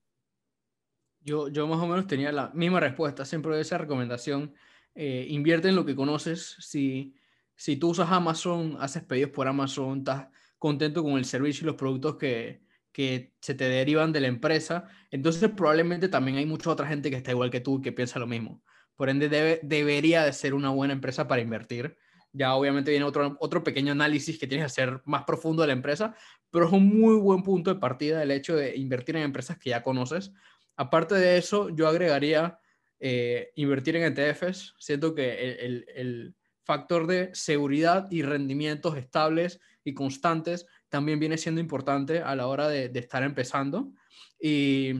Yo, 1.20 1.48
yo 1.48 1.66
más 1.66 1.82
o 1.82 1.86
menos 1.86 2.06
tenía 2.06 2.30
la 2.30 2.50
misma 2.50 2.80
respuesta, 2.80 3.24
siempre 3.24 3.58
esa 3.58 3.78
recomendación. 3.78 4.54
Eh, 4.94 5.26
invierte 5.30 5.68
en 5.68 5.76
lo 5.76 5.86
que 5.86 5.96
conoces. 5.96 6.56
Si, 6.60 7.14
si 7.56 7.76
tú 7.76 7.90
usas 7.90 8.10
Amazon, 8.10 8.76
haces 8.78 9.04
pedidos 9.04 9.30
por 9.30 9.48
Amazon, 9.48 9.98
estás 9.98 10.28
contento 10.58 11.02
con 11.02 11.12
el 11.12 11.24
servicio 11.24 11.64
y 11.64 11.66
los 11.66 11.76
productos 11.76 12.16
que, 12.16 12.67
que 12.98 13.32
se 13.40 13.54
te 13.54 13.68
derivan 13.68 14.12
de 14.12 14.20
la 14.20 14.26
empresa, 14.26 14.88
entonces 15.12 15.48
probablemente 15.50 16.08
también 16.08 16.38
hay 16.38 16.46
mucha 16.46 16.68
otra 16.70 16.88
gente 16.88 17.10
que 17.10 17.16
está 17.16 17.30
igual 17.30 17.48
que 17.48 17.60
tú 17.60 17.80
que 17.80 17.92
piensa 17.92 18.18
lo 18.18 18.26
mismo. 18.26 18.60
Por 18.96 19.08
ende, 19.08 19.28
debe, 19.28 19.60
debería 19.62 20.24
de 20.24 20.32
ser 20.32 20.52
una 20.52 20.70
buena 20.70 20.94
empresa 20.94 21.28
para 21.28 21.40
invertir. 21.40 21.96
Ya 22.32 22.56
obviamente 22.56 22.90
viene 22.90 23.06
otro, 23.06 23.36
otro 23.38 23.62
pequeño 23.62 23.92
análisis 23.92 24.36
que 24.36 24.48
tienes 24.48 24.64
que 24.64 24.82
hacer 24.82 25.00
más 25.04 25.22
profundo 25.22 25.62
de 25.62 25.68
la 25.68 25.74
empresa, 25.74 26.16
pero 26.50 26.66
es 26.66 26.72
un 26.72 26.88
muy 26.88 27.14
buen 27.14 27.44
punto 27.44 27.72
de 27.72 27.78
partida 27.78 28.20
el 28.20 28.32
hecho 28.32 28.56
de 28.56 28.76
invertir 28.76 29.14
en 29.14 29.22
empresas 29.22 29.58
que 29.58 29.70
ya 29.70 29.84
conoces, 29.84 30.32
Aparte 30.78 31.16
de 31.16 31.38
eso, 31.38 31.70
yo 31.70 31.88
agregaría 31.88 32.60
eh, 33.00 33.50
invertir 33.56 33.96
en 33.96 34.16
ETFs. 34.16 34.74
Siento 34.78 35.12
que 35.12 35.32
el, 35.34 35.58
el, 35.58 35.86
el, 35.94 36.34
factor 36.64 37.06
de 37.06 37.30
seguridad 37.32 38.08
y 38.10 38.20
rendimientos 38.20 38.98
estables 38.98 39.58
y 39.84 39.94
constantes 39.94 40.66
también 40.88 41.18
viene 41.18 41.38
siendo 41.38 41.60
importante 41.60 42.20
a 42.20 42.34
la 42.34 42.46
hora 42.46 42.68
de, 42.68 42.88
de 42.88 43.00
estar 43.00 43.22
empezando. 43.22 43.92
Y 44.40 44.92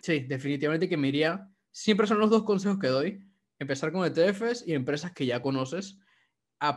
sí, 0.00 0.20
definitivamente 0.20 0.88
que 0.88 0.96
me 0.96 1.08
iría, 1.08 1.48
siempre 1.70 2.06
son 2.06 2.18
los 2.18 2.30
dos 2.30 2.44
consejos 2.44 2.78
que 2.78 2.88
doy, 2.88 3.20
empezar 3.58 3.92
con 3.92 4.04
ETFs 4.04 4.66
y 4.66 4.74
empresas 4.74 5.12
que 5.12 5.26
ya 5.26 5.40
conoces. 5.40 5.98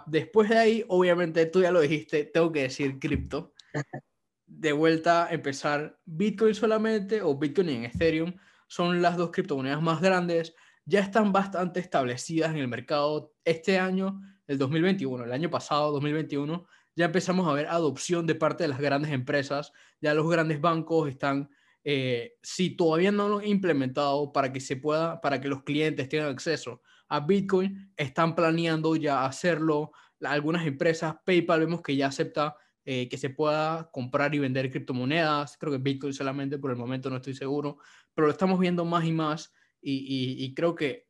Después 0.07 0.49
de 0.49 0.57
ahí, 0.57 0.86
obviamente, 0.88 1.45
tú 1.45 1.61
ya 1.61 1.71
lo 1.71 1.81
dijiste, 1.81 2.25
tengo 2.25 2.51
que 2.51 2.63
decir 2.63 2.97
cripto 2.97 3.53
de 4.47 4.71
vuelta 4.71 5.27
empezar 5.29 5.99
Bitcoin 6.05 6.55
solamente 6.55 7.21
o 7.21 7.38
Bitcoin 7.38 7.69
en 7.69 7.86
Ethereum. 7.86 8.33
Son 8.67 9.01
las 9.01 9.15
dos 9.17 9.29
criptomonedas 9.31 9.81
más 9.81 10.01
grandes. 10.01 10.55
Ya 10.86 11.01
están 11.01 11.31
bastante 11.31 11.79
establecidas 11.79 12.51
en 12.51 12.57
el 12.57 12.67
mercado. 12.67 13.33
Este 13.43 13.77
año, 13.77 14.21
el 14.47 14.57
2021, 14.57 15.23
el 15.23 15.31
año 15.31 15.49
pasado, 15.51 15.91
2021, 15.91 16.65
ya 16.95 17.05
empezamos 17.05 17.47
a 17.47 17.53
ver 17.53 17.67
adopción 17.67 18.25
de 18.25 18.35
parte 18.35 18.63
de 18.63 18.69
las 18.69 18.79
grandes 18.79 19.11
empresas. 19.11 19.71
Ya 20.01 20.13
los 20.13 20.29
grandes 20.29 20.61
bancos 20.61 21.09
están, 21.09 21.49
eh, 21.83 22.35
si 22.41 22.75
todavía 22.75 23.11
no 23.11 23.27
lo 23.27 23.39
han 23.39 23.47
implementado 23.47 24.31
para 24.31 24.51
que 24.53 24.59
se 24.59 24.77
pueda, 24.77 25.19
para 25.21 25.41
que 25.41 25.47
los 25.47 25.63
clientes 25.63 26.07
tengan 26.07 26.29
acceso 26.29 26.81
a 27.07 27.19
Bitcoin, 27.19 27.91
están 27.97 28.35
planeando 28.35 28.95
ya 28.95 29.25
hacerlo. 29.25 29.91
Algunas 30.21 30.65
empresas, 30.65 31.15
PayPal, 31.25 31.59
vemos 31.59 31.81
que 31.81 31.95
ya 31.95 32.07
acepta 32.07 32.55
eh, 32.85 33.09
que 33.09 33.17
se 33.17 33.29
pueda 33.29 33.89
comprar 33.91 34.33
y 34.33 34.39
vender 34.39 34.71
criptomonedas. 34.71 35.57
Creo 35.57 35.73
que 35.73 35.79
Bitcoin 35.79 36.13
solamente 36.13 36.57
por 36.57 36.71
el 36.71 36.77
momento 36.77 37.09
no 37.09 37.17
estoy 37.17 37.33
seguro, 37.33 37.77
pero 38.13 38.27
lo 38.27 38.31
estamos 38.31 38.59
viendo 38.59 38.85
más 38.85 39.05
y 39.05 39.11
más 39.11 39.51
y, 39.87 40.53
creo 40.55 40.73
que, 40.73 41.07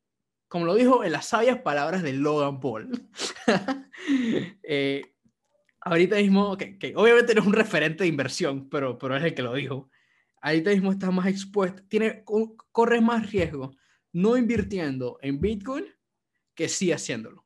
como 0.47 0.65
lo 0.65 0.75
dijo 0.75 1.03
en 1.03 1.13
las 1.13 1.27
sabias 1.27 1.61
palabras 1.61 2.03
de 2.03 2.13
Logan 2.13 2.59
Paul, 2.59 2.91
eh, 4.63 5.14
ahorita 5.85 6.17
mismo, 6.17 6.57
que, 6.57 6.77
que, 6.77 6.93
obviamente 6.95 7.33
no 7.33 7.41
es 7.41 7.47
un 7.47 7.53
referente 7.53 8.03
de 8.03 8.09
inversión, 8.09 8.69
pero, 8.69 8.97
pero 8.97 9.15
es 9.15 9.23
el 9.23 9.33
que 9.33 9.41
lo 9.41 9.53
dijo, 9.53 9.89
ahorita 10.41 10.71
mismo 10.71 10.91
estás 10.91 11.13
más 11.13 11.27
expuesto, 11.27 11.81
tiene, 11.87 12.25
corres 12.71 13.01
más 13.01 13.31
riesgo 13.31 13.71
no 14.11 14.37
invirtiendo 14.37 15.17
en 15.21 15.39
Bitcoin 15.39 15.85
que 16.53 16.67
sí 16.67 16.91
haciéndolo 16.91 17.45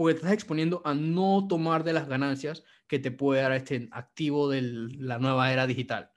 porque 0.00 0.14
te 0.14 0.20
estás 0.20 0.32
exponiendo 0.32 0.80
a 0.86 0.94
no 0.94 1.46
tomar 1.46 1.84
de 1.84 1.92
las 1.92 2.08
ganancias 2.08 2.64
que 2.86 2.98
te 2.98 3.10
puede 3.10 3.42
dar 3.42 3.52
este 3.52 3.88
activo 3.92 4.48
de 4.48 4.62
la 4.62 5.18
nueva 5.18 5.52
era 5.52 5.66
digital. 5.66 6.10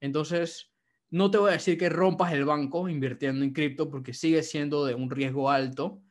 Entonces, 0.00 0.72
no 1.10 1.30
te 1.30 1.38
voy 1.38 1.50
a 1.50 1.52
decir 1.52 1.78
que 1.78 1.88
rompas 1.88 2.32
el 2.32 2.44
banco 2.44 2.88
invirtiendo 2.88 3.44
en 3.44 3.52
cripto 3.52 3.90
porque 3.90 4.12
sigue 4.12 4.42
siendo 4.42 4.84
de 4.84 4.94
un 4.94 5.08
riesgo 5.08 5.50
alto, 5.50 6.02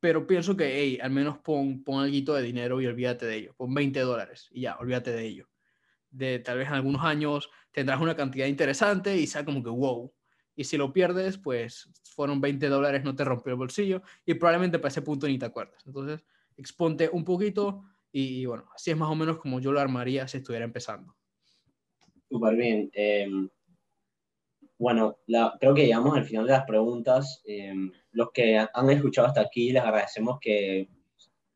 pero 0.00 0.26
pienso 0.26 0.56
que, 0.56 0.80
hey, 0.80 0.98
al 1.00 1.10
menos 1.10 1.38
pon, 1.38 1.84
pon 1.84 2.02
algo 2.02 2.34
de 2.34 2.42
dinero 2.42 2.80
y 2.80 2.86
olvídate 2.86 3.26
de 3.26 3.36
ello. 3.36 3.54
Pon 3.56 3.72
20 3.74 4.00
dólares 4.00 4.48
y 4.50 4.62
ya, 4.62 4.76
olvídate 4.76 5.12
de 5.12 5.24
ello. 5.24 5.48
De 6.10 6.38
tal 6.38 6.58
vez 6.58 6.68
en 6.68 6.74
algunos 6.74 7.04
años 7.04 7.50
tendrás 7.70 8.00
una 8.00 8.16
cantidad 8.16 8.46
interesante 8.46 9.16
y 9.16 9.26
sea 9.26 9.44
como 9.44 9.62
que 9.62 9.70
wow. 9.70 10.12
Y 10.56 10.64
si 10.64 10.76
lo 10.76 10.92
pierdes, 10.92 11.38
pues 11.38 11.90
fueron 12.14 12.40
20 12.40 12.68
dólares, 12.68 13.04
no 13.04 13.14
te 13.14 13.24
rompió 13.24 13.52
el 13.52 13.58
bolsillo 13.58 14.02
y 14.24 14.34
probablemente 14.34 14.78
para 14.78 14.88
ese 14.88 15.02
punto 15.02 15.28
ni 15.28 15.38
te 15.38 15.46
acuerdas. 15.46 15.82
Entonces, 15.86 16.24
exponte 16.56 17.08
un 17.12 17.24
poquito 17.24 17.84
y, 18.10 18.46
bueno, 18.46 18.68
así 18.74 18.90
es 18.90 18.96
más 18.96 19.10
o 19.10 19.14
menos 19.14 19.38
como 19.38 19.60
yo 19.60 19.70
lo 19.70 19.80
armaría 19.80 20.26
si 20.26 20.38
estuviera 20.38 20.64
empezando. 20.64 21.14
Súper 22.28 22.56
bien. 22.56 22.90
Eh, 22.94 23.28
bueno, 24.80 25.18
la, 25.26 25.58
creo 25.60 25.74
que 25.74 25.84
llegamos 25.84 26.16
al 26.16 26.24
final 26.24 26.46
de 26.46 26.52
las 26.52 26.64
preguntas. 26.64 27.42
Eh, 27.44 27.74
los 28.12 28.30
que 28.32 28.56
han 28.56 28.90
escuchado 28.90 29.28
hasta 29.28 29.42
aquí, 29.42 29.72
les 29.72 29.82
agradecemos 29.82 30.38
que 30.40 30.88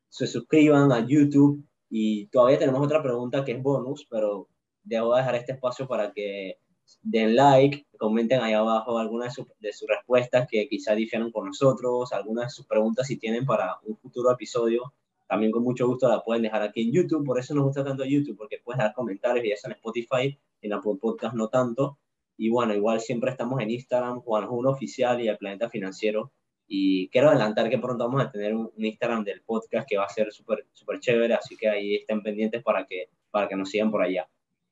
se 0.09 0.27
suscriban 0.27 0.91
a 0.91 1.03
YouTube 1.07 1.65
y 1.89 2.27
todavía 2.27 2.59
tenemos 2.59 2.85
otra 2.85 3.01
pregunta 3.01 3.43
que 3.43 3.53
es 3.53 3.63
bonus, 3.63 4.05
pero 4.07 4.47
debo 4.83 5.15
dejar 5.15 5.33
este 5.33 5.53
espacio 5.53 5.87
para 5.87 6.13
que 6.13 6.59
den 7.01 7.35
like, 7.35 7.87
comenten 7.97 8.41
ahí 8.41 8.53
abajo 8.53 8.99
algunas 8.99 9.35
de, 9.35 9.41
su, 9.41 9.49
de 9.59 9.73
sus 9.73 9.87
respuestas 9.89 10.47
que 10.47 10.67
quizá 10.67 10.93
difieran 10.93 11.31
con 11.31 11.47
nosotros, 11.47 12.13
algunas 12.13 12.45
de 12.45 12.49
sus 12.51 12.67
preguntas 12.67 13.07
si 13.07 13.17
tienen 13.17 13.43
para 13.43 13.79
un 13.85 13.97
futuro 13.97 14.31
episodio. 14.31 14.93
También 15.27 15.51
con 15.51 15.63
mucho 15.63 15.87
gusto 15.87 16.07
la 16.07 16.23
pueden 16.23 16.43
dejar 16.43 16.61
aquí 16.61 16.83
en 16.83 16.91
YouTube, 16.91 17.25
por 17.25 17.39
eso 17.39 17.55
nos 17.55 17.63
gusta 17.63 17.83
tanto 17.83 18.05
YouTube, 18.05 18.37
porque 18.37 18.59
puedes 18.63 18.77
dar 18.77 18.93
comentarios 18.93 19.43
y 19.43 19.51
eso 19.51 19.67
en 19.67 19.73
Spotify, 19.73 20.37
en 20.61 20.73
Apple 20.73 20.97
Podcast 21.01 21.33
no 21.33 21.47
tanto. 21.47 21.97
Y 22.37 22.49
bueno, 22.49 22.73
igual 22.73 22.99
siempre 22.99 23.31
estamos 23.31 23.61
en 23.61 23.71
Instagram, 23.71 24.21
Juan 24.21 24.47
Juno 24.47 24.71
Oficial 24.71 25.21
y 25.21 25.27
el 25.27 25.37
Planeta 25.37 25.69
Financiero. 25.69 26.31
Y 26.67 27.09
quiero 27.09 27.29
adelantar 27.29 27.69
que 27.69 27.77
pronto 27.77 28.05
vamos 28.05 28.23
a 28.23 28.31
tener 28.31 28.55
un, 28.55 28.71
Instagram 28.77 29.23
del 29.23 29.41
podcast 29.41 29.87
que 29.87 29.97
va 29.97 30.05
a 30.05 30.09
ser 30.09 30.31
súper 30.31 30.65
super 30.73 30.99
chévere, 30.99 31.35
así 31.35 31.55
que 31.55 31.69
ahí 31.69 31.95
estén 31.95 32.23
pendientes 32.23 32.63
para 32.63 32.85
que, 32.85 33.09
para 33.31 33.47
que 33.47 33.55
nos 33.55 33.69
sigan 33.69 33.91
por 33.91 34.01
allá. 34.01 34.27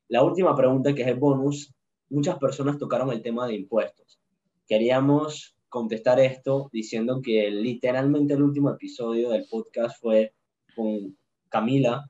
La 0.08 0.24
última 0.24 0.56
pregunta, 0.56 0.94
que 0.94 1.04
es 1.04 1.08
el 1.08 1.16
bonus, 1.20 1.74
muchas 2.10 2.38
personas 2.38 2.78
tocaron 2.78 3.12
el 3.12 3.22
tema 3.22 3.48
de 3.48 3.56
impuestos. 3.56 4.20
queríamos 4.68 5.56
contestar 5.70 6.20
esto 6.20 6.70
diciendo 6.72 7.20
que 7.24 7.50
literalmente 7.50 8.36
el 8.36 8.44
último 8.44 8.70
episodio 8.70 9.32
del 9.32 9.48
podcast 9.50 10.00
fue 10.00 10.34
con 10.76 11.18
Camila, 11.50 12.10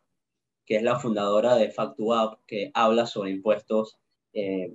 que 0.65 0.75
es 0.77 0.83
la 0.83 0.99
fundadora 0.99 1.55
de 1.55 1.71
FactuApp, 1.71 2.41
que 2.45 2.71
habla 2.73 3.05
sobre 3.05 3.31
impuestos, 3.31 3.97
eh, 4.33 4.73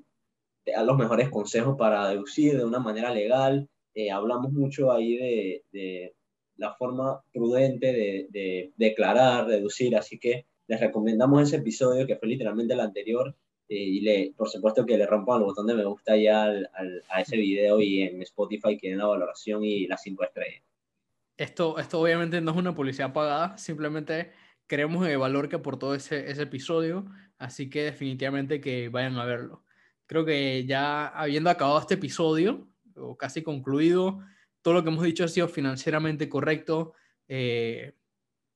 da 0.72 0.82
los 0.82 0.96
mejores 0.96 1.28
consejos 1.28 1.76
para 1.76 2.08
deducir 2.08 2.56
de 2.56 2.64
una 2.64 2.78
manera 2.78 3.12
legal. 3.12 3.68
Eh, 3.94 4.10
hablamos 4.10 4.52
mucho 4.52 4.92
ahí 4.92 5.16
de, 5.16 5.64
de 5.72 6.14
la 6.56 6.74
forma 6.74 7.22
prudente 7.32 7.92
de, 7.92 8.26
de, 8.30 8.72
declarar, 8.76 9.46
deducir, 9.46 9.96
así 9.96 10.18
que 10.18 10.46
les 10.66 10.80
recomendamos 10.80 11.42
ese 11.42 11.56
episodio 11.56 12.06
que 12.06 12.16
fue 12.16 12.28
literalmente 12.28 12.74
el 12.74 12.80
anterior 12.80 13.34
eh, 13.68 13.76
y 13.76 14.00
le, 14.00 14.34
por 14.36 14.48
supuesto 14.48 14.84
que 14.84 14.98
le 14.98 15.06
rompan 15.06 15.38
el 15.38 15.44
botón 15.44 15.66
de 15.66 15.74
me 15.74 15.84
gusta 15.84 16.16
ya 16.16 16.44
al, 16.44 16.68
a 17.08 17.20
ese 17.20 17.36
video 17.36 17.80
y 17.80 18.02
en 18.02 18.20
Spotify 18.22 18.76
quieren 18.76 18.98
la 18.98 19.06
valoración 19.06 19.64
y 19.64 19.86
las 19.86 20.02
cinco 20.02 20.24
estrellas. 20.24 20.62
Esto, 21.36 21.78
esto 21.78 22.00
obviamente 22.00 22.40
no 22.40 22.50
es 22.50 22.56
una 22.56 22.74
publicidad 22.74 23.12
pagada, 23.12 23.56
simplemente 23.56 24.32
creemos 24.66 25.06
el 25.06 25.18
valor 25.18 25.48
que 25.48 25.56
aportó 25.56 25.94
ese, 25.94 26.28
ese 26.30 26.42
episodio, 26.42 27.06
así 27.38 27.70
que 27.70 27.84
definitivamente 27.84 28.60
que 28.60 28.88
vayan 28.88 29.16
a 29.16 29.24
verlo. 29.24 29.62
Creo 30.08 30.24
que 30.24 30.64
ya 30.64 31.06
habiendo 31.08 31.50
acabado 31.50 31.78
este 31.78 31.94
episodio, 31.94 32.66
o 32.96 33.16
casi 33.16 33.42
concluido, 33.42 34.20
todo 34.62 34.74
lo 34.74 34.82
que 34.82 34.88
hemos 34.88 35.04
dicho 35.04 35.22
ha 35.22 35.28
sido 35.28 35.48
financieramente 35.48 36.30
correcto. 36.30 36.94
Eh, 37.28 37.92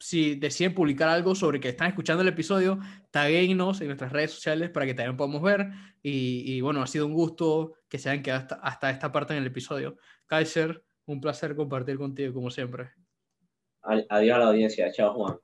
si 0.00 0.34
deciden 0.36 0.74
publicar 0.74 1.11
algo 1.11 1.34
sobre 1.34 1.61
que 1.61 1.68
están 1.68 1.88
escuchando 1.88 2.22
el 2.22 2.28
episodio, 2.28 2.80
taguenos 3.11 3.82
en 3.82 3.88
nuestras 3.88 4.12
redes 4.12 4.30
sociales 4.30 4.70
para 4.70 4.86
que 4.86 4.94
también 4.94 5.18
podamos 5.18 5.42
ver. 5.42 5.68
Y, 6.03 6.59
bueno, 6.62 6.82
ha 6.82 6.86
sido 6.86 7.07
un 7.07 7.12
gusto 7.12 7.74
que 7.86 7.98
se 7.98 8.09
hayan 8.09 8.22
quedado 8.22 8.40
hasta, 8.40 8.55
hasta 8.57 8.90
esta 8.90 9.12
parte 9.12 9.34
en 9.34 9.40
el 9.40 9.46
episodio. 9.46 9.98
Kaiser, 10.26 10.82
un 11.05 11.20
placer 11.20 11.55
compartir 11.55 11.98
contigo 11.98 12.32
como 12.32 12.50
siempre. 12.50 12.92
Adiós 13.82 14.36
a 14.36 14.38
la 14.38 14.46
audiencia. 14.46 14.90
Chao, 14.90 15.12
Juan. 15.12 15.38